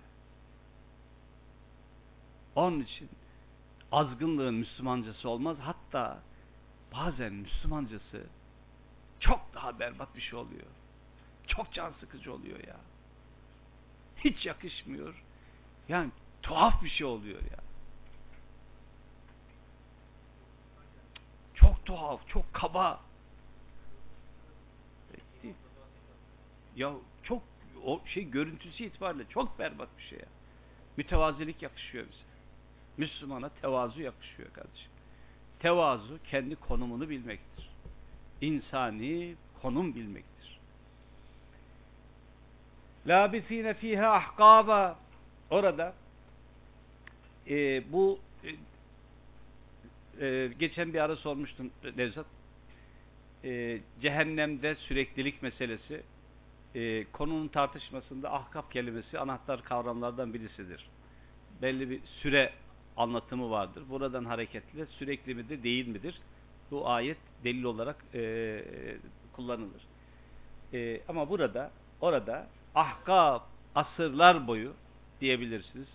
Onun 2.56 2.82
için 2.82 3.10
azgınlığın 3.92 4.54
Müslümancası 4.54 5.30
olmaz. 5.30 5.58
Hatta 5.62 6.20
bazen 6.94 7.34
Müslümancası 7.34 8.28
çok 9.20 9.54
daha 9.54 9.80
berbat 9.80 10.16
bir 10.16 10.22
şey 10.22 10.40
oluyor 10.40 10.66
çok 11.50 11.74
can 11.74 11.94
sıkıcı 12.00 12.34
oluyor 12.34 12.60
ya. 12.68 12.76
Hiç 14.18 14.46
yakışmıyor. 14.46 15.24
Yani 15.90 16.12
tuhaf 16.42 16.84
bir 16.84 16.90
şey 16.90 17.08
oluyor 17.08 17.42
ya. 17.42 17.60
Çok 21.56 21.86
tuhaf 21.86 22.28
çok 22.28 22.54
kaba. 22.54 23.02
Ya 26.76 26.94
çok 27.24 27.44
o 27.86 28.02
şey 28.06 28.32
görüntüsü 28.32 28.84
itibariyle 28.84 29.26
çok 29.30 29.60
berbat 29.60 29.90
bir 29.98 30.04
şey 30.04 30.20
ya. 30.20 30.26
Mütevazilik 30.98 31.62
yakışıyor 31.62 32.06
bize. 32.06 32.30
Müslümana 32.98 33.50
tevazu 33.50 34.02
yakışıyor 34.02 34.54
kardeşim. 34.54 34.92
Tevazu 35.60 36.20
kendi 36.32 36.56
konumunu 36.56 37.10
bilmektir. 37.10 37.70
İnsani 38.42 39.36
konum 39.62 39.96
bilmektir 39.96 40.29
labisine 43.08 43.74
fiha 43.74 44.14
ahkaba 44.14 45.00
orada 45.50 45.94
e, 47.50 47.84
bu 47.92 48.20
e, 48.44 50.26
e, 50.26 50.48
geçen 50.60 50.94
bir 50.94 51.00
ara 51.00 51.16
sormuştun 51.16 51.72
Nevzat. 51.98 52.26
E, 53.44 53.80
cehennemde 54.02 54.76
süreklilik 54.76 55.42
meselesi 55.44 56.02
e, 56.76 57.06
konunun 57.12 57.48
tartışmasında 57.48 58.34
ahkap 58.34 58.72
kelimesi 58.72 59.20
anahtar 59.20 59.64
kavramlardan 59.64 60.34
birisidir. 60.34 60.90
Belli 61.62 61.90
bir 61.90 62.02
süre 62.22 62.54
anlatımı 62.98 63.50
vardır. 63.50 63.84
Buradan 63.90 64.26
hareketle 64.26 64.86
sürekli 64.86 65.36
midir 65.36 65.64
değil 65.64 65.88
midir? 65.88 66.20
Bu 66.72 66.90
ayet 66.90 67.18
delil 67.44 67.64
olarak 67.64 68.06
e, 68.14 68.64
kullanılır. 69.34 69.82
E, 70.74 71.02
ama 71.08 71.30
burada 71.30 71.72
orada 72.02 72.48
ahkab 72.76 73.42
asırlar 73.76 74.48
boyu 74.48 74.74
diyebilirsiniz 75.22 75.88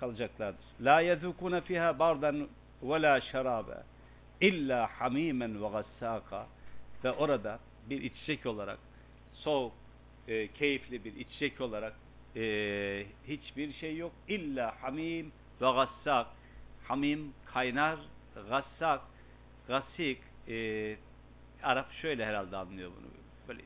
kalacaklardır. 0.00 0.64
La 0.80 1.00
yezukuna 1.00 1.60
fiha 1.60 1.98
bardan 1.98 2.48
ve 2.82 3.02
la 3.02 3.20
şarabe 3.20 3.82
illa 4.40 4.90
hamimen 5.00 5.62
ve 5.62 5.68
gassaka 5.68 6.46
ve 7.04 7.12
orada 7.12 7.58
bir 7.90 8.02
içecek 8.02 8.46
olarak 8.46 8.78
soğuk, 9.32 9.72
e, 10.28 10.48
keyifli 10.48 11.04
bir 11.04 11.16
içecek 11.16 11.60
olarak 11.60 11.94
e, 12.36 13.06
hiçbir 13.28 13.72
şey 13.72 13.96
yok. 13.96 14.12
İlla 14.28 14.74
hamim 14.82 15.32
ve 15.60 15.70
gassak 15.70 16.26
hamim 16.88 17.32
kaynar, 17.46 17.98
gassak, 18.48 19.00
gasik 19.68 20.18
e, 20.48 20.96
Arap 21.62 21.92
şöyle 21.92 22.26
herhalde 22.26 22.56
anlıyor 22.56 22.90
bunu. 22.96 23.10
Böyle 23.48 23.62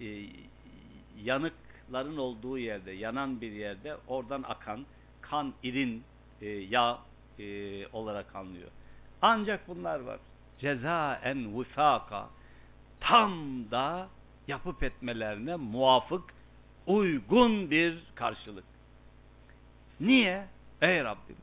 e, 0.00 0.28
yanıkların 1.88 2.16
olduğu 2.16 2.58
yerde, 2.58 2.92
yanan 2.92 3.40
bir 3.40 3.52
yerde 3.52 3.96
oradan 4.08 4.42
akan 4.42 4.86
kan, 5.20 5.54
irin, 5.62 6.04
e, 6.40 6.48
yağ 6.48 6.98
e, 7.38 7.86
olarak 7.86 8.36
anlıyor. 8.36 8.70
Ancak 9.22 9.68
bunlar 9.68 10.00
var. 10.00 10.20
Cezaen 10.58 11.60
vifaka 11.60 12.28
tam 13.00 13.34
da 13.70 14.08
yapıp 14.48 14.82
etmelerine 14.82 15.56
muvafık 15.56 16.34
uygun 16.86 17.70
bir 17.70 18.02
karşılık. 18.14 18.64
Niye? 20.00 20.46
Ey 20.82 21.04
Rabbim 21.04 21.36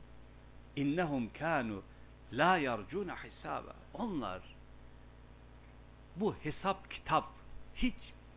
innehum 0.76 1.30
kanu 1.40 1.82
la 2.34 2.58
yarcuna 2.58 3.16
hisaba. 3.24 3.76
Onlar 3.94 4.42
bu 6.16 6.36
hesap 6.44 6.92
kitap 6.92 7.26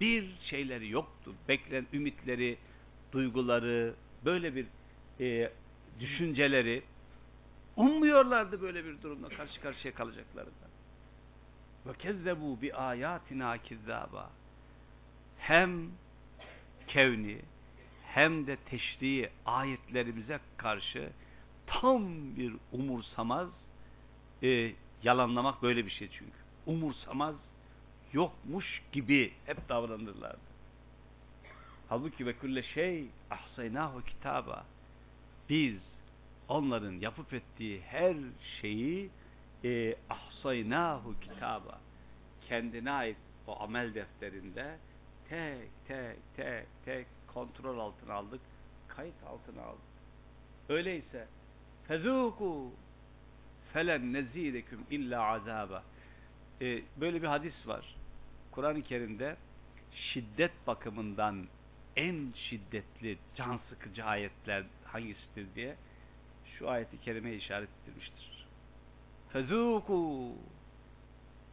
hiçbir 0.01 0.37
şeyleri 0.41 0.91
yoktur. 0.91 1.35
Beklen 1.49 1.87
ümitleri, 1.93 2.59
duyguları, 3.12 3.95
böyle 4.25 4.55
bir 4.55 4.66
e, 5.20 5.53
düşünceleri 6.01 6.83
ummuyorlardı 7.77 8.62
böyle 8.62 8.85
bir 8.85 9.03
durumla 9.03 9.29
karşı 9.29 9.61
karşıya 9.61 9.95
kalacaklarından. 9.95 10.69
Ve 11.87 11.93
kezzebu 11.99 12.62
bi 12.62 12.75
ayatina 12.75 13.59
kizzaba. 13.59 14.31
Hem 15.39 15.91
kevni 16.89 17.39
hem 18.07 18.47
de 18.47 18.57
teşri 18.57 19.31
ayetlerimize 19.47 20.41
karşı 20.57 21.11
tam 21.66 22.37
bir 22.37 22.55
umursamaz 22.73 23.49
e, 24.43 24.73
yalanlamak 25.03 25.62
böyle 25.62 25.87
bir 25.87 25.91
şey 25.91 26.09
çünkü. 26.12 26.39
Umursamaz 26.66 27.35
yokmuş 28.13 28.83
gibi 28.93 29.33
hep 29.47 29.69
davranırlardı. 29.69 30.49
Halbuki 31.89 32.27
ve 32.27 32.33
külle 32.33 32.63
şey 32.63 33.07
ahsaynahu 33.31 34.05
kitaba. 34.05 34.65
Biz 35.49 35.77
onların 36.49 36.93
yapıp 36.93 37.33
ettiği 37.35 37.81
her 37.81 38.17
şeyi 38.61 39.11
e, 39.65 39.95
ahsaynahu 40.11 41.15
kitaba. 41.21 41.81
Kendine 42.49 42.91
ait 42.91 43.17
o 43.47 43.63
amel 43.63 43.95
defterinde 43.95 44.79
tek 45.29 45.87
tek 45.89 46.17
tek 46.37 46.67
tek 46.85 47.07
kontrol 47.35 47.79
altına 47.79 48.15
aldık, 48.15 48.41
kayıt 48.89 49.23
altına 49.27 49.63
aldık. 49.63 49.81
Öyleyse 50.69 51.27
fezuku 51.89 52.71
felen 53.73 54.13
nezideküm 54.13 54.81
illa 54.91 55.23
azaba. 55.23 55.83
Ee, 56.61 56.83
böyle 56.97 57.23
bir 57.23 57.27
hadis 57.27 57.67
var. 57.67 57.95
Kur'an-ı 58.59 58.83
Kerim'de 58.83 59.37
şiddet 59.95 60.67
bakımından 60.67 61.47
en 61.97 62.33
şiddetli, 62.35 63.19
can 63.37 63.61
sıkıcı 63.69 64.05
ayetler 64.05 64.65
hangisidir 64.85 65.55
diye 65.55 65.77
şu 66.45 66.71
ayeti 66.71 67.01
kerime 67.01 67.35
işaret 67.35 67.69
edilmiştir. 67.83 68.47
Fezuku 69.33 70.33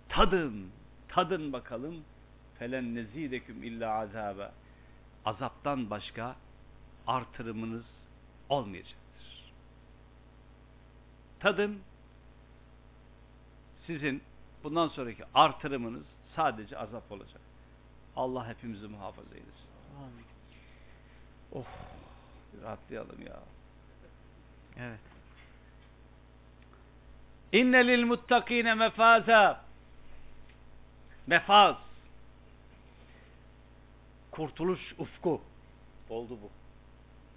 tadın, 0.10 0.72
tadın 1.08 1.54
bakalım 1.54 2.04
felen 2.60 2.96
nezideküm 2.96 3.64
illa 3.64 3.92
azaba. 3.92 4.54
Azaptan 5.26 5.90
başka 5.90 6.36
artırımınız 7.08 7.86
olmayacaktır. 8.50 9.54
Tadın 11.40 11.80
sizin 13.88 14.22
bundan 14.64 14.88
sonraki 14.88 15.24
artırımınız 15.34 16.15
sadece 16.36 16.78
azap 16.78 17.12
olacak. 17.12 17.42
Allah 18.16 18.48
hepimizi 18.48 18.88
muhafaza 18.88 19.36
eylesin. 19.36 19.70
Amin. 19.98 20.26
Oh, 21.52 21.66
rahatlayalım 22.64 23.22
ya. 23.28 23.40
Evet. 24.80 25.00
İnne 27.52 27.88
lil 27.88 28.04
muttakine 28.04 28.74
mefaza. 28.74 29.66
Mefaz. 31.28 31.76
Kurtuluş 34.32 34.94
ufku. 34.98 35.42
Oldu 36.10 36.38
bu. 36.42 36.50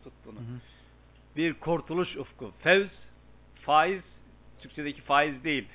Tut 0.04 0.12
bunu. 0.26 0.36
Hı 0.36 0.40
hı. 0.40 0.60
Bir 1.36 1.54
kurtuluş 1.54 2.16
ufku. 2.16 2.52
Fevz, 2.62 2.90
faiz, 3.62 4.02
Türkçedeki 4.60 5.02
faiz 5.02 5.44
değil. 5.44 5.68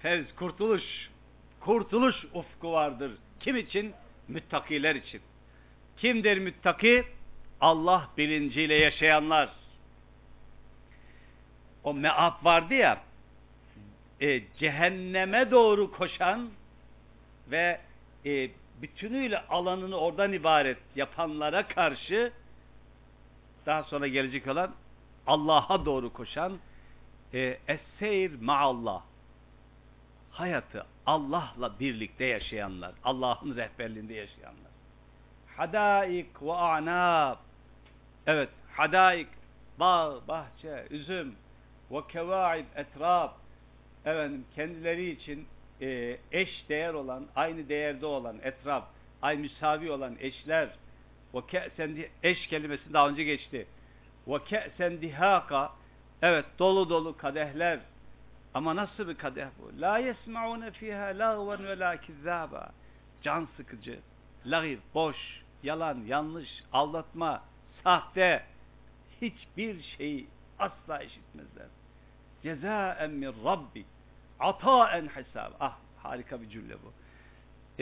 Fevz, 0.00 0.34
kurtuluş. 0.34 1.11
Kurtuluş 1.64 2.24
ufku 2.34 2.72
vardır. 2.72 3.12
Kim 3.40 3.56
için? 3.56 3.94
Müttakiler 4.28 4.94
için. 4.94 5.20
Kimdir 5.96 6.38
müttaki? 6.38 7.04
Allah 7.60 8.08
bilinciyle 8.18 8.74
yaşayanlar. 8.74 9.48
O 11.84 11.94
meab 11.94 12.44
vardı 12.44 12.74
ya, 12.74 13.02
e, 14.20 14.42
cehenneme 14.58 15.50
doğru 15.50 15.92
koşan 15.92 16.50
ve 17.50 17.80
e, 18.26 18.50
bütünüyle 18.82 19.40
alanını 19.40 19.96
oradan 19.96 20.32
ibaret 20.32 20.78
yapanlara 20.96 21.68
karşı 21.68 22.32
daha 23.66 23.82
sonra 23.82 24.06
gelecek 24.06 24.46
olan 24.46 24.74
Allah'a 25.26 25.84
doğru 25.84 26.12
koşan 26.12 26.58
e, 27.34 27.58
Es-seyr 27.68 28.30
ma'allah 28.40 29.02
hayatı 30.32 30.86
Allah'la 31.06 31.80
birlikte 31.80 32.24
yaşayanlar, 32.24 32.92
Allah'ın 33.04 33.56
rehberliğinde 33.56 34.14
yaşayanlar. 34.14 34.72
Hadaik 35.56 36.42
ve 36.42 36.52
a'nab. 36.52 37.36
Evet, 38.26 38.48
hadaik, 38.72 39.28
bağ, 39.80 40.28
bahçe, 40.28 40.86
üzüm 40.90 41.34
ve 41.90 41.98
kevaid, 42.08 42.64
etraf. 42.76 43.32
Efendim, 44.04 44.44
kendileri 44.54 45.10
için 45.10 45.46
e, 45.80 46.16
eş 46.32 46.68
değer 46.68 46.94
olan, 46.94 47.26
aynı 47.36 47.68
değerde 47.68 48.06
olan 48.06 48.36
etraf, 48.42 48.84
aynı 49.22 49.40
müsavi 49.40 49.90
olan 49.90 50.16
eşler 50.20 50.68
ve 51.34 51.40
ke'sen 51.48 52.04
eş 52.22 52.46
kelimesi 52.46 52.92
daha 52.92 53.08
önce 53.08 53.24
geçti. 53.24 53.66
Ve 54.26 54.44
ke'sen 54.44 55.00
dihaka 55.00 55.72
evet 56.22 56.44
dolu 56.58 56.90
dolu 56.90 57.16
kadehler 57.16 57.80
ama 58.54 58.76
nasıl 58.76 59.08
bir 59.08 59.14
kadeh 59.14 59.46
bu? 59.58 59.80
La 59.80 59.98
yesmaune 59.98 60.70
fiha 60.70 61.06
lagven 61.06 61.66
ve 61.66 61.78
la 61.78 61.96
kizzaba. 61.96 62.72
Can 63.22 63.48
sıkıcı, 63.56 63.98
lagir, 64.46 64.78
boş, 64.94 65.42
yalan, 65.62 65.98
yanlış, 66.06 66.48
aldatma, 66.72 67.42
sahte 67.84 68.44
hiçbir 69.22 69.82
şeyi 69.82 70.26
asla 70.58 71.02
işitmezler. 71.02 71.66
Cezaen 72.42 73.10
min 73.10 73.34
Rabbi 73.44 73.84
ataen 74.40 75.06
hesab. 75.06 75.52
Ah 75.60 75.76
harika 76.02 76.42
bir 76.42 76.48
cümle 76.48 76.74
bu. 76.74 76.92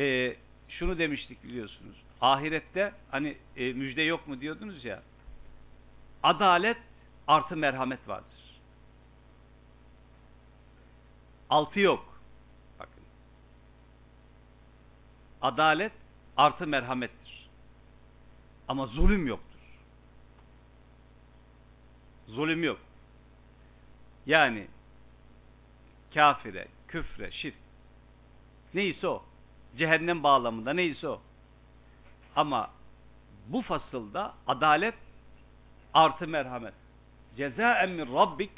Ee, 0.01 0.36
şunu 0.68 0.98
demiştik 0.98 1.44
biliyorsunuz. 1.44 1.97
Ahirette 2.20 2.92
hani 3.10 3.36
e, 3.56 3.72
müjde 3.72 4.02
yok 4.02 4.28
mu 4.28 4.40
diyordunuz 4.40 4.84
ya. 4.84 5.02
Adalet 6.22 6.76
artı 7.26 7.56
merhamet 7.56 8.09
vardır. 8.09 8.39
Altı 11.51 11.81
yok. 11.81 12.20
Bakın. 12.78 13.02
Adalet 15.43 15.93
artı 16.36 16.66
merhamettir. 16.66 17.48
Ama 18.68 18.86
zulüm 18.86 19.27
yoktur. 19.27 19.60
Zulüm 22.27 22.64
yok. 22.64 22.78
Yani 24.27 24.66
kafire, 26.14 26.68
küfre, 26.89 27.31
şirk 27.32 27.55
neyse 28.74 29.09
o. 29.09 29.22
Cehennem 29.78 30.22
bağlamında 30.22 30.72
neyse 30.72 31.09
o. 31.09 31.20
Ama 32.36 32.70
bu 33.47 33.62
fasılda 33.62 34.35
adalet 34.47 34.94
artı 35.94 36.28
merhamet. 36.28 36.74
Cezaen 37.36 37.90
min 37.90 38.14
rabbik 38.14 38.51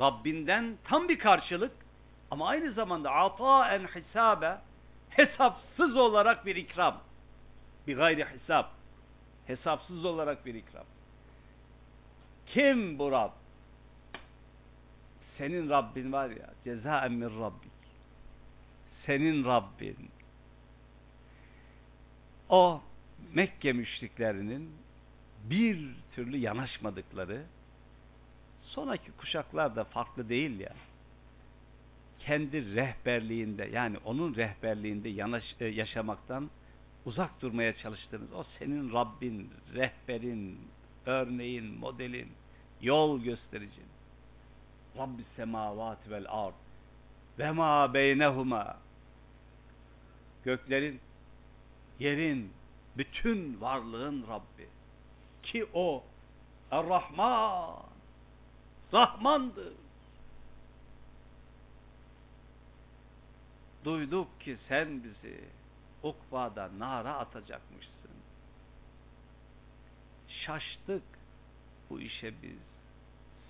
Rabbinden 0.00 0.76
tam 0.84 1.08
bir 1.08 1.18
karşılık 1.18 1.72
ama 2.30 2.48
aynı 2.48 2.72
zamanda 2.72 3.10
ataen 3.10 3.86
hisabe 3.86 4.58
hesapsız 5.10 5.96
olarak 5.96 6.46
bir 6.46 6.56
ikram. 6.56 7.00
Bir 7.86 7.96
gayri 7.96 8.24
hesap. 8.24 8.70
Hesapsız 9.46 10.04
olarak 10.04 10.46
bir 10.46 10.54
ikram. 10.54 10.84
Kim 12.46 12.98
bu 12.98 13.12
Rab? 13.12 13.30
Senin 15.38 15.70
Rabbin 15.70 16.12
var 16.12 16.30
ya. 16.30 16.50
Cezaen 16.64 17.12
min 17.12 17.40
Rabbik. 17.40 17.72
Senin 19.06 19.44
Rabbin. 19.44 20.10
O 22.48 22.80
Mekke 23.34 23.72
müşriklerinin 23.72 24.70
bir 25.44 25.96
türlü 26.14 26.36
yanaşmadıkları 26.36 27.42
sonraki 28.76 29.12
kuşaklar 29.12 29.76
da 29.76 29.84
farklı 29.84 30.28
değil 30.28 30.60
ya. 30.60 30.72
Kendi 32.18 32.74
rehberliğinde 32.74 33.68
yani 33.72 33.98
onun 34.04 34.34
rehberliğinde 34.34 35.08
yanaş, 35.08 35.44
e, 35.60 35.64
yaşamaktan 35.64 36.50
uzak 37.06 37.42
durmaya 37.42 37.76
çalıştınız. 37.76 38.32
O 38.32 38.44
senin 38.58 38.92
Rabbin, 38.92 39.50
rehberin, 39.74 40.60
örneğin, 41.06 41.78
modelin, 41.78 42.28
yol 42.80 43.20
göstericin. 43.20 43.86
Rabbis 44.98 45.26
semavati 45.36 46.10
vel 46.10 46.26
ard 46.28 46.54
ve 47.38 47.50
ma 47.50 47.94
beynehuma 47.94 48.76
göklerin, 50.44 51.00
yerin, 51.98 52.52
bütün 52.96 53.60
varlığın 53.60 54.24
Rabbi. 54.28 54.68
Ki 55.42 55.66
o 55.74 56.04
Er-Rahman 56.70 57.95
Rahmandır. 58.92 59.72
Duyduk 63.84 64.40
ki 64.40 64.56
sen 64.68 65.04
bizi 65.04 65.44
ukbada 66.02 66.70
nara 66.78 67.14
atacakmışsın. 67.14 68.10
Şaştık 70.28 71.02
bu 71.90 72.00
işe 72.00 72.42
biz. 72.42 72.58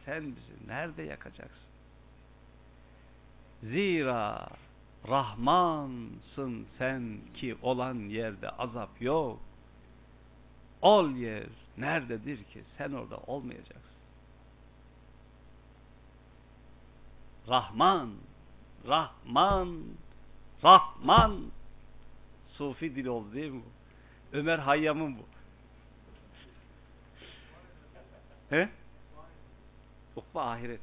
Sen 0.04 0.24
bizi 0.36 0.68
nerede 0.68 1.02
yakacaksın? 1.02 1.66
Zira 3.62 4.48
Rahmansın 5.08 6.66
sen 6.78 7.18
ki 7.34 7.56
olan 7.62 7.94
yerde 7.94 8.50
azap 8.50 9.02
yok. 9.02 9.40
Ol 10.82 11.10
yer 11.10 11.46
nerededir 11.76 12.44
ki 12.44 12.62
sen 12.78 12.92
orada 12.92 13.16
olmayacaksın. 13.16 13.85
Rahman, 17.48 18.10
Rahman, 18.86 19.82
Rahman. 20.64 21.50
Sufi 22.52 22.96
dil 22.96 23.06
oldu 23.06 23.32
değil 23.34 23.50
mi 23.50 23.62
bu? 23.62 24.36
Ömer 24.36 24.58
Hayyam'ın 24.58 25.18
bu. 25.18 25.22
He? 28.50 28.68
Ukba 30.16 30.50
ahiret. 30.50 30.80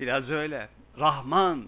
Biraz 0.00 0.30
öyle. 0.30 0.68
Rahman. 0.98 1.66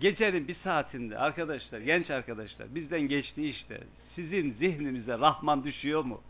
Gecenin 0.00 0.48
bir 0.48 0.54
saatinde 0.54 1.18
arkadaşlar, 1.18 1.80
genç 1.80 2.10
arkadaşlar, 2.10 2.74
bizden 2.74 3.00
geçti 3.00 3.48
işte. 3.48 3.80
Sizin 4.14 4.52
zihninize 4.52 5.18
Rahman 5.18 5.64
düşüyor 5.64 6.04
mu? 6.04 6.20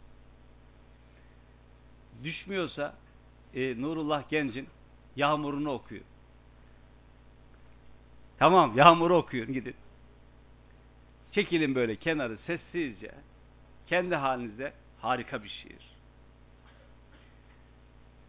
Düşmüyorsa 2.24 2.94
e, 3.54 3.82
Nurullah 3.82 4.30
Genc'in 4.30 4.68
Yağmurunu 5.16 5.70
okuyun. 5.70 6.04
Tamam, 8.38 8.76
Yağmur'u 8.76 9.16
okuyun 9.16 9.52
gidin. 9.52 9.76
Çekilin 11.32 11.74
böyle 11.74 11.96
kenarı 11.96 12.38
sessizce. 12.46 13.14
Kendi 13.86 14.14
halinizde 14.14 14.72
harika 15.00 15.44
bir 15.44 15.48
şiir. 15.48 15.90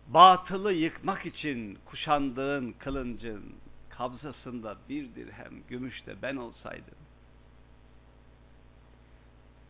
Batılı 0.08 0.74
yıkmak 0.74 1.26
için 1.26 1.80
kuşandığın 1.86 2.72
kılıncın 2.80 3.56
kabzasında 3.90 4.78
bir 4.90 5.16
dirhem 5.16 5.64
gümüş 5.70 6.06
de 6.06 6.22
ben 6.22 6.36
olsaydım. 6.36 6.98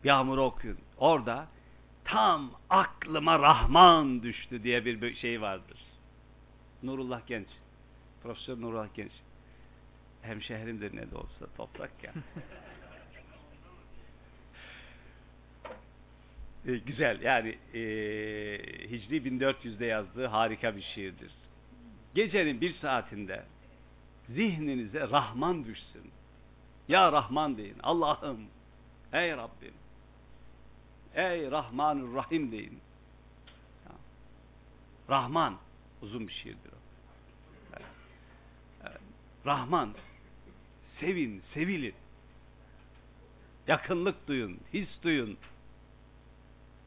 Yağmur'u 0.03 0.41
okuyun. 0.41 0.77
Orada 0.97 1.47
tam 2.11 2.51
aklıma 2.69 3.39
Rahman 3.39 4.23
düştü 4.23 4.63
diye 4.63 4.85
bir 4.85 5.15
şey 5.15 5.41
vardır. 5.41 5.77
Nurullah 6.83 7.27
Genç. 7.27 7.47
Profesör 8.23 8.61
Nurullah 8.61 8.87
Genç. 8.95 9.11
Hemşehrimdir 10.21 10.95
ne 10.95 11.11
de 11.11 11.15
olsa 11.15 11.45
toprak 11.57 11.91
ya. 12.03 12.13
e, 16.73 16.77
güzel 16.77 17.21
yani 17.21 17.49
e, 17.73 17.79
Hicri 18.89 19.17
1400'de 19.17 19.85
yazdığı 19.85 20.25
harika 20.25 20.75
bir 20.75 20.81
şiirdir. 20.81 21.31
Gecenin 22.15 22.61
bir 22.61 22.73
saatinde 22.73 23.43
zihninize 24.29 24.99
Rahman 24.99 25.65
düşsün. 25.65 26.11
Ya 26.87 27.11
Rahman 27.11 27.57
deyin. 27.57 27.77
Allah'ım, 27.83 28.39
ey 29.13 29.31
Rabbim, 29.31 29.73
ey 31.15 31.51
Rahmanur 31.51 32.15
Rahim 32.15 32.51
deyin. 32.51 32.79
Ya. 33.85 33.91
Rahman, 35.09 35.57
uzun 36.01 36.27
bir 36.27 36.33
şiirdir 36.33 36.69
o. 36.69 36.81
Rahman, 39.45 39.93
sevin, 40.99 41.43
sevilin. 41.53 41.95
Yakınlık 43.67 44.27
duyun, 44.27 44.59
his 44.73 44.89
duyun. 45.03 45.37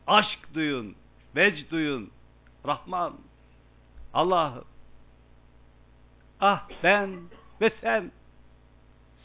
Aşk 0.07 0.55
duyun, 0.55 0.95
vec 1.37 1.71
duyun. 1.71 2.11
Rahman, 2.67 3.15
Allah'ım. 4.15 4.65
Ah 6.41 6.69
ben 6.83 7.21
ve 7.61 7.73
sen. 7.81 8.13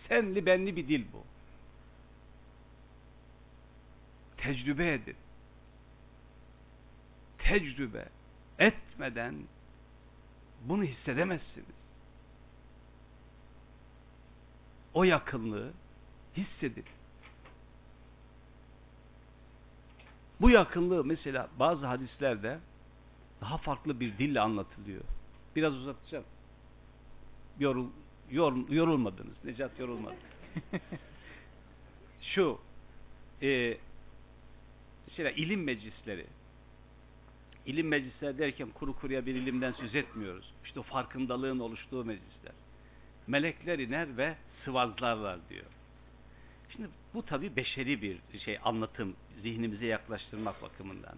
Senli 0.08 0.46
benli 0.46 0.76
bir 0.76 0.88
dil 0.88 1.06
bu. 1.14 1.29
Tecrübe 4.40 4.94
edin. 4.94 5.16
Tecrübe 7.38 8.06
etmeden 8.60 9.36
bunu 10.66 10.84
hissedemezsiniz. 10.84 11.66
O 14.94 15.04
yakınlığı 15.04 15.72
hissedin. 16.38 16.86
Bu 20.42 20.50
yakınlığı 20.50 21.06
mesela 21.06 21.50
bazı 21.60 21.86
hadislerde 21.86 22.60
daha 23.42 23.58
farklı 23.58 24.00
bir 24.00 24.18
dille 24.18 24.40
anlatılıyor. 24.40 25.02
Biraz 25.56 25.74
uzatacağım. 25.74 26.26
Yorul, 27.60 27.88
yor, 28.32 28.70
yorulmadınız. 28.70 29.44
Necat 29.44 29.80
yorulmadı. 29.80 30.16
Şu 32.22 32.60
e, 33.42 33.78
mesela 35.10 35.32
ilim 35.32 35.64
meclisleri 35.64 36.26
ilim 37.66 37.88
meclisleri 37.88 38.38
derken 38.38 38.70
kuru 38.70 38.96
kuruya 38.96 39.26
bir 39.26 39.36
ilimden 39.36 39.72
söz 39.72 39.96
etmiyoruz. 39.96 40.54
İşte 40.66 40.84
farkındalığın 40.84 41.60
oluştuğu 41.60 42.06
meclisler. 42.06 42.54
Melekler 43.28 43.80
iner 43.80 44.18
ve 44.18 44.36
sıvazlarlar 44.66 45.40
diyor. 45.50 45.66
Şimdi 46.70 46.90
bu 47.14 47.26
tabi 47.26 47.56
beşeri 47.56 48.02
bir 48.02 48.20
şey 48.40 48.60
anlatım 48.64 49.16
zihnimize 49.42 49.86
yaklaştırmak 49.86 50.62
bakımından. 50.62 51.16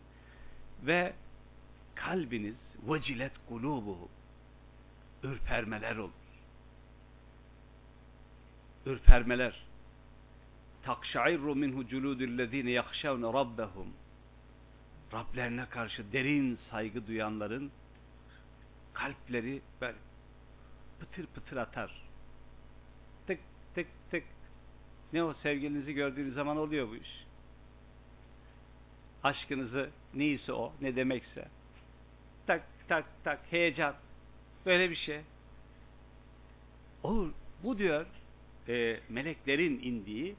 Ve 0.84 1.14
kalbiniz 1.96 2.56
vecilet 2.88 3.32
kulubuhu 3.50 4.10
ürpermeler 5.24 5.96
olur. 5.96 6.12
Ürpermeler. 8.86 9.71
Takşairru 10.84 11.56
minhu 11.56 11.88
culudillezine 11.88 12.72
yakşavne 12.72 13.34
rabbehum. 13.34 13.88
Rablerine 15.14 15.66
karşı 15.70 16.14
derin 16.14 16.60
saygı 16.72 17.08
duyanların 17.08 17.72
kalpleri 18.94 19.62
böyle 19.82 19.98
pıtır 21.00 21.26
pıtır 21.26 21.58
atar. 21.58 22.04
Tık 23.28 23.40
tık 23.76 23.88
tık. 24.12 24.24
Ne 25.14 25.24
o 25.24 25.34
sevgilinizi 25.34 25.94
gördüğünüz 25.94 26.34
zaman 26.34 26.58
oluyor 26.58 26.90
bu 26.90 26.96
iş. 26.96 27.26
Aşkınızı 29.24 29.90
neyse 30.14 30.54
o, 30.54 30.74
ne 30.82 30.96
demekse. 30.96 31.48
Tak 32.48 32.64
tak 32.88 33.06
tak 33.24 33.40
heyecan. 33.50 33.96
Böyle 34.66 34.90
bir 34.90 34.96
şey. 34.96 35.22
Olur. 37.04 37.32
Bu 37.64 37.78
diyor 37.78 38.06
e, 38.68 39.00
meleklerin 39.10 39.80
indiği 39.80 40.36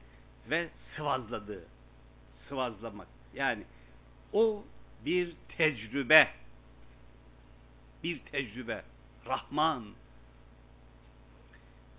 ve 0.49 0.69
sıvazladığı. 0.95 1.65
Sıvazlamak. 2.49 3.07
Yani 3.33 3.63
o 4.33 4.63
bir 5.05 5.35
tecrübe. 5.57 6.27
Bir 8.03 8.19
tecrübe. 8.19 8.83
Rahman. 9.27 9.85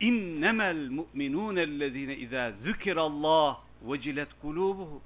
İnnemel 0.01 0.89
mu'minûnellezîne 0.89 2.17
izâ 2.17 2.53
zükirallah 2.63 3.61
vecilet 3.83 4.29
kulûbuhum. 4.43 5.01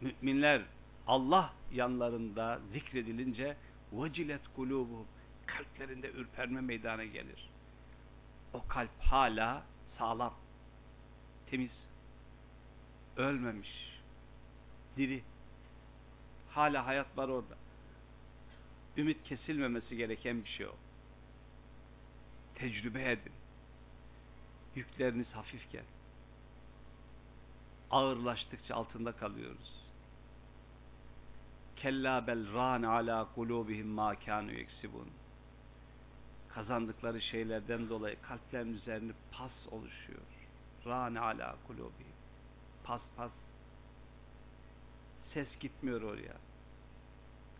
Müminler 0.00 0.62
Allah 1.06 1.52
yanlarında 1.72 2.60
zikredilince 2.72 3.56
vecilet 3.92 4.40
kulûbuhum. 4.56 5.06
Kalplerinde 5.46 6.10
ürperme 6.10 6.60
meydana 6.60 7.04
gelir. 7.04 7.48
O 8.52 8.62
kalp 8.68 9.00
hala 9.00 9.62
sağlam, 9.98 10.34
temiz, 11.52 11.70
ölmemiş, 13.16 14.00
diri, 14.96 15.22
Hala 16.54 16.86
hayat 16.86 17.18
var 17.18 17.28
orada. 17.28 17.54
Ümit 18.96 19.24
kesilmemesi 19.24 19.96
gereken 19.96 20.44
bir 20.44 20.48
şey 20.48 20.66
o. 20.66 20.74
Tecrübe 22.54 23.10
edin. 23.10 23.32
Yükleriniz 24.74 25.26
hafifken. 25.26 25.84
Ağırlaştıkça 27.90 28.74
altında 28.74 29.12
kalıyoruz. 29.12 29.82
Kella 31.76 32.26
bel 32.26 32.52
ran 32.54 32.82
ala 32.82 33.28
kulubihim 33.34 33.88
ma 33.88 34.14
kanu 34.14 34.52
yeksibun. 34.52 35.08
Kazandıkları 36.48 37.22
şeylerden 37.22 37.88
dolayı 37.88 38.16
kalplerin 38.22 38.74
üzerine 38.74 39.12
pas 39.32 39.72
oluşuyor. 39.72 40.31
Ran 40.86 41.14
ala 41.14 41.56
kulubihim. 41.66 42.12
Pas 42.84 43.00
pas. 43.16 43.30
Ses 45.34 45.48
gitmiyor 45.60 46.02
oraya. 46.02 46.36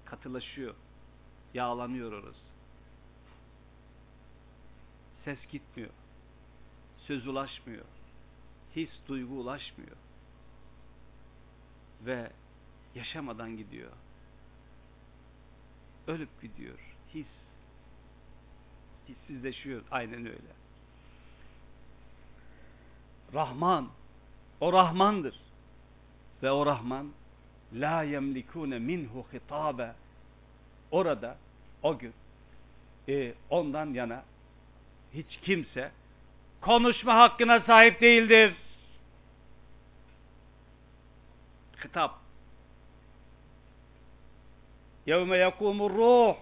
Katılaşıyor. 0.05 0.75
Yağlanıyor 1.55 2.13
orası. 2.13 2.53
Ses 5.25 5.39
gitmiyor. 5.51 5.91
Söz 6.99 7.27
ulaşmıyor. 7.27 7.85
His, 8.77 8.91
duygu 9.09 9.35
ulaşmıyor. 9.35 9.97
Ve 12.07 12.33
yaşamadan 12.95 13.57
gidiyor. 13.57 13.93
Ölüp 16.07 16.43
gidiyor. 16.43 16.79
His. 17.15 17.27
Hissizleşiyor. 19.09 19.83
Aynen 19.91 20.27
öyle. 20.27 20.62
Rahman. 23.35 23.89
O 24.61 24.73
Rahmandır. 24.73 25.35
Ve 26.43 26.51
o 26.51 26.67
Rahman 26.67 27.13
la 27.73 28.03
yemlikune 28.03 28.79
minhu 28.79 29.27
hitabe 29.33 29.93
orada 30.91 31.37
o 31.83 31.99
gün 31.99 32.15
e, 33.09 33.35
ondan 33.51 33.87
yana 33.95 34.23
hiç 35.15 35.37
kimse 35.43 35.91
konuşma 36.61 37.15
hakkına 37.17 37.61
sahip 37.61 38.01
değildir. 38.01 38.55
Hitap. 41.85 42.15
Yevme 45.07 45.37
yakumur 45.37 45.91
ruh 45.91 46.37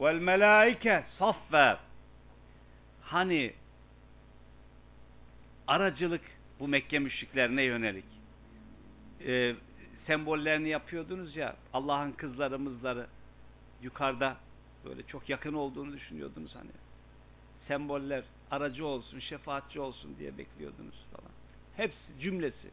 vel 0.00 0.14
melaike 0.14 1.04
saffe. 1.18 1.76
Hani 3.02 3.52
aracılık 5.70 6.22
bu 6.60 6.68
Mekke 6.68 6.98
müşriklerine 6.98 7.62
yönelik. 7.62 8.04
Ee, 9.26 9.54
sembollerini 10.06 10.68
yapıyordunuz 10.68 11.36
ya 11.36 11.56
Allah'ın 11.72 12.12
kızları 12.12 12.58
mızları 12.58 13.06
yukarıda 13.82 14.36
böyle 14.84 15.02
çok 15.02 15.28
yakın 15.28 15.54
olduğunu 15.54 15.92
düşünüyordunuz 15.92 16.54
hani. 16.54 16.70
Semboller 17.68 18.24
aracı 18.50 18.86
olsun, 18.86 19.18
şefaatçi 19.20 19.80
olsun 19.80 20.16
diye 20.18 20.38
bekliyordunuz 20.38 21.06
falan. 21.12 21.32
Hepsi 21.76 22.20
cümlesi. 22.20 22.70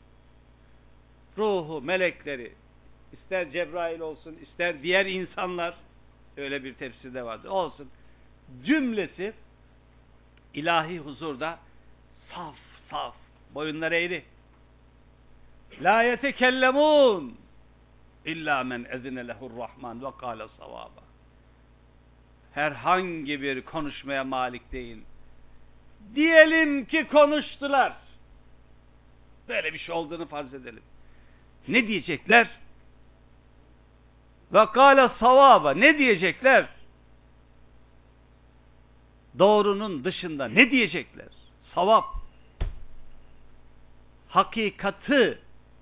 Ruhu, 1.38 1.82
melekleri, 1.82 2.54
ister 3.14 3.52
Cebrail 3.52 4.00
olsun, 4.00 4.38
ister 4.44 4.84
diğer 4.84 5.06
insanlar 5.06 5.78
öyle 6.38 6.64
bir 6.64 6.74
tefsirde 6.74 7.26
vardı. 7.26 7.50
Olsun. 7.50 7.90
Cümlesi 8.66 9.34
ilahi 10.54 11.00
huzurda 11.00 11.60
saf 12.36 12.67
saf 12.90 13.16
boyunları 13.56 13.96
eğri. 13.96 14.24
La 15.82 16.04
yetekellemun 16.04 17.38
illa 18.26 18.64
men 18.64 18.86
ezine 18.90 19.28
lehur 19.28 19.58
rahman 19.58 20.04
ve 20.04 20.08
kâle 20.20 20.48
savaba. 20.60 21.02
Herhangi 22.54 23.42
bir 23.42 23.62
konuşmaya 23.62 24.24
malik 24.24 24.72
değil. 24.72 24.98
Diyelim 26.16 26.86
ki 26.86 27.08
konuştular. 27.12 27.94
Böyle 29.48 29.74
bir 29.74 29.80
şey 29.80 29.96
olduğunu 29.96 30.26
farz 30.28 30.54
edelim. 30.54 30.84
Ne 31.68 31.88
diyecekler? 31.88 32.50
Ve 34.54 34.66
kâle 34.66 35.10
savaba. 35.20 35.74
Ne 35.74 35.98
diyecekler? 35.98 36.70
Doğrunun 39.40 40.04
dışında 40.04 40.48
ne 40.48 40.72
diyecekler? 40.72 41.28
Savap 41.76 42.06
hakikatı 44.30 45.40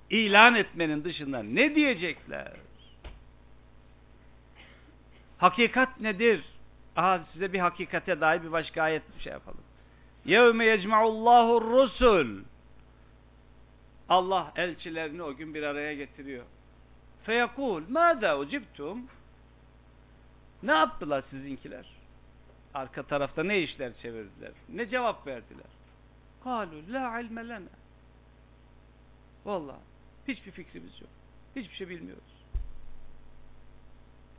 ilan 0.09 0.55
etmenin 0.55 1.03
dışında 1.03 1.43
ne 1.43 1.75
diyecekler? 1.75 2.51
Hakikat 5.37 5.99
nedir? 5.99 6.43
Aha 6.95 7.21
size 7.33 7.53
bir 7.53 7.59
hakikate 7.59 8.21
dair 8.21 8.43
bir 8.43 8.51
başka 8.51 8.83
ayet 8.83 9.03
bir 9.17 9.23
şey 9.23 9.33
yapalım. 9.33 9.63
Yevme 10.25 10.65
yecma'ullahu 10.65 11.61
rusul. 11.61 12.43
Allah 14.09 14.51
elçilerini 14.55 15.23
o 15.23 15.35
gün 15.35 15.53
bir 15.53 15.63
araya 15.63 15.93
getiriyor. 15.93 16.43
Feyekul 17.23 17.83
mâzâ 17.89 18.37
ucibtum? 18.39 19.07
Ne 20.63 20.71
yaptılar 20.71 21.23
sizinkiler? 21.29 21.85
Arka 22.73 23.03
tarafta 23.03 23.43
ne 23.43 23.59
işler 23.59 23.91
çevirdiler? 24.01 24.51
Ne 24.69 24.89
cevap 24.89 25.27
verdiler? 25.27 25.65
Kalu 26.43 26.93
la 26.93 27.19
ilme 27.19 27.47
lena. 27.47 27.69
Vallahi 29.45 29.79
hiçbir 30.27 30.51
fikrimiz 30.51 31.01
yok. 31.01 31.09
Hiçbir 31.55 31.75
şey 31.75 31.89
bilmiyoruz. 31.89 32.23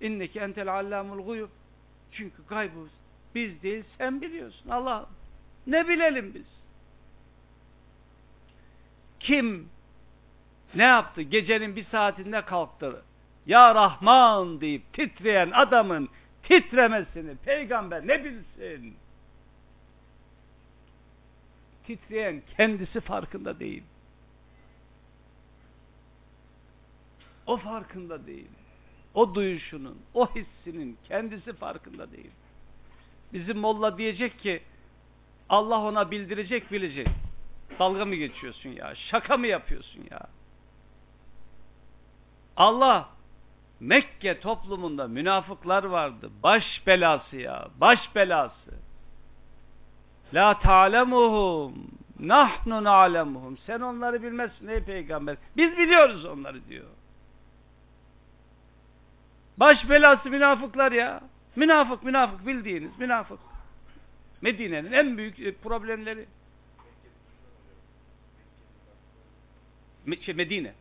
İnneki 0.00 0.40
entel 0.40 0.74
allamul 0.74 1.24
guyub. 1.24 1.48
Çünkü 2.12 2.42
gaybı 2.48 2.88
biz 3.34 3.62
değil 3.62 3.84
sen 3.98 4.20
biliyorsun 4.20 4.70
Allah. 4.70 5.08
Ne 5.66 5.88
bilelim 5.88 6.34
biz? 6.34 6.46
Kim 9.20 9.68
ne 10.74 10.82
yaptı? 10.82 11.22
Gecenin 11.22 11.76
bir 11.76 11.84
saatinde 11.84 12.44
kalktı. 12.44 13.02
Ya 13.46 13.74
Rahman 13.74 14.60
deyip 14.60 14.92
titreyen 14.92 15.50
adamın 15.50 16.08
titremesini 16.42 17.36
peygamber 17.36 18.06
ne 18.06 18.24
bilsin? 18.24 18.96
Titreyen 21.86 22.42
kendisi 22.56 23.00
farkında 23.00 23.60
değil. 23.60 23.82
O 27.46 27.56
farkında 27.56 28.26
değil. 28.26 28.48
O 29.14 29.34
duyuşunun, 29.34 29.98
o 30.14 30.28
hissinin 30.34 30.98
kendisi 31.08 31.52
farkında 31.52 32.12
değil. 32.12 32.30
Bizim 33.32 33.58
molla 33.58 33.98
diyecek 33.98 34.38
ki 34.40 34.62
Allah 35.48 35.80
ona 35.80 36.10
bildirecek 36.10 36.72
bilecek. 36.72 37.08
Dalga 37.78 38.04
mı 38.04 38.14
geçiyorsun 38.14 38.68
ya? 38.70 38.94
Şaka 38.94 39.36
mı 39.36 39.46
yapıyorsun 39.46 40.04
ya? 40.10 40.20
Allah 42.56 43.08
Mekke 43.80 44.40
toplumunda 44.40 45.08
münafıklar 45.08 45.84
vardı. 45.84 46.30
Baş 46.42 46.64
belası 46.86 47.36
ya. 47.36 47.68
Baş 47.80 47.98
belası. 48.14 48.74
La 50.34 50.58
ta'lemuhum. 50.58 51.74
Nahnu 52.20 52.84
na'lemuhum. 52.84 53.56
Sen 53.66 53.80
onları 53.80 54.22
bilmezsin 54.22 54.68
ey 54.68 54.84
peygamber. 54.84 55.36
Biz 55.56 55.78
biliyoruz 55.78 56.24
onları 56.24 56.68
diyor. 56.68 56.86
Baş 59.56 59.88
belası 59.88 60.30
münafıklar 60.30 60.92
ya. 60.92 61.20
Münafık 61.56 62.02
münafık 62.02 62.46
bildiğiniz 62.46 62.98
münafık. 62.98 63.40
Medine'nin 64.40 64.92
en 64.92 65.18
büyük 65.18 65.40
e, 65.40 65.54
problemleri. 65.54 66.26
Şey, 70.20 70.34
Medine. 70.34 70.72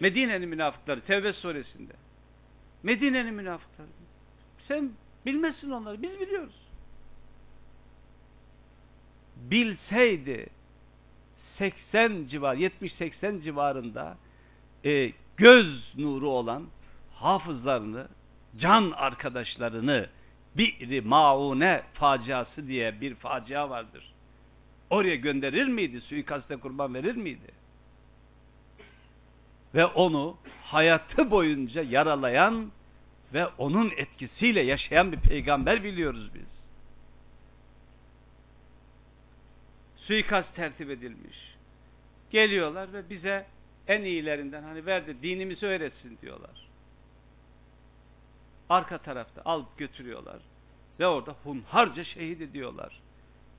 Medine'nin 0.00 0.48
münafıkları 0.48 1.00
Tevbe 1.00 1.32
suresinde. 1.32 1.92
Medine'nin 2.82 3.34
münafıkları. 3.34 3.88
Sen 4.68 4.90
bilmezsin 5.26 5.70
onları. 5.70 6.02
Biz 6.02 6.20
biliyoruz. 6.20 6.54
Bilseydi 9.36 10.46
80 11.58 12.26
civar 12.28 12.56
70-80 12.56 13.42
civarında 13.42 14.16
e, 14.84 15.12
göz 15.36 15.94
nuru 15.98 16.28
olan 16.28 16.66
hafızlarını, 17.22 18.08
can 18.58 18.90
arkadaşlarını 18.90 20.08
bir 20.56 21.04
maune 21.04 21.82
faciası 21.94 22.68
diye 22.68 23.00
bir 23.00 23.14
facia 23.14 23.70
vardır. 23.70 24.12
Oraya 24.90 25.16
gönderir 25.16 25.66
miydi? 25.66 26.00
Suikaste 26.00 26.56
kurban 26.56 26.94
verir 26.94 27.16
miydi? 27.16 27.52
Ve 29.74 29.86
onu 29.86 30.36
hayatı 30.62 31.30
boyunca 31.30 31.82
yaralayan 31.82 32.72
ve 33.34 33.46
onun 33.46 33.92
etkisiyle 33.96 34.60
yaşayan 34.60 35.12
bir 35.12 35.20
peygamber 35.20 35.84
biliyoruz 35.84 36.30
biz. 36.34 36.52
Suikast 39.96 40.54
tertip 40.54 40.90
edilmiş. 40.90 41.54
Geliyorlar 42.30 42.92
ve 42.92 43.10
bize 43.10 43.46
En 43.88 44.02
iyilerinden 44.02 44.62
hani 44.62 44.86
ver 44.86 45.06
de 45.06 45.22
dinimizi 45.22 45.66
öğretsin 45.66 46.18
diyorlar. 46.22 46.71
Arka 48.72 48.98
tarafta 48.98 49.42
alıp 49.44 49.78
götürüyorlar. 49.78 50.38
Ve 51.00 51.06
orada 51.06 51.36
hunharca 51.44 52.04
şehit 52.04 52.40
ediyorlar. 52.40 53.00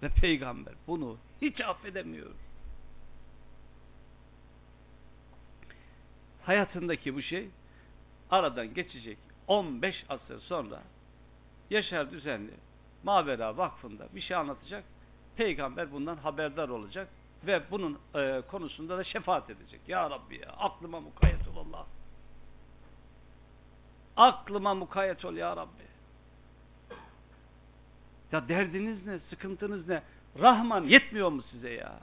Ve 0.03 0.09
peygamber 0.09 0.73
bunu 0.87 1.17
hiç 1.41 1.61
affedemiyor. 1.61 2.31
Hayatındaki 6.45 7.15
bu 7.15 7.21
şey 7.21 7.49
aradan 8.31 8.73
geçecek 8.73 9.17
15 9.47 10.05
asır 10.09 10.41
sonra 10.41 10.81
Yaşar 11.69 12.11
Düzenli 12.11 12.53
Mavera 13.03 13.57
Vakfı'nda 13.57 14.07
bir 14.15 14.21
şey 14.21 14.37
anlatacak. 14.37 14.83
Peygamber 15.35 15.91
bundan 15.91 16.15
haberdar 16.15 16.69
olacak 16.69 17.07
ve 17.47 17.63
bunun 17.71 17.99
e, 18.15 18.41
konusunda 18.51 18.97
da 18.97 19.03
şefaat 19.03 19.49
edecek. 19.49 19.81
Ya 19.87 20.09
Rabbi 20.09 20.35
ya 20.35 20.49
aklıma 20.49 20.99
mukayyet 20.99 21.47
ol 21.47 21.57
Allah. 21.57 21.85
Aklıma 24.17 24.73
mukayyet 24.73 25.25
ol 25.25 25.33
ya 25.33 25.57
Rabbi. 25.57 25.83
Ya 28.31 28.47
derdiniz 28.47 29.07
ne? 29.07 29.19
Sıkıntınız 29.29 29.87
ne? 29.87 30.01
Rahman 30.39 30.83
yetmiyor 30.83 31.29
mu 31.29 31.41
size 31.51 31.69
ya? 31.69 31.99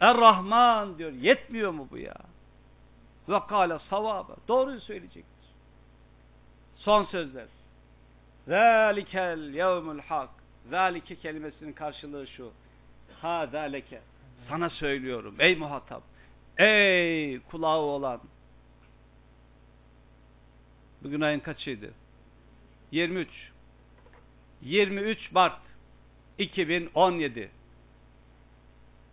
Er-Rahman 0.00 0.98
diyor. 0.98 1.12
Yetmiyor 1.12 1.70
mu 1.70 1.88
bu 1.90 1.98
ya? 1.98 2.16
Ve 3.28 3.40
kâle 3.48 3.78
savâbe. 3.90 4.32
Doğruyu 4.48 4.80
söyleyecektir. 4.80 5.48
Son 6.76 7.04
sözler. 7.04 7.46
Zâlikel 8.48 9.54
yevmül 9.54 10.00
hak. 10.00 10.30
Zâlike 10.70 11.16
kelimesinin 11.16 11.72
karşılığı 11.72 12.26
şu. 12.26 12.50
Ha 13.20 13.46
zâleke. 13.46 14.00
Sana 14.48 14.70
söylüyorum 14.70 15.34
ey 15.38 15.56
muhatap. 15.56 16.02
Ey 16.58 17.40
kulağı 17.40 17.78
olan. 17.78 18.20
Bugün 21.04 21.20
ayın 21.20 21.40
kaçıydı? 21.40 21.94
23. 22.90 23.28
23 24.62 25.32
Mart 25.32 25.58
2017 26.38 27.50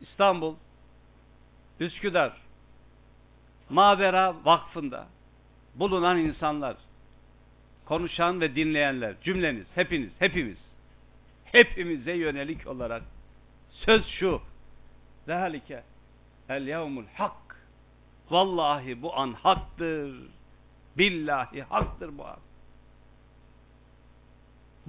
İstanbul 0.01 0.55
Üsküdar 1.79 2.37
Mavera 3.69 4.35
Vakfı'nda 4.45 5.07
bulunan 5.75 6.17
insanlar 6.17 6.77
konuşan 7.85 8.41
ve 8.41 8.55
dinleyenler 8.55 9.15
cümleniz 9.23 9.65
hepiniz 9.75 10.11
hepimiz 10.19 10.57
hepimize 11.45 12.13
yönelik 12.13 12.67
olarak 12.67 13.03
söz 13.71 14.07
şu 14.07 14.41
Zalike 15.25 15.83
el 16.49 16.67
yevmul 16.67 17.05
hak 17.13 17.65
vallahi 18.29 19.01
bu 19.01 19.17
an 19.17 19.33
haktır 19.33 20.38
billahi 20.97 21.61
haktır 21.61 22.17
bu 22.17 22.25
an 22.25 22.39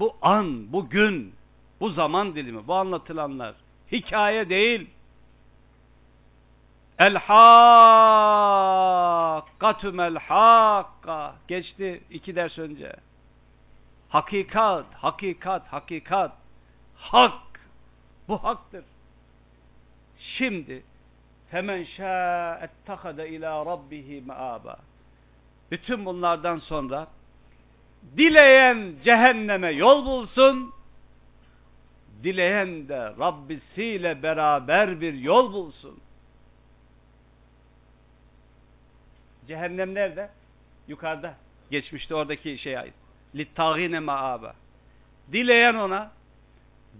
bu 0.00 0.16
an, 0.22 0.72
bu 0.72 0.88
gün, 0.88 1.34
bu 1.80 1.90
zaman 1.90 2.34
dilimi, 2.34 2.66
bu 2.66 2.74
anlatılanlar 2.74 3.54
hikaye 3.92 4.48
değil. 4.48 4.90
El 6.98 7.16
hakkatümel 9.56 10.16
hakka 10.16 11.34
geçti 11.48 12.02
iki 12.10 12.36
ders 12.36 12.58
önce. 12.58 12.92
Hakikat, 14.08 14.86
hakikat, 14.94 15.66
hakikat. 15.66 16.32
Hak. 16.96 17.60
Bu 18.28 18.44
haktır. 18.44 18.84
Şimdi 20.18 20.82
femen 21.50 21.84
şa'ettehade 21.84 23.28
ila 23.28 23.66
rabbihi 23.66 24.22
maaba. 24.26 24.76
Bütün 25.70 26.06
bunlardan 26.06 26.58
sonra 26.58 27.08
Dileyen 28.16 28.94
cehenneme 29.04 29.70
yol 29.70 30.04
bulsun, 30.04 30.72
dileyen 32.22 32.88
de 32.88 32.98
Rabbisiyle 33.18 34.22
beraber 34.22 35.00
bir 35.00 35.14
yol 35.14 35.52
bulsun. 35.52 36.00
Cehennem 39.48 39.94
nerede? 39.94 40.30
Yukarıda. 40.88 41.34
Geçmişte 41.70 42.14
oradaki 42.14 42.58
şey 42.58 42.78
ait. 42.78 42.94
Littâgîne 43.34 44.00
maâbe. 44.00 44.52
Dileyen 45.32 45.74
ona, 45.74 46.12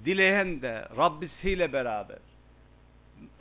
dileyen 0.05 0.63
de 0.63 0.89
Rabbisiyle 0.97 1.73
beraber. 1.73 2.19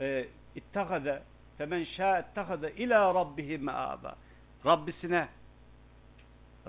E, 0.00 0.26
ittakade, 0.54 1.22
femen 1.58 1.84
şâ'ettakade 1.84 2.72
ilâ 2.76 3.14
rabbihi 3.14 3.58
maâbe. 3.58 4.08
Rabbisine 4.66 5.28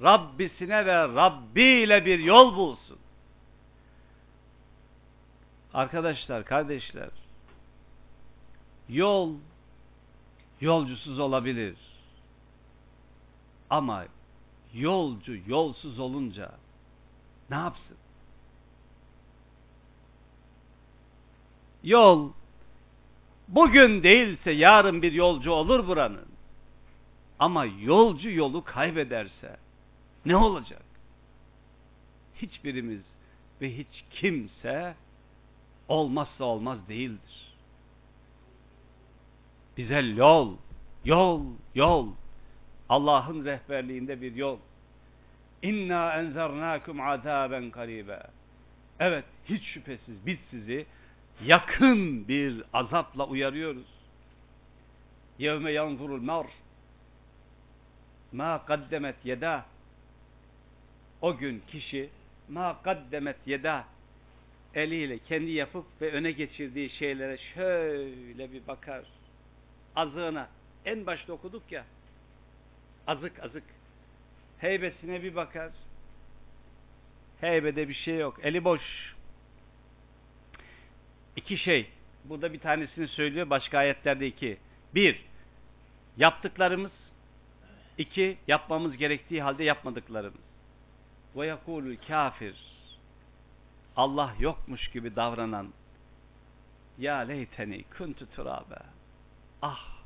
Rabbisine 0.02 0.86
ve 0.86 0.96
Rabbi 0.96 1.62
ile 1.62 2.06
bir 2.06 2.20
yol 2.20 2.56
bulsun. 2.56 2.98
Arkadaşlar, 5.74 6.46
kardeşler, 6.46 7.10
yol 8.90 9.34
yolcusuz 10.62 11.20
olabilir. 11.20 11.76
Ama 13.70 14.06
yolcu 14.74 15.38
yolsuz 15.48 16.00
olunca 16.00 16.52
ne 17.50 17.56
yapsın? 17.56 17.98
Yol 21.84 22.32
bugün 23.48 24.04
değilse 24.04 24.52
yarın 24.52 25.02
bir 25.02 25.12
yolcu 25.12 25.52
olur 25.52 25.88
buranın. 25.88 26.31
Ama 27.42 27.66
yolcu 27.66 28.30
yolu 28.30 28.64
kaybederse 28.64 29.58
ne 30.26 30.36
olacak? 30.36 30.84
Hiçbirimiz 32.36 33.02
ve 33.62 33.78
hiç 33.78 34.04
kimse 34.12 34.96
olmazsa 35.88 36.44
olmaz 36.44 36.80
değildir. 36.90 37.54
Bize 39.78 40.00
yol, 40.00 40.56
yol, 41.06 41.46
yol. 41.76 42.08
Allah'ın 42.90 43.46
rehberliğinde 43.46 44.22
bir 44.22 44.36
yol. 44.36 44.58
İnna 45.62 46.14
enzernâkum 46.14 47.02
azâben 47.02 47.72
karibe. 47.72 48.24
Evet, 49.00 49.26
hiç 49.50 49.64
şüphesiz 49.64 50.26
biz 50.26 50.38
sizi 50.50 50.86
yakın 51.46 52.28
bir 52.28 52.64
azapla 52.74 53.28
uyarıyoruz. 53.28 53.88
Yevme 55.40 55.72
yanzurul 55.72 56.22
mar 56.22 56.48
ma 58.32 58.66
kaddemet 58.66 59.16
yeda 59.26 59.66
o 61.22 61.38
gün 61.38 61.64
kişi 61.68 62.10
ma 62.50 62.82
kaddemet 62.84 63.38
yeda 63.46 63.86
eliyle 64.76 65.18
kendi 65.18 65.52
yapıp 65.52 65.86
ve 66.02 66.12
öne 66.12 66.32
geçirdiği 66.32 66.90
şeylere 66.90 67.38
şöyle 67.38 68.52
bir 68.52 68.68
bakar. 68.68 69.06
Azığına 69.96 70.48
en 70.86 71.06
başta 71.06 71.34
okuduk 71.34 71.72
ya 71.72 71.86
azık 73.08 73.40
azık 73.44 73.64
heybesine 74.60 75.24
bir 75.24 75.36
bakar. 75.36 75.72
Heybede 77.42 77.90
bir 77.90 77.94
şey 77.94 78.18
yok. 78.18 78.40
Eli 78.44 78.64
boş. 78.64 78.82
İki 81.36 81.58
şey. 81.58 81.90
Burada 82.24 82.54
bir 82.54 82.60
tanesini 82.60 83.08
söylüyor. 83.08 83.50
Başka 83.50 83.78
ayetlerde 83.78 84.28
iki. 84.28 84.58
Bir, 84.96 85.26
yaptıklarımız. 86.18 86.92
İki 87.98 88.38
yapmamız 88.48 88.98
gerektiği 88.98 89.42
halde 89.42 89.64
yapmadıklarımız. 89.64 90.42
Ve 91.36 91.48
yekulul 91.48 91.96
kafir 92.08 92.56
Allah 93.96 94.34
yokmuş 94.40 94.88
gibi 94.88 95.16
davranan 95.16 95.74
ya 96.98 97.18
leyteni 97.18 97.84
kuntu 97.84 98.32
turabe 98.36 98.80
ah 99.62 100.02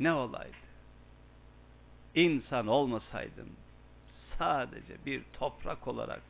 ne 0.00 0.12
olaydı? 0.12 0.56
İnsan 2.14 2.66
olmasaydım 2.66 3.48
sadece 4.38 5.04
bir 5.06 5.22
toprak 5.32 5.88
olarak 5.88 6.22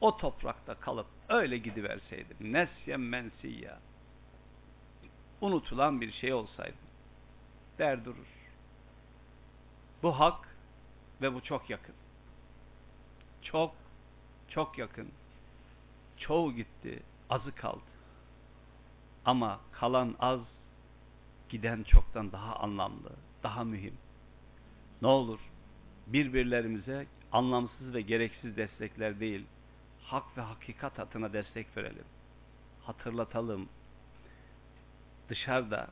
o 0.00 0.16
toprakta 0.16 0.74
kalıp 0.74 1.06
öyle 1.28 1.58
gidiverseydim 1.58 2.36
nesyen 2.40 3.00
mensiyya 3.00 3.78
unutulan 5.40 6.00
bir 6.00 6.12
şey 6.12 6.32
olsaydım 6.32 6.87
der 7.78 8.04
durur 8.04 8.38
bu 10.02 10.20
hak 10.20 10.48
ve 11.22 11.34
bu 11.34 11.42
çok 11.42 11.70
yakın. 11.70 11.94
Çok, 13.42 13.74
çok 14.48 14.78
yakın. 14.78 15.08
Çoğu 16.16 16.52
gitti, 16.52 17.02
azı 17.30 17.54
kaldı. 17.54 17.80
Ama 19.24 19.60
kalan 19.72 20.16
az, 20.20 20.40
giden 21.48 21.82
çoktan 21.82 22.32
daha 22.32 22.56
anlamlı, 22.56 23.10
daha 23.42 23.64
mühim. 23.64 23.94
Ne 25.02 25.08
olur 25.08 25.40
birbirlerimize 26.06 27.06
anlamsız 27.32 27.94
ve 27.94 28.00
gereksiz 28.00 28.56
destekler 28.56 29.20
değil, 29.20 29.46
hak 30.02 30.36
ve 30.36 30.40
hakikat 30.40 30.98
hatına 30.98 31.32
destek 31.32 31.76
verelim. 31.76 32.04
Hatırlatalım. 32.82 33.68
dışarıda 35.28 35.88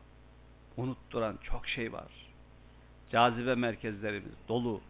unutturan 0.77 1.39
çok 1.43 1.67
şey 1.67 1.93
var. 1.93 2.13
Cazibe 3.11 3.55
merkezlerimiz 3.55 4.33
dolu 4.49 4.81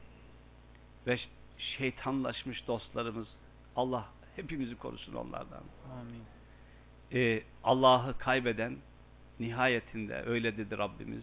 ve 1.06 1.18
şeytanlaşmış 1.58 2.66
dostlarımız 2.66 3.28
Allah 3.76 4.08
hepimizi 4.36 4.76
korusun 4.76 5.14
onlardan. 5.14 5.62
Amin. 6.00 6.22
Ee, 7.12 7.42
Allah'ı 7.64 8.18
kaybeden 8.18 8.76
nihayetinde 9.40 10.22
öyle 10.26 10.56
dedi 10.56 10.78
Rabbimiz. 10.78 11.22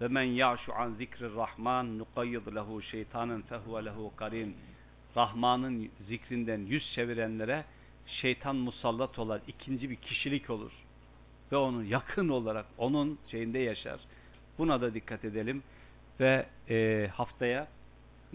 Ve 0.00 0.08
men 0.08 0.22
ya'şu 0.22 0.74
an 0.74 0.94
zikrir 0.94 1.34
rahman 1.34 1.98
nuqayyid 1.98 2.46
lehu 2.54 2.82
şeytanen 2.82 3.42
fehuve 3.42 3.84
lehu 3.84 4.12
karin. 4.16 4.56
Rahman'ın 5.16 5.90
zikrinden 6.08 6.60
yüz 6.60 6.92
çevirenlere 6.94 7.64
şeytan 8.06 8.56
musallat 8.56 9.18
olan 9.18 9.40
ikinci 9.46 9.90
bir 9.90 9.96
kişilik 9.96 10.50
olur. 10.50 10.72
Ve 11.52 11.56
onun 11.56 11.84
yakın 11.84 12.28
olarak 12.28 12.66
onun 12.78 13.18
şeyinde 13.30 13.58
yaşar. 13.58 14.00
Buna 14.58 14.80
da 14.80 14.94
dikkat 14.94 15.24
edelim. 15.24 15.62
Ve 16.20 16.46
e, 16.70 17.08
haftaya 17.14 17.68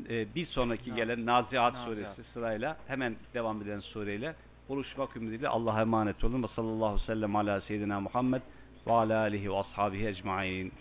e, 0.09 0.35
bir 0.35 0.45
sonraki 0.45 0.95
gelen 0.95 1.25
Naziat 1.25 1.73
Naziat. 1.73 1.85
suresi 1.85 2.31
sırayla 2.33 2.77
hemen 2.87 3.15
devam 3.33 3.61
eden 3.61 3.79
sureyle 3.79 4.35
buluşmak 4.69 5.15
ümidiyle 5.17 5.47
Allah'a 5.47 5.81
emanet 5.81 6.23
olun. 6.23 6.43
Ve 6.43 6.47
sallallahu 6.55 6.85
aleyhi 6.85 7.01
ve 7.01 7.05
sellem 7.05 7.35
ala 7.35 7.61
seyyidina 7.61 7.99
Muhammed 7.99 8.41
ve 8.87 8.91
ala 8.91 9.19
alihi 9.19 9.51
ve 9.51 9.57
ashabihi 9.57 10.07
ecmain. 10.07 10.71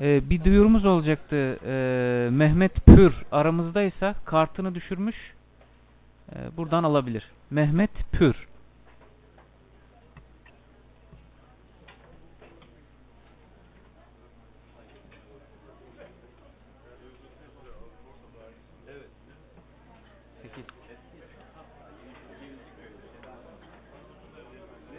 Ee, 0.00 0.30
bir 0.30 0.44
duyurumuz 0.44 0.84
olacaktı. 0.84 1.58
Ee, 1.66 2.28
Mehmet 2.32 2.86
Pür 2.86 3.14
aramızdaysa 3.32 4.14
kartını 4.24 4.74
düşürmüş. 4.74 5.16
Ee, 6.32 6.56
buradan 6.56 6.84
alabilir. 6.84 7.30
Mehmet 7.50 7.90
Pür. 8.12 8.46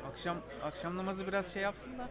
Akşam 0.07 0.37
akşam 0.63 0.97
namazı 0.97 1.27
biraz 1.27 1.53
şey 1.53 1.61
yapsın 1.61 1.97
da. 1.97 2.09